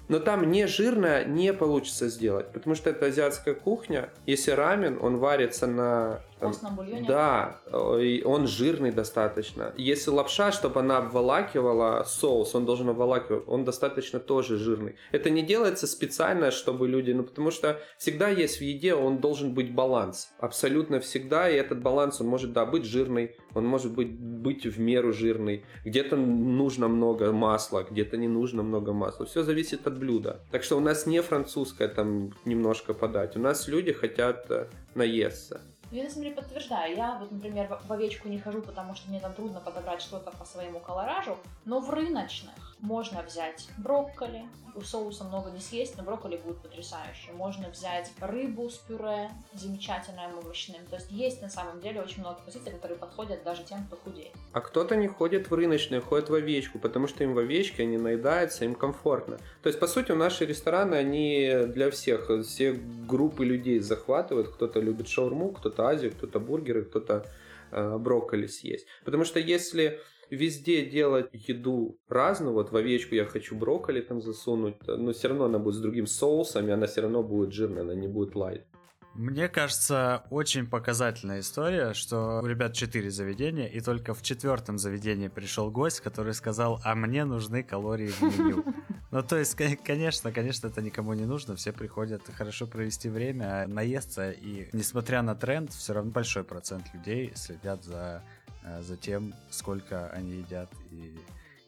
но 0.09 0.19
там 0.19 0.51
не 0.51 0.67
жирное 0.67 1.25
не 1.25 1.53
получится 1.53 2.09
сделать, 2.09 2.53
потому 2.53 2.77
что 2.77 2.91
это 2.91 3.07
азиатская 3.07 3.55
кухня. 3.55 4.11
Если 4.27 4.51
рамен, 4.51 4.99
он 5.01 5.17
варится 5.17 5.67
на 5.67 6.21
там, 6.51 6.77
бульоне? 6.77 7.07
Да, 7.07 7.61
он 7.73 8.47
жирный 8.47 8.93
достаточно. 8.93 9.73
Если 9.77 10.11
лапша, 10.11 10.53
чтобы 10.53 10.81
она 10.81 10.99
обволакивала 10.99 12.05
соус, 12.05 12.55
он 12.55 12.67
должен 12.67 12.89
обволакивать, 12.89 13.45
он 13.47 13.65
достаточно 13.65 14.19
тоже 14.19 14.57
жирный. 14.57 14.97
Это 15.13 15.31
не 15.31 15.43
делается 15.43 15.87
специально, 15.87 16.51
чтобы 16.51 16.89
люди, 16.89 17.13
ну 17.13 17.23
потому 17.23 17.51
что 17.51 17.81
всегда 17.99 18.29
есть 18.29 18.59
в 18.59 18.63
еде, 18.63 18.95
он 18.95 19.19
должен 19.19 19.55
быть 19.55 19.75
баланс. 19.75 20.33
Абсолютно 20.39 21.01
всегда, 21.01 21.49
и 21.49 21.55
этот 21.55 21.81
баланс, 21.83 22.21
он 22.21 22.27
может, 22.27 22.53
да, 22.53 22.67
быть 22.67 22.85
жирный, 22.85 23.37
он 23.55 23.67
может 23.67 23.93
быть, 23.93 24.13
быть 24.13 24.65
в 24.65 24.81
меру 24.81 25.13
жирный. 25.13 25.65
Где-то 25.85 26.17
нужно 26.17 26.89
много 26.89 27.33
масла, 27.33 27.87
где-то 27.89 28.17
не 28.17 28.29
нужно 28.29 28.63
много 28.63 28.93
масла. 28.93 29.27
Все 29.27 29.43
зависит 29.43 29.87
от 29.87 29.99
блюда. 29.99 30.41
Так 30.51 30.63
что 30.63 30.77
у 30.77 30.81
нас 30.81 31.07
не 31.07 31.23
французское 31.23 31.89
там 31.89 32.33
немножко 32.45 32.95
подать. 32.95 33.37
У 33.37 33.41
нас 33.41 33.69
люди 33.69 33.93
хотят 33.93 34.51
э, 34.51 34.67
наесться. 34.95 35.61
Я 35.93 36.05
на 36.05 36.09
самом 36.09 36.25
деле 36.25 36.35
подтверждаю. 36.35 36.97
Я 36.97 37.19
вот, 37.21 37.31
например, 37.31 37.79
в 37.87 37.93
овечку 37.93 38.29
не 38.29 38.39
хожу, 38.39 38.63
потому 38.63 38.95
что 38.95 39.11
мне 39.11 39.21
там 39.21 39.35
трудно 39.35 39.61
подобрать 39.61 40.01
что-то 40.01 40.31
по 40.31 40.45
своему 40.47 40.81
колоражу, 40.81 41.37
но 41.67 41.81
в 41.81 41.91
рыночных 41.91 42.72
можно 42.83 43.23
взять 43.23 43.69
брокколи, 43.79 44.43
у 44.75 44.81
соуса 44.81 45.25
много 45.25 45.51
не 45.51 45.61
съесть, 45.61 45.97
но 45.97 46.03
брокколи 46.03 46.37
будет 46.37 46.59
потрясающе. 46.59 47.33
Можно 47.33 47.69
взять 47.69 48.11
рыбу 48.21 48.69
с 48.69 48.79
пюре, 48.79 49.31
замечательным 49.55 50.39
овощным. 50.39 50.85
То 50.87 50.97
есть 50.97 51.11
есть 51.11 51.43
на 51.43 51.49
самом 51.49 51.81
деле 51.81 52.01
очень 52.01 52.21
много 52.21 52.41
позиций, 52.45 52.73
которые 52.73 52.99
подходят 52.99 53.45
даже 53.45 53.63
тем, 53.65 53.87
кто 53.87 53.97
худеет. 53.97 54.33
А 54.53 54.61
кто-то 54.61 54.97
не 54.97 55.07
ходит 55.07 55.51
в 55.51 55.55
рыночные, 55.55 56.01
ходит 56.01 56.29
в 56.29 56.35
овечку, 56.35 56.79
потому 56.79 57.07
что 57.07 57.23
им 57.23 57.35
в 57.35 57.39
овечке 57.39 57.85
они 57.85 57.99
наедаются, 57.99 58.65
им 58.65 58.75
комфортно. 58.75 59.39
То 59.63 59.69
есть, 59.69 59.79
по 59.79 59.87
сути, 59.87 60.13
наши 60.13 60.45
рестораны, 60.45 60.97
они 60.97 61.67
для 61.67 61.91
всех, 61.91 62.31
все 62.45 62.73
группы 62.73 63.45
людей 63.45 63.79
захватывают. 63.79 64.49
Кто-то 64.49 64.81
любит 64.81 65.09
шаурму, 65.09 65.53
кто-то 65.53 65.87
Азию, 65.87 66.13
кто-то 66.13 66.41
бургеры, 66.41 66.85
кто-то 66.85 67.27
э, 67.71 67.99
брокколи 67.99 68.47
съесть. 68.47 68.87
Потому 69.05 69.25
что 69.25 69.39
если 69.39 70.01
везде 70.33 70.85
делать 70.87 71.29
еду 71.33 71.99
разную. 72.09 72.55
Вот 72.55 72.73
в 72.73 72.77
овечку 72.77 73.15
я 73.15 73.27
хочу 73.27 73.55
брокколи 73.55 74.01
там 74.01 74.21
засунуть, 74.21 74.77
но 74.87 75.13
все 75.13 75.29
равно 75.29 75.45
она 75.45 75.59
будет 75.59 75.77
с 75.77 75.81
другим 75.81 76.07
соусом, 76.07 76.69
и 76.69 76.71
она 76.71 76.87
все 76.87 77.03
равно 77.03 77.23
будет 77.23 77.53
жирная, 77.53 77.83
она 77.83 77.95
не 77.95 78.09
будет 78.09 78.35
лайт. 78.35 78.67
Мне 79.15 79.47
кажется, 79.49 80.25
очень 80.31 80.67
показательная 80.67 81.41
история, 81.41 81.93
что 81.93 82.41
у 82.43 82.47
ребят 82.47 82.73
четыре 82.73 83.11
заведения, 83.11 83.67
и 83.67 83.79
только 83.81 84.15
в 84.15 84.23
четвертом 84.23 84.79
заведении 84.79 85.29
пришел 85.29 85.71
гость, 85.71 86.01
который 86.01 86.33
сказал, 86.33 86.81
а 86.83 86.95
мне 86.95 87.27
нужны 87.27 87.63
калории 87.63 88.09
в 88.09 88.23
меню. 88.23 88.65
Ну, 89.11 89.23
то 89.23 89.37
есть, 89.37 89.55
конечно, 89.85 90.33
конечно, 90.33 90.69
это 90.69 90.81
никому 90.81 91.13
не 91.13 91.27
нужно, 91.27 91.55
все 91.55 91.71
приходят 91.71 92.23
хорошо 92.35 92.67
провести 92.67 93.11
время, 93.11 93.67
наесться, 93.69 94.31
и 94.31 94.71
несмотря 94.73 95.21
на 95.21 95.35
тренд, 95.35 95.71
все 95.71 95.93
равно 95.93 96.13
большой 96.13 96.45
процент 96.45 96.87
людей 96.95 97.31
следят 97.35 97.85
за 97.85 98.23
Э, 98.23 98.42
за 98.81 98.97
тем, 98.97 99.35
сколько 99.51 100.09
они 100.11 100.37
едят 100.37 100.69
и, 100.91 101.17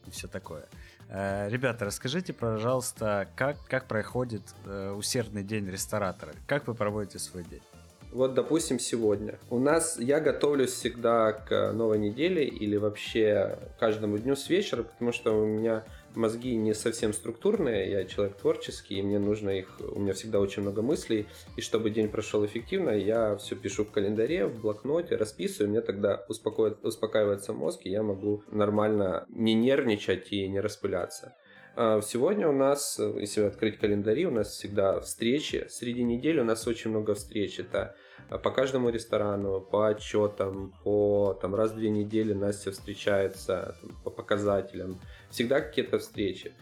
и 0.07 0.11
все 0.11 0.29
такое. 0.29 0.67
Э, 1.09 1.49
ребята, 1.49 1.85
расскажите, 1.85 2.33
пожалуйста, 2.33 3.29
как, 3.37 3.57
как 3.69 3.87
проходит 3.87 4.43
э, 4.65 4.93
усердный 4.93 5.43
день 5.43 5.69
ресторатора? 5.69 6.33
Как 6.47 6.67
вы 6.67 6.75
проводите 6.75 7.19
свой 7.19 7.45
день? 7.45 7.63
Вот, 8.13 8.35
допустим, 8.35 8.79
сегодня. 8.79 9.39
У 9.51 9.59
нас, 9.59 9.99
я 9.99 10.21
готовлюсь 10.21 10.71
всегда 10.71 11.33
к 11.33 11.73
новой 11.73 11.99
неделе 11.99 12.45
или 12.45 12.77
вообще 12.77 13.59
каждому 13.81 14.19
дню 14.19 14.37
с 14.37 14.49
вечера, 14.49 14.85
потому 14.85 15.11
что 15.11 15.33
у 15.33 15.47
меня 15.47 15.83
мозги 16.17 16.55
не 16.57 16.75
совсем 16.75 17.13
структурные, 17.13 17.91
я 17.91 18.05
человек 18.05 18.37
творческий, 18.37 18.97
и 18.97 19.03
мне 19.03 19.19
нужно 19.19 19.51
их, 19.51 19.69
у 19.81 19.99
меня 19.99 20.13
всегда 20.13 20.41
очень 20.41 20.63
много 20.63 20.83
мыслей, 20.83 21.27
и 21.57 21.61
чтобы 21.61 21.91
день 21.91 22.09
прошел 22.09 22.45
эффективно, 22.45 22.91
я 22.91 23.37
все 23.37 23.57
пишу 23.57 23.85
в 23.85 23.91
календаре, 23.91 24.47
в 24.47 24.61
блокноте, 24.61 25.17
расписываю, 25.17 25.71
мне 25.71 25.81
тогда 25.81 26.25
успокоит, 26.29 26.85
успокаивается 26.85 27.53
мозг, 27.53 27.81
и 27.85 27.91
я 27.91 28.03
могу 28.03 28.43
нормально 28.51 29.27
не 29.29 29.55
нервничать 29.55 30.33
и 30.33 30.49
не 30.49 30.61
распыляться. 30.61 31.35
А, 31.77 32.01
сегодня 32.03 32.49
у 32.49 32.53
нас, 32.53 33.01
если 33.19 33.43
открыть 33.43 33.79
календари, 33.79 34.27
у 34.27 34.31
нас 34.31 34.51
всегда 34.51 35.01
встречи. 35.01 35.67
Среди 35.69 36.05
недели 36.05 36.39
у 36.41 36.45
нас 36.45 36.67
очень 36.69 36.91
много 36.91 37.15
встреч. 37.15 37.59
Это 37.59 37.97
по 38.29 38.51
каждому 38.51 38.91
ресторану, 38.91 39.61
по 39.61 39.89
отчетам, 39.89 40.73
по 40.85 41.37
там, 41.41 41.55
раз 41.55 41.73
в 41.73 41.77
две 41.77 41.91
недели 41.91 42.33
Настя 42.33 42.71
встречается 42.71 43.77
там, 43.81 43.91
по 44.05 44.11
показателям. 44.11 45.01
Всегда 45.35 45.61
какие-то 45.61 45.99
встречи. 45.99 46.53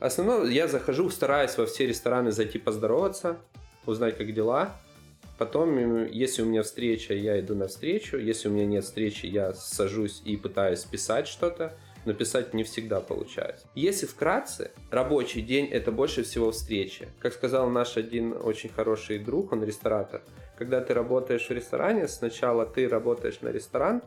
Основное, 0.00 0.50
я 0.50 0.66
захожу, 0.66 1.08
стараюсь 1.10 1.56
во 1.56 1.64
все 1.64 1.86
рестораны 1.86 2.32
зайти 2.32 2.58
поздороваться, 2.58 3.38
узнать, 3.86 4.18
как 4.18 4.34
дела. 4.34 4.74
Потом, 5.38 6.06
если 6.06 6.42
у 6.42 6.46
меня 6.46 6.64
встреча, 6.64 7.14
я 7.14 7.38
иду 7.38 7.54
на 7.54 7.68
встречу. 7.68 8.16
Если 8.16 8.48
у 8.48 8.50
меня 8.50 8.66
нет 8.66 8.84
встречи, 8.84 9.26
я 9.26 9.54
сажусь 9.54 10.22
и 10.24 10.36
пытаюсь 10.36 10.80
писать 10.80 11.28
что-то 11.28 11.78
но 12.06 12.14
писать 12.14 12.54
не 12.54 12.62
всегда 12.62 13.00
получается. 13.00 13.66
Если 13.74 14.06
вкратце, 14.06 14.70
рабочий 14.90 15.42
день 15.42 15.66
это 15.66 15.90
больше 15.90 16.22
всего 16.22 16.52
встречи. 16.52 17.08
Как 17.18 17.32
сказал 17.32 17.68
наш 17.68 17.96
один 17.96 18.32
очень 18.32 18.70
хороший 18.70 19.18
друг, 19.18 19.52
он 19.52 19.64
ресторатор, 19.64 20.22
когда 20.56 20.80
ты 20.80 20.94
работаешь 20.94 21.48
в 21.48 21.50
ресторане, 21.50 22.06
сначала 22.06 22.64
ты 22.64 22.88
работаешь 22.88 23.40
на 23.40 23.48
ресторан, 23.48 24.02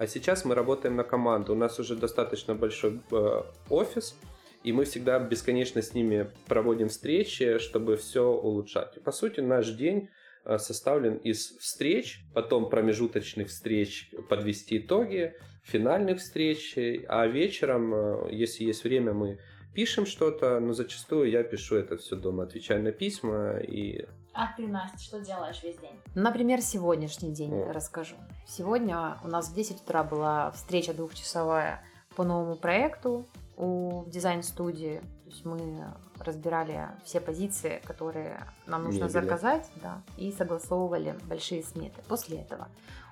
а 0.00 0.06
сейчас 0.06 0.46
мы 0.46 0.54
работаем 0.54 0.96
на 0.96 1.04
команду. 1.04 1.52
У 1.52 1.56
нас 1.56 1.78
уже 1.78 1.94
достаточно 1.94 2.54
большой 2.54 3.02
э, 3.12 3.42
офис, 3.68 4.18
и 4.64 4.72
мы 4.72 4.86
всегда 4.86 5.18
бесконечно 5.18 5.82
с 5.82 5.92
ними 5.92 6.30
проводим 6.46 6.88
встречи, 6.88 7.58
чтобы 7.58 7.98
все 7.98 8.26
улучшать. 8.26 8.96
И, 8.96 9.00
по 9.00 9.12
сути, 9.12 9.40
наш 9.40 9.68
день 9.72 10.08
э, 10.46 10.56
составлен 10.56 11.16
из 11.16 11.50
встреч, 11.58 12.24
потом 12.32 12.70
промежуточных 12.70 13.48
встреч, 13.48 14.10
подвести 14.30 14.78
итоги, 14.78 15.34
финальных 15.64 16.20
встреч, 16.20 16.78
а 17.06 17.26
вечером, 17.26 17.94
э, 17.94 18.28
если 18.32 18.64
есть 18.64 18.84
время, 18.84 19.12
мы 19.12 19.38
пишем 19.74 20.06
что-то, 20.06 20.60
но 20.60 20.72
зачастую 20.72 21.28
я 21.28 21.42
пишу 21.42 21.76
это 21.76 21.98
все 21.98 22.16
дома, 22.16 22.44
отвечаю 22.44 22.82
на 22.82 22.92
письма 22.92 23.58
и... 23.58 24.06
А 24.32 24.52
ты, 24.56 24.66
Настя, 24.66 24.98
что 24.98 25.20
делаешь 25.20 25.62
весь 25.62 25.78
день? 25.78 25.98
Например, 26.14 26.60
сегодняшний 26.60 27.32
день 27.32 27.52
О. 27.52 27.72
расскажу. 27.72 28.16
Сегодня 28.46 29.18
у 29.24 29.28
нас 29.28 29.48
в 29.48 29.54
10 29.54 29.82
утра 29.82 30.04
была 30.04 30.50
встреча 30.52 30.94
двухчасовая 30.94 31.82
по 32.16 32.24
новому 32.24 32.54
проекту 32.56 33.26
у 33.56 34.04
дизайн-студии. 34.06 34.98
То 35.24 35.30
есть 35.30 35.44
мы 35.44 35.84
разбирали 36.18 36.88
все 37.04 37.20
позиции, 37.20 37.82
которые 37.84 38.40
нам 38.66 38.84
нужно 38.84 39.04
Мебели. 39.04 39.12
заказать, 39.12 39.70
да, 39.76 40.02
и 40.16 40.32
согласовывали 40.32 41.16
большие 41.24 41.62
сметы. 41.62 42.00
После 42.08 42.38
этого 42.38 42.68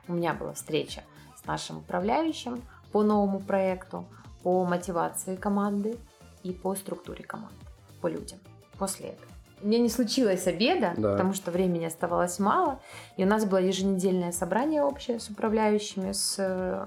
у 0.06 0.12
меня 0.12 0.34
была 0.34 0.52
встреча 0.52 1.02
с 1.36 1.44
нашим 1.46 1.78
управляющим 1.78 2.62
по 2.92 3.02
новому 3.02 3.40
проекту, 3.40 4.06
по 4.42 4.64
мотивации 4.64 5.36
команды 5.36 5.98
и 6.42 6.52
по 6.52 6.74
структуре 6.74 7.24
команды, 7.24 7.64
по 8.00 8.06
людям. 8.06 8.38
После 8.78 9.08
этого. 9.08 9.37
У 9.62 9.66
меня 9.66 9.78
не 9.78 9.88
случилось 9.88 10.46
обеда, 10.46 10.92
Да. 10.96 11.12
потому 11.12 11.32
что 11.32 11.50
времени 11.50 11.84
оставалось 11.84 12.38
мало, 12.38 12.80
и 13.16 13.24
у 13.24 13.26
нас 13.26 13.44
было 13.44 13.58
еженедельное 13.58 14.32
собрание 14.32 14.82
общее 14.82 15.18
с 15.18 15.28
управляющими, 15.28 16.12
с, 16.12 16.36
э, 16.38 16.86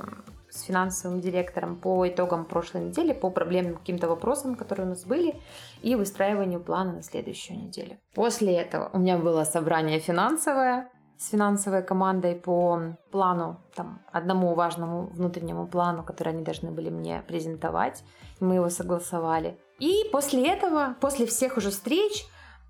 с 0.49 0.61
финансовым 0.63 1.21
директором 1.21 1.75
по 1.75 2.07
итогам 2.07 2.45
прошлой 2.45 2.85
недели, 2.85 3.13
по 3.13 3.29
проблемным 3.29 3.75
каким-то 3.75 4.07
вопросам, 4.07 4.55
которые 4.55 4.85
у 4.85 4.89
нас 4.89 5.05
были, 5.05 5.35
и 5.81 5.95
выстраиванию 5.95 6.59
плана 6.59 6.93
на 6.93 7.03
следующую 7.03 7.59
неделю. 7.59 7.97
После 8.13 8.53
этого 8.55 8.89
у 8.93 8.99
меня 8.99 9.17
было 9.17 9.43
собрание 9.43 9.99
финансовое 9.99 10.89
с 11.17 11.29
финансовой 11.29 11.83
командой 11.83 12.35
по 12.35 12.81
плану, 13.11 13.61
там, 13.75 14.01
одному 14.11 14.55
важному 14.55 15.05
внутреннему 15.13 15.67
плану, 15.67 16.03
который 16.03 16.33
они 16.33 16.43
должны 16.43 16.71
были 16.71 16.89
мне 16.89 17.23
презентовать. 17.27 18.03
Мы 18.39 18.55
его 18.55 18.69
согласовали. 18.69 19.55
И 19.77 20.09
после 20.11 20.47
этого, 20.47 20.95
после 20.99 21.27
всех 21.27 21.57
уже 21.57 21.69
встреч, 21.69 22.25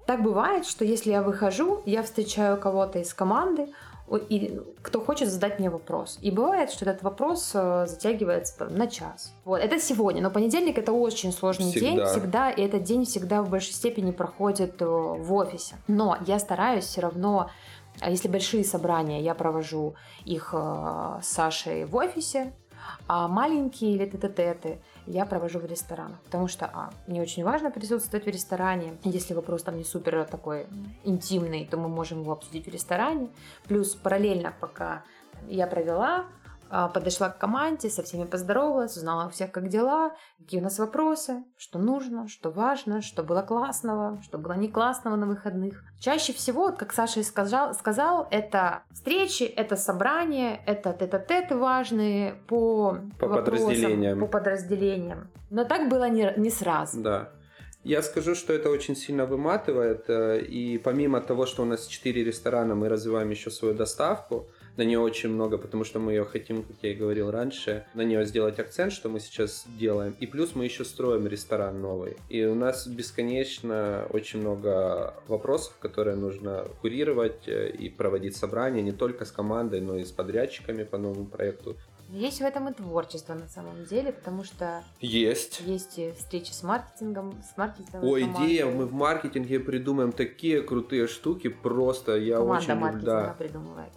так 0.06 0.22
бывает, 0.22 0.66
что 0.66 0.86
если 0.86 1.12
я 1.12 1.22
выхожу, 1.22 1.82
я 1.86 2.04
встречаю 2.04 2.58
кого-то 2.58 3.00
из 3.00 3.14
команды, 3.14 3.70
и 4.18 4.60
кто 4.82 5.00
хочет 5.00 5.30
задать 5.30 5.60
мне 5.60 5.70
вопрос. 5.70 6.18
И 6.22 6.32
бывает, 6.32 6.72
что 6.72 6.86
этот 6.86 7.02
вопрос 7.04 7.52
э, 7.54 7.86
затягивается 7.88 8.58
там, 8.58 8.76
на 8.76 8.88
час. 8.88 9.34
Вот, 9.46 9.58
это 9.58 9.80
сегодня, 9.80 10.22
но 10.22 10.30
понедельник 10.30 10.78
это 10.78 10.92
очень 10.92 11.32
сложный 11.32 11.72
день 11.72 11.96
Всегда. 11.96 12.06
всегда, 12.12 12.52
и 12.52 12.62
этот 12.62 12.84
день 12.84 13.06
всегда 13.06 13.42
в 13.42 13.50
большей 13.50 13.74
степени 13.74 14.12
проходит 14.12 14.82
э, 14.82 14.86
в 14.86 15.34
офисе. 15.34 15.76
Но 15.88 16.18
я 16.28 16.40
стараюсь 16.40 16.86
все 16.86 17.02
равно, 17.02 17.50
а 18.02 18.10
если 18.10 18.28
большие 18.28 18.66
собрания, 18.66 19.22
я 19.22 19.34
провожу 19.34 19.96
их 20.26 20.50
э, 20.54 21.20
с 21.22 21.28
Сашей 21.28 21.86
в 21.86 21.96
офисе, 21.96 22.54
а 23.08 23.28
маленькие 23.28 23.96
или 23.96 24.06
тет-а-теты 24.06 24.82
я 25.06 25.26
провожу 25.26 25.60
в 25.60 25.66
ресторанах. 25.66 26.20
Потому 26.22 26.48
что, 26.48 26.66
а, 26.66 26.92
мне 27.08 27.22
очень 27.22 27.44
важно 27.44 27.72
присутствовать 27.72 28.26
в 28.26 28.30
ресторане. 28.30 28.98
Если 29.04 29.34
вопрос 29.34 29.64
там 29.64 29.78
не 29.78 29.84
супер 29.84 30.26
такой 30.26 30.68
интимный, 31.04 31.66
то 31.66 31.78
мы 31.78 31.90
можем 31.90 32.22
его 32.22 32.32
обсудить 32.32 32.66
в 32.66 32.70
ресторане. 32.70 33.30
Плюс 33.68 33.96
параллельно, 33.96 34.54
пока 34.60 35.04
я 35.48 35.68
провела, 35.68 36.26
подошла 36.94 37.30
к 37.30 37.38
команде, 37.38 37.90
со 37.90 38.02
всеми 38.04 38.26
поздоровалась, 38.26 38.96
узнала 38.96 39.28
у 39.28 39.30
всех, 39.30 39.52
как 39.52 39.68
дела, 39.68 40.16
какие 40.40 40.60
у 40.62 40.64
нас 40.64 40.80
вопросы, 40.80 41.44
что 41.58 41.80
нужно, 41.80 42.28
что 42.28 42.50
важно, 42.50 43.02
что 43.02 43.24
было 43.24 43.42
классного, 43.42 44.22
что 44.24 44.38
было 44.38 44.54
не 44.54 44.70
классного 44.70 45.16
на 45.16 45.28
выходных. 45.28 45.84
Чаще 46.00 46.34
всего, 46.34 46.62
вот 46.68 46.78
как 46.78 46.94
Саша 46.94 47.20
и 47.20 47.24
сказал, 47.24 47.74
сказал 47.74 48.28
это 48.32 48.84
встречи, 48.92 49.44
это 49.44 49.76
собрания, 49.76 50.62
это 50.66 50.94
тет-а-теты 50.94 51.56
важные 51.56 52.36
по, 52.48 52.98
По 53.20 53.28
вопросам, 53.28 53.68
подразделениям. 53.68 54.20
По 54.20 54.28
подразделениям. 54.28 55.30
Но 55.50 55.66
так 55.66 55.90
было 55.90 56.10
не, 56.10 56.34
не 56.38 56.50
сразу. 56.50 57.02
Да. 57.02 57.30
Я 57.84 58.04
скажу, 58.04 58.36
что 58.36 58.54
это 58.54 58.70
очень 58.70 58.96
сильно 58.96 59.26
выматывает. 59.26 60.06
э, 60.08 60.42
И 60.42 60.78
помимо 60.78 61.20
того, 61.20 61.46
что 61.46 61.64
у 61.64 61.66
нас 61.66 61.88
4 61.88 62.24
ресторана, 62.24 62.76
мы 62.76 62.90
развиваем 62.90 63.30
еще 63.32 63.50
свою 63.50 63.74
доставку. 63.74 64.48
На 64.82 64.84
нее 64.84 64.98
очень 64.98 65.30
много, 65.30 65.60
потому 65.60 65.84
что 65.84 66.00
мы 66.00 66.14
ее 66.14 66.26
хотим, 66.26 66.64
как 66.64 66.76
я 66.82 66.90
и 66.90 66.96
говорил 66.96 67.30
раньше, 67.30 67.86
на 67.94 68.02
нее 68.02 68.26
сделать 68.26 68.58
акцент, 68.58 68.92
что 68.92 69.10
мы 69.10 69.20
сейчас 69.20 69.66
делаем. 69.78 70.16
И 70.20 70.26
плюс 70.26 70.56
мы 70.56 70.64
еще 70.66 70.84
строим 70.86 71.28
ресторан 71.28 71.80
новый. 71.80 72.18
И 72.30 72.44
у 72.46 72.56
нас 72.56 72.88
бесконечно 72.88 74.08
очень 74.10 74.40
много 74.40 75.14
вопросов, 75.28 75.76
которые 75.80 76.16
нужно 76.16 76.66
курировать 76.82 77.48
э, 77.48 77.70
и 77.70 77.90
проводить 77.90 78.36
собрания 78.36 78.82
не 78.82 78.92
только 78.92 79.26
с 79.26 79.32
командой, 79.32 79.82
но 79.82 79.98
и 79.98 80.04
с 80.04 80.12
подрядчиками 80.12 80.82
по 80.82 80.98
новому 80.98 81.28
проекту. 81.28 81.76
Есть 82.10 82.40
в 82.40 82.44
этом 82.44 82.68
и 82.68 82.74
творчество 82.74 83.36
на 83.36 83.48
самом 83.48 83.86
деле, 83.86 84.12
потому 84.12 84.44
что 84.44 84.84
Есть. 85.00 85.62
есть 85.64 86.00
и 86.00 86.12
встречи 86.18 86.54
с 86.54 86.64
маркетингом, 86.64 87.40
с 87.44 87.56
маркетингом. 87.56 88.04
О, 88.04 88.20
идея, 88.20 88.66
мы 88.66 88.88
в 88.88 88.94
маркетинге 88.94 89.60
придумаем 89.60 90.12
такие 90.12 90.64
крутые 90.64 91.06
штуки, 91.06 91.50
просто 91.50 92.18
я 92.18 92.38
Команда 92.38 92.58
очень 92.58 92.74
люблю, 92.74 93.02
да, 93.06 93.36
придумывает. 93.38 93.92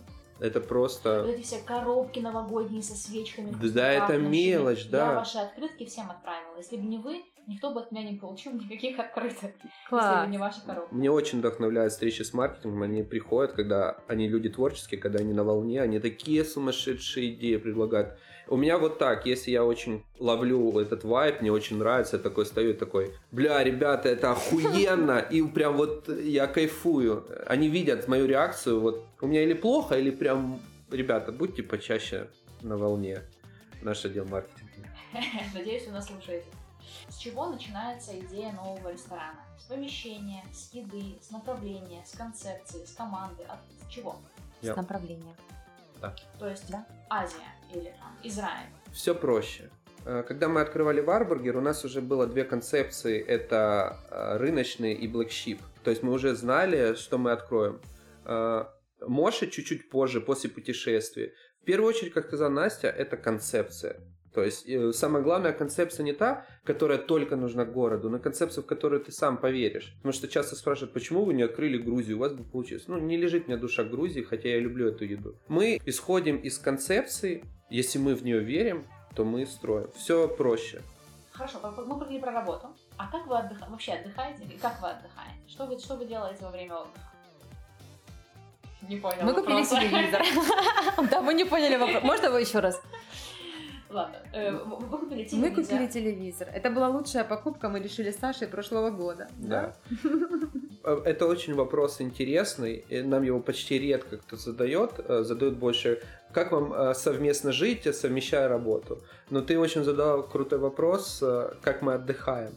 Это 0.44 0.60
просто... 0.60 1.22
Вот 1.22 1.34
эти 1.34 1.42
все 1.42 1.58
коробки 1.58 2.18
новогодние 2.18 2.82
со 2.82 2.94
свечками. 2.94 3.50
Да, 3.50 3.68
да, 3.68 3.92
это 3.92 4.18
мелочь, 4.18 4.86
да. 4.88 5.12
Я 5.12 5.14
ваши 5.14 5.38
открытки 5.38 5.86
всем 5.86 6.10
отправила. 6.10 6.56
Если 6.58 6.76
бы 6.76 6.82
не 6.82 6.98
вы, 6.98 7.24
никто 7.46 7.72
бы 7.72 7.80
от 7.80 7.92
меня 7.92 8.10
не 8.10 8.18
получил 8.18 8.52
никаких 8.52 8.98
открыток. 8.98 9.52
Если 9.62 9.88
Класс. 9.88 10.26
бы 10.26 10.30
не 10.30 10.38
ваша 10.38 10.60
коробка. 10.66 10.94
Мне 10.94 11.10
очень 11.10 11.38
вдохновляют 11.38 11.92
встречи 11.92 12.22
с 12.22 12.34
маркетингом, 12.34 12.82
они 12.82 13.02
приходят, 13.02 13.52
когда 13.52 13.96
они 14.06 14.28
люди 14.28 14.50
творческие, 14.50 15.00
когда 15.00 15.20
они 15.20 15.32
на 15.32 15.44
волне, 15.44 15.80
они 15.80 15.98
такие 15.98 16.44
сумасшедшие 16.44 17.34
идеи 17.34 17.56
предлагают. 17.56 18.18
У 18.48 18.56
меня 18.56 18.78
вот 18.78 18.98
так, 18.98 19.24
если 19.26 19.50
я 19.52 19.64
очень 19.64 20.04
ловлю 20.18 20.78
этот 20.78 21.02
вайб, 21.04 21.40
мне 21.40 21.50
очень 21.50 21.78
нравится, 21.78 22.16
я 22.16 22.22
такой 22.22 22.44
стою 22.44 22.70
и 22.70 22.74
такой, 22.74 23.14
бля, 23.32 23.62
ребята, 23.64 24.08
это 24.10 24.32
охуенно, 24.32 25.18
и 25.18 25.42
прям 25.42 25.76
вот 25.76 26.08
я 26.08 26.46
кайфую. 26.46 27.26
Они 27.46 27.68
видят 27.68 28.06
мою 28.06 28.26
реакцию, 28.26 28.80
вот 28.80 29.04
у 29.22 29.26
меня 29.26 29.42
или 29.42 29.54
плохо, 29.54 29.98
или 29.98 30.10
прям, 30.10 30.60
ребята, 30.90 31.32
будьте 31.32 31.62
почаще 31.62 32.28
на 32.60 32.76
волне. 32.76 33.22
Наш 33.82 34.04
отдел 34.04 34.26
маркетинга. 34.26 34.88
Надеюсь, 35.54 35.86
вы 35.86 35.92
нас 35.92 36.06
слушаете. 36.06 36.46
С 37.08 37.16
чего 37.16 37.46
начинается 37.46 38.18
идея 38.20 38.52
нового 38.52 38.92
ресторана? 38.92 39.40
С 39.58 39.64
помещения, 39.64 40.42
с 40.52 40.72
еды, 40.74 41.16
с 41.20 41.30
направления, 41.30 42.02
с 42.06 42.16
концепции, 42.16 42.84
с 42.84 42.92
команды. 42.92 43.42
От 43.44 43.58
чего? 43.90 44.16
Я- 44.62 44.74
С 44.74 44.76
направления. 44.76 45.34
То 46.38 46.48
есть 46.48 46.70
Да. 46.70 46.86
Азия 47.10 47.52
или 47.72 47.94
там 47.98 48.16
Израиль. 48.22 48.68
Все 48.92 49.14
проще. 49.14 49.70
Э, 50.04 50.22
когда 50.26 50.48
мы 50.48 50.60
открывали 50.60 51.00
Варбургер, 51.00 51.56
у 51.56 51.60
нас 51.60 51.84
уже 51.84 52.00
было 52.00 52.26
две 52.26 52.44
концепции. 52.44 53.20
Это 53.20 53.98
э, 54.10 54.36
рыночный 54.38 54.94
и 54.94 55.10
Black 55.10 55.28
Sheep. 55.28 55.60
То 55.82 55.90
есть 55.90 56.02
мы 56.02 56.12
уже 56.12 56.34
знали, 56.34 56.94
что 56.94 57.18
мы 57.18 57.32
откроем. 57.32 57.80
Э, 58.24 58.64
Моша 59.00 59.46
чуть-чуть 59.46 59.90
позже, 59.90 60.20
после 60.20 60.50
путешествия. 60.50 61.32
В 61.62 61.64
первую 61.64 61.88
очередь, 61.88 62.12
как 62.12 62.26
сказала 62.26 62.50
Настя, 62.50 62.88
это 62.88 63.16
концепция. 63.16 64.00
То 64.34 64.42
есть 64.42 64.66
самая 64.96 65.22
главная 65.22 65.52
концепция 65.52 66.02
не 66.02 66.12
та, 66.12 66.44
которая 66.64 66.98
только 66.98 67.36
нужна 67.36 67.64
городу, 67.64 68.10
но 68.10 68.18
концепция, 68.18 68.62
в 68.62 68.66
которую 68.66 69.00
ты 69.00 69.12
сам 69.12 69.36
поверишь. 69.36 69.94
Потому 69.98 70.12
что 70.12 70.26
часто 70.26 70.56
спрашивают, 70.56 70.92
почему 70.92 71.24
вы 71.24 71.34
не 71.34 71.42
открыли 71.42 71.78
Грузию, 71.78 72.16
у 72.16 72.20
вас 72.20 72.32
бы 72.32 72.42
получилось. 72.42 72.84
Ну, 72.88 72.98
не 72.98 73.16
лежит 73.16 73.46
мне 73.46 73.56
душа 73.56 73.84
Грузии, 73.84 74.22
хотя 74.22 74.48
я 74.48 74.58
люблю 74.58 74.88
эту 74.88 75.04
еду. 75.04 75.36
Мы 75.46 75.80
исходим 75.86 76.36
из 76.38 76.58
концепции, 76.58 77.44
если 77.70 77.98
мы 77.98 78.16
в 78.16 78.24
нее 78.24 78.40
верим, 78.40 78.84
то 79.14 79.24
мы 79.24 79.46
строим. 79.46 79.88
Все 79.94 80.26
проще. 80.26 80.82
Хорошо, 81.32 81.58
мы 81.62 81.72
поговорили 81.72 82.20
про 82.20 82.32
работу. 82.32 82.68
А 82.96 83.10
как 83.10 83.26
вы 83.26 83.38
отдыхаете? 83.38 83.70
Вообще 83.70 83.92
отдыхаете? 83.92 84.44
И 84.44 84.58
как 84.58 84.82
вы 84.82 84.90
отдыхаете? 84.90 85.48
Что 85.48 85.66
вы, 85.66 85.78
что 85.78 85.94
вы 85.94 86.06
делаете 86.06 86.44
во 86.44 86.50
время 86.50 86.74
отдыха? 86.76 87.14
Не 88.88 88.96
понял. 88.96 89.22
Мы 89.22 89.32
купили 89.32 89.64
телевизор. 89.64 90.22
Да, 91.10 91.20
мы 91.20 91.34
не 91.34 91.44
поняли 91.44 91.76
вопрос. 91.76 92.02
Можно 92.02 92.26
его 92.26 92.38
еще 92.38 92.60
раз? 92.60 92.80
Ладно, 93.94 94.16
э, 94.32 94.50
вы 94.50 94.98
купили 94.98 95.24
телевизор. 95.24 95.50
Мы 95.50 95.62
купили 95.62 95.86
телевизор. 95.86 96.48
Это 96.52 96.70
была 96.70 96.88
лучшая 96.88 97.22
покупка, 97.22 97.68
мы 97.68 97.78
решили 97.78 98.10
с 98.10 98.16
Сашей 98.16 98.48
прошлого 98.48 98.90
года. 98.90 99.28
Да. 99.38 99.76
Э, 100.86 101.00
это 101.04 101.26
очень 101.26 101.54
вопрос 101.54 102.00
интересный, 102.00 102.84
и 102.88 103.02
нам 103.02 103.22
его 103.22 103.40
почти 103.40 103.78
редко 103.78 104.16
кто 104.18 104.36
задает, 104.36 104.90
э, 104.98 105.22
задают 105.22 105.56
больше, 105.56 106.02
как 106.32 106.52
вам 106.52 106.94
совместно 106.94 107.52
жить, 107.52 107.94
совмещая 107.94 108.48
работу. 108.48 108.98
Но 109.30 109.40
ты 109.40 109.58
очень 109.58 109.84
задал 109.84 110.24
крутой 110.24 110.58
вопрос, 110.58 111.22
как 111.62 111.82
мы 111.82 111.94
отдыхаем. 111.94 112.52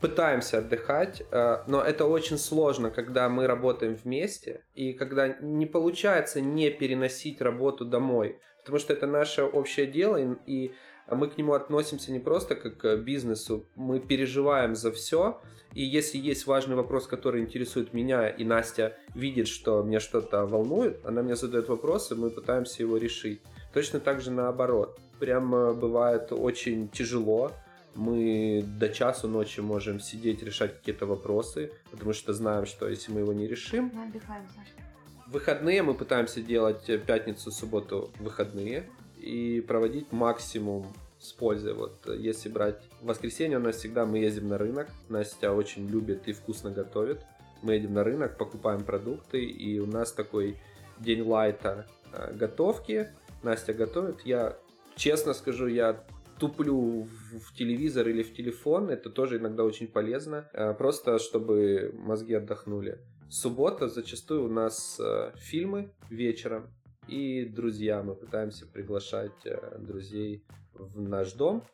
Пытаемся 0.00 0.58
отдыхать, 0.58 1.22
но 1.68 1.80
это 1.80 2.06
очень 2.06 2.38
сложно, 2.38 2.90
когда 2.90 3.28
мы 3.28 3.46
работаем 3.46 3.94
вместе, 3.94 4.64
и 4.74 4.92
когда 4.92 5.28
не 5.28 5.66
получается 5.66 6.40
не 6.40 6.70
переносить 6.70 7.40
работу 7.40 7.84
домой 7.84 8.38
потому 8.64 8.78
что 8.78 8.94
это 8.94 9.06
наше 9.06 9.42
общее 9.42 9.86
дело, 9.86 10.18
и 10.46 10.72
мы 11.10 11.28
к 11.28 11.36
нему 11.36 11.52
относимся 11.52 12.12
не 12.12 12.18
просто 12.18 12.56
как 12.56 12.78
к 12.78 12.96
бизнесу, 12.96 13.66
мы 13.76 14.00
переживаем 14.00 14.74
за 14.74 14.90
все, 14.90 15.42
и 15.74 15.82
если 15.82 16.16
есть 16.16 16.46
важный 16.46 16.76
вопрос, 16.76 17.06
который 17.06 17.42
интересует 17.42 17.92
меня, 17.92 18.28
и 18.28 18.42
Настя 18.42 18.96
видит, 19.14 19.48
что 19.48 19.82
меня 19.82 20.00
что-то 20.00 20.46
волнует, 20.46 21.04
она 21.04 21.22
мне 21.22 21.36
задает 21.36 21.68
вопросы, 21.68 22.14
мы 22.14 22.30
пытаемся 22.30 22.82
его 22.82 22.96
решить. 22.96 23.42
Точно 23.74 24.00
так 24.00 24.22
же 24.22 24.30
наоборот. 24.30 24.98
Прям 25.18 25.50
бывает 25.78 26.32
очень 26.32 26.88
тяжело, 26.88 27.52
мы 27.94 28.64
до 28.78 28.88
часу 28.88 29.28
ночи 29.28 29.60
можем 29.60 30.00
сидеть, 30.00 30.42
решать 30.42 30.78
какие-то 30.78 31.06
вопросы, 31.06 31.70
потому 31.90 32.12
что 32.12 32.32
знаем, 32.32 32.66
что 32.66 32.88
если 32.88 33.12
мы 33.12 33.20
его 33.20 33.32
не 33.32 33.46
решим... 33.46 33.90
Мы 33.92 34.04
отдыхаем, 34.04 34.46
Саша 34.48 34.83
выходные 35.26 35.82
мы 35.82 35.94
пытаемся 35.94 36.40
делать 36.40 36.88
э, 36.88 36.98
пятницу, 36.98 37.50
субботу 37.50 38.10
выходные 38.18 38.88
и 39.18 39.64
проводить 39.66 40.12
максимум 40.12 40.86
с 41.18 41.32
пользой. 41.32 41.74
Вот 41.74 41.98
э, 42.06 42.16
если 42.18 42.48
брать 42.48 42.82
воскресенье, 43.00 43.58
у 43.58 43.60
нас 43.60 43.76
всегда 43.76 44.04
мы 44.06 44.18
ездим 44.18 44.48
на 44.48 44.58
рынок. 44.58 44.88
Настя 45.08 45.52
очень 45.52 45.88
любит 45.88 46.28
и 46.28 46.32
вкусно 46.32 46.70
готовит. 46.70 47.22
Мы 47.62 47.74
едем 47.74 47.94
на 47.94 48.04
рынок, 48.04 48.36
покупаем 48.36 48.84
продукты, 48.84 49.42
и 49.42 49.78
у 49.78 49.86
нас 49.86 50.12
такой 50.12 50.58
день 50.98 51.22
лайта 51.22 51.86
э, 52.12 52.34
готовки. 52.34 53.08
Настя 53.42 53.74
готовит. 53.74 54.20
Я, 54.24 54.56
честно 54.96 55.34
скажу, 55.34 55.66
я 55.66 56.04
туплю 56.38 57.08
в 57.32 57.54
телевизор 57.54 58.08
или 58.08 58.22
в 58.22 58.34
телефон. 58.34 58.90
Это 58.90 59.08
тоже 59.08 59.38
иногда 59.38 59.64
очень 59.64 59.86
полезно. 59.86 60.48
Просто 60.78 61.18
чтобы 61.20 61.94
мозги 61.94 62.34
отдохнули. 62.34 62.98
Суббота 63.28 63.88
зачастую 63.88 64.44
у 64.44 64.48
нас 64.48 64.98
э, 65.00 65.32
фильмы 65.36 65.92
вечером 66.10 66.70
и 67.08 67.44
друзья. 67.44 68.02
Мы 68.02 68.14
пытаемся 68.14 68.66
приглашать 68.66 69.44
э, 69.44 69.78
друзей 69.78 70.44
в 70.72 71.00
наш 71.00 71.32
дом, 71.32 71.64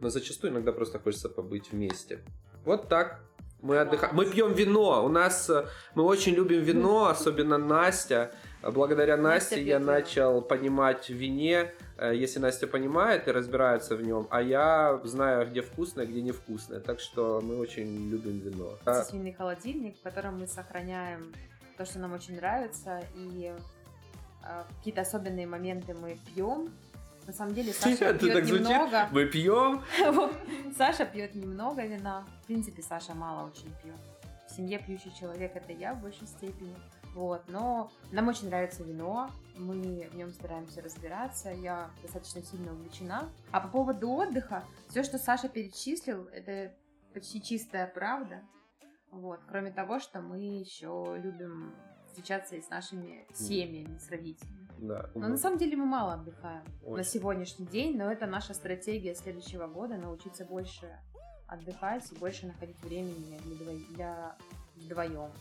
но 0.00 0.10
зачастую 0.10 0.52
иногда 0.52 0.72
просто 0.72 0.98
хочется 0.98 1.28
побыть 1.28 1.72
вместе. 1.72 2.20
Вот 2.64 2.88
так. 2.88 3.20
Мы 3.60 3.78
отдыхаем. 3.78 4.14
Мы 4.14 4.30
пьем 4.30 4.52
вино. 4.52 5.04
У 5.04 5.08
нас 5.08 5.50
э, 5.50 5.66
мы 5.94 6.04
очень 6.04 6.34
любим 6.34 6.62
вино, 6.62 7.06
особенно 7.06 7.58
Настя. 7.58 8.30
Благодаря 8.62 9.16
Насте 9.16 9.62
я 9.62 9.78
начал 9.78 10.42
понимать 10.42 11.08
в 11.08 11.14
вине 11.14 11.72
Э, 11.98 12.14
если 12.14 12.38
Настя 12.38 12.68
понимает 12.68 13.26
и 13.26 13.32
разбирается 13.32 13.96
в 13.96 14.02
нем, 14.02 14.28
а 14.30 14.40
я 14.40 15.00
знаю, 15.02 15.50
где 15.50 15.62
вкусное, 15.62 16.06
где 16.06 16.22
невкусное. 16.22 16.80
Так 16.80 17.00
что 17.00 17.40
мы 17.42 17.58
очень 17.58 18.08
любим 18.08 18.38
вино. 18.38 18.78
Свиный 19.04 19.32
холодильник, 19.32 19.98
в 19.98 20.02
котором 20.02 20.38
мы 20.38 20.46
сохраняем 20.46 21.34
то, 21.76 21.84
что 21.84 21.98
нам 21.98 22.12
очень 22.12 22.36
нравится, 22.36 23.02
и 23.16 23.52
э, 24.44 24.62
какие-то 24.78 25.00
особенные 25.00 25.48
моменты 25.48 25.94
мы 25.94 26.18
пьем. 26.34 26.72
На 27.26 27.32
самом 27.32 27.54
деле 27.54 27.72
Саша 27.78 28.14
пьет 28.14 28.32
так 28.32 28.44
немного. 28.44 29.08
Мы 29.10 29.26
пьем. 29.26 29.82
Саша 30.78 31.04
пьет 31.04 31.34
немного 31.34 31.84
вина. 31.84 32.24
В 32.44 32.46
принципе, 32.46 32.80
Саша 32.82 33.12
мало 33.14 33.48
очень 33.48 33.72
пьет. 33.82 33.98
В 34.48 34.54
семье 34.54 34.78
пьющий 34.78 35.12
человек 35.18 35.56
это 35.56 35.72
я 35.72 35.94
в 35.94 36.00
большей 36.00 36.28
степени. 36.28 36.74
Вот, 37.18 37.42
но 37.48 37.90
нам 38.12 38.28
очень 38.28 38.46
нравится 38.46 38.84
вино, 38.84 39.28
мы 39.56 40.08
в 40.08 40.14
нем 40.14 40.30
стараемся 40.30 40.80
разбираться, 40.80 41.50
я 41.50 41.90
достаточно 42.00 42.40
сильно 42.44 42.72
увлечена. 42.72 43.28
А 43.50 43.60
по 43.60 43.66
поводу 43.66 44.08
отдыха, 44.10 44.62
все, 44.88 45.02
что 45.02 45.18
Саша 45.18 45.48
перечислил, 45.48 46.28
это 46.28 46.72
почти 47.12 47.42
чистая 47.42 47.88
правда. 47.88 48.42
Вот, 49.10 49.40
кроме 49.48 49.72
того, 49.72 49.98
что 49.98 50.20
мы 50.20 50.60
еще 50.60 51.16
любим 51.20 51.74
встречаться 52.06 52.54
и 52.54 52.62
с 52.62 52.70
нашими 52.70 53.26
семьями, 53.34 53.98
с 53.98 54.08
родителями. 54.10 54.68
Да. 54.78 55.10
Но 55.16 55.26
на 55.26 55.36
самом 55.36 55.58
деле 55.58 55.76
мы 55.76 55.86
мало 55.86 56.14
отдыхаем 56.14 56.62
Очень. 56.84 56.98
на 56.98 57.02
сегодняшний 57.02 57.66
день, 57.66 57.98
но 57.98 58.12
это 58.12 58.28
наша 58.28 58.54
стратегия 58.54 59.16
следующего 59.16 59.66
года 59.66 59.96
научиться 59.96 60.44
больше 60.44 60.96
отдыхать 61.48 62.12
и 62.12 62.14
больше 62.16 62.46
находить 62.46 62.80
времени 62.84 63.40
для, 63.44 63.74
для 63.96 64.36
вдвоем. 64.76 65.32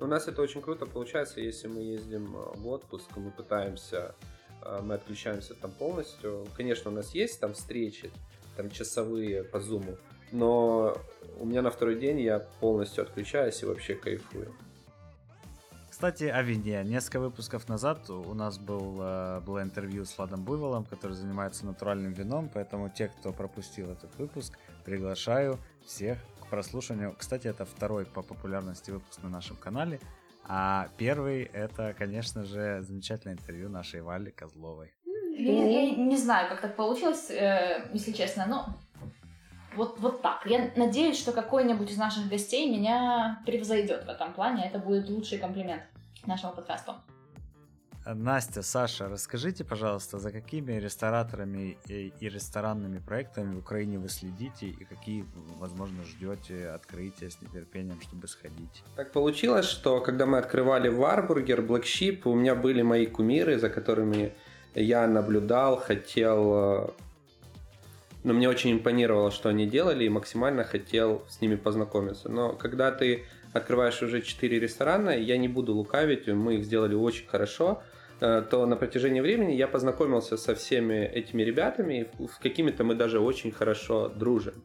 У 0.00 0.06
нас 0.06 0.28
это 0.28 0.42
очень 0.42 0.62
круто 0.62 0.86
получается, 0.86 1.40
если 1.40 1.66
мы 1.66 1.80
ездим 1.80 2.36
э, 2.36 2.56
в 2.56 2.68
отпуск, 2.68 3.10
мы 3.16 3.32
пытаемся, 3.32 4.14
э, 4.62 4.80
мы 4.82 4.94
отключаемся 4.94 5.54
там 5.54 5.72
полностью. 5.72 6.46
Конечно, 6.56 6.92
у 6.92 6.94
нас 6.94 7.14
есть 7.14 7.40
там 7.40 7.52
встречи, 7.52 8.12
там 8.56 8.70
часовые 8.70 9.42
по 9.42 9.58
зуму, 9.58 9.96
но 10.30 10.96
у 11.40 11.46
меня 11.46 11.62
на 11.62 11.70
второй 11.70 11.98
день 11.98 12.20
я 12.20 12.38
полностью 12.60 13.02
отключаюсь 13.02 13.60
и 13.62 13.66
вообще 13.66 13.96
кайфую. 13.96 14.54
Кстати, 15.90 16.24
о 16.24 16.42
вине. 16.42 16.84
Несколько 16.84 17.18
выпусков 17.18 17.68
назад 17.68 18.08
у 18.08 18.32
нас 18.34 18.56
был, 18.56 18.98
э, 19.00 19.40
было 19.40 19.64
интервью 19.64 20.04
с 20.04 20.16
Владом 20.16 20.44
Буйволом, 20.44 20.84
который 20.84 21.14
занимается 21.14 21.66
натуральным 21.66 22.12
вином, 22.12 22.48
поэтому 22.54 22.88
те, 22.88 23.08
кто 23.08 23.32
пропустил 23.32 23.90
этот 23.90 24.16
выпуск, 24.16 24.56
приглашаю 24.84 25.58
всех 25.84 26.18
прослушиванию. 26.48 27.14
Кстати, 27.16 27.46
это 27.46 27.64
второй 27.64 28.04
по 28.06 28.22
популярности 28.22 28.90
выпуск 28.90 29.22
на 29.22 29.28
нашем 29.28 29.56
канале. 29.56 30.00
А 30.44 30.88
первый 30.96 31.42
это, 31.44 31.94
конечно 31.96 32.44
же, 32.44 32.80
замечательное 32.82 33.34
интервью 33.34 33.68
нашей 33.68 34.00
Вали 34.00 34.30
Козловой. 34.30 34.92
Я, 35.04 35.64
я 35.66 35.94
не 35.94 36.16
знаю, 36.16 36.48
как 36.48 36.60
так 36.60 36.74
получилось, 36.74 37.30
э, 37.30 37.88
если 37.92 38.12
честно, 38.12 38.46
но 38.46 38.66
вот, 39.76 40.00
вот 40.00 40.22
так. 40.22 40.44
Я 40.46 40.70
надеюсь, 40.74 41.18
что 41.18 41.32
какой-нибудь 41.32 41.90
из 41.90 41.96
наших 41.96 42.28
гостей 42.28 42.68
меня 42.68 43.40
превзойдет 43.46 44.04
в 44.04 44.08
этом 44.08 44.32
плане. 44.32 44.66
Это 44.66 44.78
будет 44.78 45.08
лучший 45.08 45.38
комплимент 45.38 45.82
нашему 46.26 46.54
подкасту. 46.54 46.94
Настя, 48.14 48.62
Саша, 48.62 49.08
расскажите, 49.08 49.64
пожалуйста, 49.64 50.18
за 50.18 50.32
какими 50.32 50.72
рестораторами 50.72 51.76
и, 51.88 52.12
ресторанными 52.20 53.00
проектами 53.00 53.54
в 53.54 53.58
Украине 53.58 53.98
вы 53.98 54.08
следите 54.08 54.68
и 54.68 54.84
какие, 54.84 55.26
возможно, 55.58 56.04
ждете 56.04 56.68
открытия 56.68 57.30
с 57.30 57.42
нетерпением, 57.42 58.00
чтобы 58.00 58.26
сходить? 58.26 58.82
Так 58.96 59.12
получилось, 59.12 59.66
что 59.66 60.00
когда 60.00 60.24
мы 60.24 60.38
открывали 60.38 60.88
Варбургер, 60.88 61.60
Black 61.60 61.82
Sheep, 61.82 62.22
у 62.24 62.34
меня 62.34 62.54
были 62.54 62.80
мои 62.80 63.04
кумиры, 63.04 63.58
за 63.58 63.68
которыми 63.68 64.32
я 64.74 65.06
наблюдал, 65.06 65.76
хотел... 65.76 66.52
Э, 66.54 66.88
но 68.24 68.32
мне 68.32 68.48
очень 68.48 68.72
импонировало, 68.72 69.30
что 69.30 69.50
они 69.50 69.66
делали, 69.66 70.04
и 70.04 70.08
максимально 70.08 70.64
хотел 70.64 71.24
с 71.28 71.42
ними 71.42 71.56
познакомиться. 71.56 72.30
Но 72.30 72.54
когда 72.54 72.90
ты 72.90 73.26
открываешь 73.52 74.02
уже 74.02 74.22
4 74.22 74.58
ресторана, 74.58 75.10
я 75.10 75.36
не 75.36 75.48
буду 75.48 75.74
лукавить, 75.74 76.26
мы 76.26 76.56
их 76.56 76.64
сделали 76.64 76.94
очень 76.94 77.26
хорошо– 77.26 77.82
то 78.18 78.66
на 78.66 78.76
протяжении 78.76 79.20
времени 79.20 79.52
я 79.52 79.68
познакомился 79.68 80.36
со 80.36 80.54
всеми 80.54 81.04
этими 81.04 81.42
ребятами, 81.42 82.08
и 82.18 82.26
с 82.26 82.38
какими-то 82.38 82.84
мы 82.84 82.94
даже 82.94 83.20
очень 83.20 83.52
хорошо 83.52 84.08
дружим. 84.08 84.64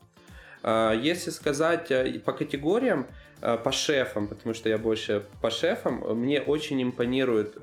Э, 0.63 0.93
если 1.01 1.29
сказать 1.31 1.91
э, 1.91 2.19
по 2.19 2.33
категориям, 2.33 3.07
по 3.41 3.73
шефам, 3.73 4.29
потому 4.29 4.55
что 4.55 4.69
я 4.69 4.77
больше 4.77 5.25
по 5.41 5.49
шефам, 5.49 6.01
мне 6.17 6.39
очень 6.39 6.81
импонирует 6.81 7.57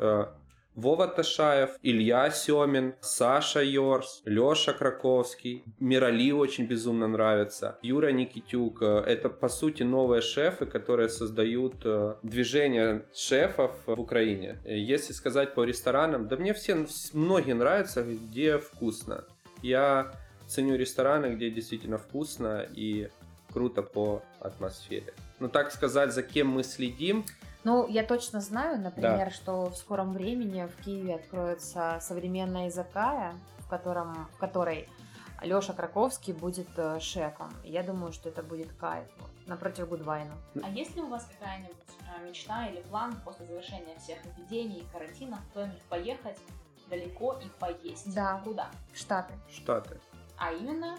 Вова 0.80 1.08
Ташаев, 1.08 1.70
Илья 1.82 2.30
Семин, 2.30 2.94
Саша 3.02 3.62
Йорс, 3.62 4.22
Леша 4.24 4.72
Краковский, 4.72 5.62
Мирали 5.78 6.32
очень 6.32 6.64
безумно 6.64 7.06
нравится, 7.06 7.78
Юра 7.82 8.12
Никитюк. 8.12 8.80
Э, 8.80 9.00
Это, 9.06 9.28
по 9.28 9.50
сути, 9.50 9.82
новые 9.82 10.22
шефы, 10.22 10.64
которые 10.64 11.10
создают 11.10 11.74
э, 11.84 12.14
движение 12.22 13.04
шефов 13.14 13.72
в 13.84 14.00
Украине. 14.00 14.58
Если 14.64 15.12
сказать 15.12 15.54
по 15.54 15.64
ресторанам, 15.64 16.28
да 16.28 16.36
мне 16.36 16.54
все, 16.54 16.86
многие 17.12 17.52
нравятся, 17.52 18.02
где 18.02 18.56
вкусно. 18.56 19.24
Я 19.62 20.12
ценю 20.46 20.76
рестораны, 20.76 21.34
где 21.34 21.50
действительно 21.50 21.98
вкусно 21.98 22.66
и 22.74 23.10
круто 23.52 23.82
по 23.82 24.22
атмосфере. 24.40 25.12
Ну, 25.40 25.48
так 25.48 25.72
сказать, 25.72 26.14
за 26.14 26.22
кем 26.22 26.48
мы 26.48 26.64
следим, 26.64 27.26
Ну, 27.64 27.86
я 27.86 28.04
точно 28.04 28.40
знаю, 28.40 28.80
например, 28.80 29.30
что 29.30 29.70
в 29.70 29.76
скором 29.76 30.12
времени 30.12 30.66
в 30.66 30.82
Киеве 30.82 31.16
откроется 31.16 31.98
современная 32.00 32.68
изакая, 32.68 33.34
в, 33.58 33.68
котором, 33.68 34.28
в 34.34 34.38
которой 34.38 34.88
Леша 35.42 35.72
Краковский 35.72 36.32
будет 36.32 36.68
э, 36.76 37.00
шефом. 37.00 37.50
Я 37.64 37.82
думаю, 37.82 38.12
что 38.12 38.28
это 38.28 38.42
будет 38.42 38.72
кайф. 38.74 39.06
Напротив 39.46 39.88
Гудвайна. 39.88 40.34
А 40.62 40.70
есть 40.70 40.94
ли 40.96 41.02
у 41.02 41.08
вас 41.08 41.28
какая-нибудь 41.38 41.76
э, 42.00 42.26
мечта 42.26 42.66
или 42.66 42.82
план 42.82 43.14
после 43.24 43.46
завершения 43.46 43.96
всех 43.98 44.18
эпидемий 44.24 44.80
и 44.80 44.86
карантина 44.92 45.38
куда-нибудь 45.52 45.82
поехать 45.82 46.38
далеко 46.88 47.38
и 47.42 47.48
поесть? 47.58 48.14
Да. 48.14 48.40
Куда? 48.44 48.70
В 48.92 48.98
Штаты. 48.98 49.32
Штаты. 49.50 49.98
А 50.38 50.52
именно 50.52 50.96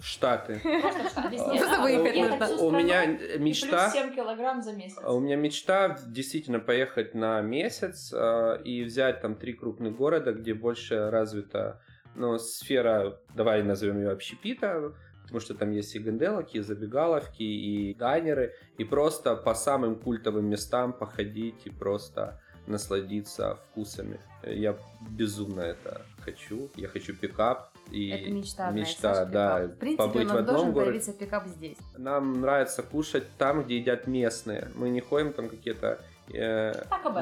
Штаты. 0.00 0.60
просто 0.62 1.04
в 1.04 1.10
Штаты. 1.10 1.28
Везде. 1.30 1.46
Просто 1.46 1.68
да? 1.68 1.82
выехать 1.82 2.16
Ехать 2.16 2.40
нужно. 2.40 2.66
У 2.66 2.70
меня 2.70 3.06
мечта... 3.38 3.90
плюс 3.90 4.04
7 4.04 4.14
килограмм 4.14 4.62
за 4.62 4.72
месяц. 4.72 4.98
А 5.02 5.12
У 5.12 5.20
меня 5.20 5.36
мечта 5.36 5.98
действительно 6.06 6.60
поехать 6.60 7.14
на 7.14 7.40
месяц 7.40 8.12
э, 8.12 8.62
и 8.64 8.82
взять 8.84 9.20
там 9.20 9.34
три 9.34 9.52
крупных 9.52 9.96
города, 9.96 10.32
где 10.32 10.54
больше 10.54 11.10
развита 11.10 11.80
ну, 12.16 12.38
сфера, 12.38 13.18
давай 13.34 13.62
назовем 13.62 13.98
ее 13.98 14.10
общепита, 14.10 14.94
потому 15.22 15.40
что 15.40 15.54
там 15.54 15.70
есть 15.72 15.94
и 15.94 15.98
генделки, 15.98 16.56
и 16.56 16.60
забегаловки, 16.60 17.42
и 17.42 17.94
дайнеры, 17.94 18.54
и 18.78 18.84
просто 18.84 19.36
по 19.36 19.54
самым 19.54 19.96
культовым 19.96 20.46
местам 20.46 20.92
походить 20.92 21.66
и 21.66 21.70
просто 21.70 22.40
насладиться 22.66 23.56
вкусами. 23.56 24.20
Я 24.44 24.76
безумно 25.10 25.60
это 25.60 26.02
хочу. 26.20 26.70
Я 26.76 26.88
хочу 26.88 27.14
пикап. 27.14 27.75
И 27.90 28.08
это 28.10 28.30
мечта. 28.30 28.70
мечта, 28.70 29.24
да, 29.24 29.60
пикап. 29.60 29.74
В 29.76 29.78
принципе, 29.78 30.06
побыть 30.08 30.26
у 30.26 30.32
в 30.32 30.36
одном 30.36 30.54
должен 30.54 30.72
городе. 30.72 30.90
появиться 30.90 31.12
пикап 31.12 31.46
здесь. 31.46 31.78
Нам 31.96 32.40
нравится 32.40 32.82
кушать 32.82 33.24
там, 33.38 33.62
где 33.62 33.78
едят 33.78 34.06
местные. 34.06 34.68
Мы 34.74 34.88
не 34.90 35.00
ходим 35.00 35.32
там 35.32 35.48
какие-то 35.48 36.00
э, 36.32 36.72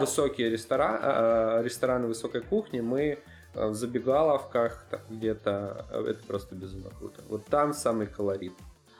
высокие 0.00 0.50
рестора- 0.50 1.58
э, 1.60 1.62
рестораны 1.64 2.06
высокой 2.06 2.40
кухни. 2.40 2.80
Мы 2.80 3.18
э, 3.54 3.66
в 3.68 3.74
забегаловках 3.74 4.86
где-то. 5.10 5.86
э, 5.90 6.04
Это 6.10 6.24
просто 6.24 6.54
безумно 6.54 6.90
круто. 6.98 7.22
Вот 7.28 7.44
там 7.46 7.72
самый 7.74 8.06
колорит. 8.06 8.54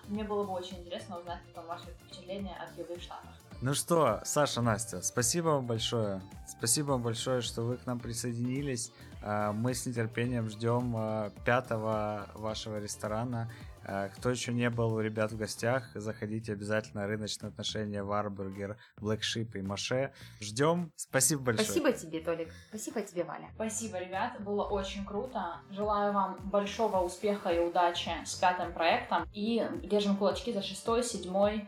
Мне 0.08 0.22
было 0.24 0.44
бы 0.44 0.52
очень 0.52 0.78
интересно 0.80 1.18
узнать 1.18 1.38
потом 1.46 1.66
ваши 1.66 1.86
впечатления 1.86 2.54
от 2.62 2.78
еды 2.78 2.98
в 2.98 3.02
Штатах. 3.02 3.30
Ну 3.62 3.72
что, 3.72 4.20
Саша, 4.24 4.60
Настя, 4.60 5.00
спасибо 5.00 5.46
вам 5.48 5.66
большое. 5.66 6.20
Спасибо 6.46 6.90
вам 6.90 7.02
большое, 7.02 7.40
что 7.40 7.62
вы 7.62 7.76
к 7.78 7.86
нам 7.86 7.98
присоединились. 7.98 8.92
А, 9.26 9.52
Мы 9.52 9.72
с 9.74 9.86
нетерпением 9.86 10.50
ждем 10.50 10.94
а, 10.96 11.30
пятого 11.46 12.28
вашего 12.34 12.78
ресторана. 12.78 13.50
А, 13.82 14.10
Кто 14.10 14.28
еще 14.30 14.52
не 14.52 14.68
был 14.68 14.92
у 14.92 15.00
ребят 15.00 15.32
в 15.32 15.38
гостях, 15.38 15.90
заходите 15.94 16.52
обязательно. 16.52 17.06
Рыночные 17.06 17.48
отношения, 17.48 18.02
Варбургер, 18.02 18.76
Black 19.00 19.20
Sheep 19.20 19.52
и 19.54 19.62
Маше. 19.62 20.12
Ждем. 20.40 20.92
Спасибо 20.96 21.42
большое. 21.42 21.64
Спасибо 21.64 21.92
тебе, 21.92 22.20
Толик. 22.20 22.52
Спасибо 22.68 23.00
тебе, 23.00 23.24
Валя. 23.24 23.50
Спасибо, 23.54 23.98
ребят, 23.98 24.42
было 24.42 24.64
очень 24.64 25.06
круто. 25.06 25.60
Желаю 25.70 26.12
вам 26.12 26.38
большого 26.50 26.98
успеха 26.98 27.48
и 27.48 27.60
удачи 27.60 28.10
с 28.26 28.34
пятым 28.34 28.74
проектом. 28.74 29.26
И 29.32 29.66
держим 29.84 30.18
кулачки 30.18 30.52
за 30.52 30.62
шестой, 30.62 31.02
седьмой. 31.02 31.66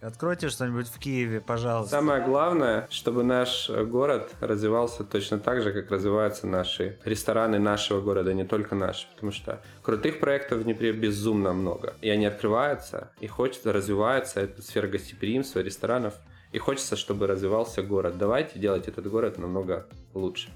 Откройте 0.00 0.48
что-нибудь 0.48 0.86
в 0.86 0.96
Киеве, 1.00 1.40
пожалуйста. 1.40 1.96
Самое 1.96 2.22
главное, 2.22 2.86
чтобы 2.88 3.24
наш 3.24 3.68
э, 3.68 3.84
город 3.84 4.30
развивался 4.40 5.02
точно 5.02 5.40
так 5.40 5.60
же, 5.60 5.72
как 5.72 5.90
развиваются 5.90 6.46
наши 6.46 6.98
рестораны 7.04 7.58
нашего 7.58 8.00
города, 8.00 8.32
не 8.32 8.44
только 8.44 8.76
наши. 8.76 9.08
Потому 9.14 9.32
что 9.32 9.60
крутых 9.82 10.20
проектов 10.20 10.58
в 10.60 10.64
Днепре 10.64 10.92
безумно 10.92 11.52
много. 11.52 11.96
И 12.00 12.08
они 12.10 12.26
открываются, 12.26 13.10
и 13.18 13.26
хочется 13.26 13.72
развивается 13.72 14.40
эта 14.40 14.62
сфера 14.62 14.86
гостеприимства, 14.86 15.60
ресторанов. 15.60 16.14
И 16.52 16.58
хочется, 16.58 16.94
чтобы 16.94 17.26
развивался 17.26 17.82
город. 17.82 18.18
Давайте 18.18 18.60
делать 18.60 18.86
этот 18.86 19.10
город 19.10 19.36
намного 19.36 19.88
лучше. 20.14 20.48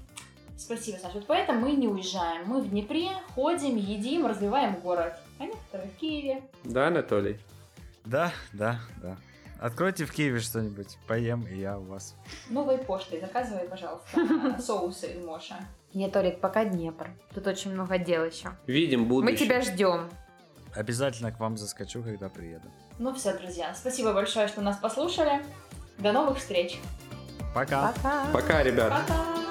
Спасибо, 0.57 0.95
Саша. 1.01 1.15
Вот 1.15 1.27
поэтому 1.27 1.59
мы 1.59 1.73
не 1.73 1.89
уезжаем. 1.89 2.47
Мы 2.47 2.61
в 2.61 2.69
Днепре 2.69 3.09
ходим, 3.35 3.75
едим, 3.75 4.25
развиваем 4.25 4.79
город. 4.79 5.15
А 5.37 5.43
некоторые 5.43 5.89
в 5.89 5.99
Киеве. 5.99 6.43
Да, 6.63 6.87
Анатолий? 6.87 7.37
Да, 8.05 8.31
да, 8.53 8.79
да. 9.01 9.17
Откройте 9.63 10.03
в 10.03 10.11
Киеве 10.11 10.41
что-нибудь, 10.41 10.97
поем, 11.07 11.47
и 11.47 11.55
я 11.55 11.79
у 11.79 11.83
вас. 11.83 12.15
Новой 12.49 12.77
почтой 12.77 13.21
заказывай, 13.21 13.65
пожалуйста, 13.65 14.59
соусы 14.61 15.13
из 15.13 15.23
Моша. 15.23 15.55
Нет, 15.93 16.11
Толик, 16.11 16.41
пока 16.41 16.65
Днепр. 16.65 17.11
Тут 17.33 17.47
очень 17.47 17.71
много 17.71 17.97
дел 17.97 18.25
еще. 18.25 18.49
Видим 18.67 19.05
будущее. 19.07 19.31
Мы 19.31 19.37
тебя 19.37 19.61
ждем. 19.61 20.09
Обязательно 20.75 21.31
к 21.31 21.39
вам 21.39 21.55
заскочу, 21.55 22.03
когда 22.03 22.27
приеду. 22.27 22.69
Ну 22.99 23.13
все, 23.13 23.37
друзья, 23.37 23.73
спасибо 23.73 24.11
большое, 24.11 24.49
что 24.49 24.59
нас 24.59 24.75
послушали. 24.75 25.41
До 25.97 26.11
новых 26.11 26.39
встреч. 26.39 26.77
Пока. 27.55 27.93
Пока. 27.93 28.25
Пока, 28.33 28.63
ребят. 28.63 28.89
Пока! 29.07 29.42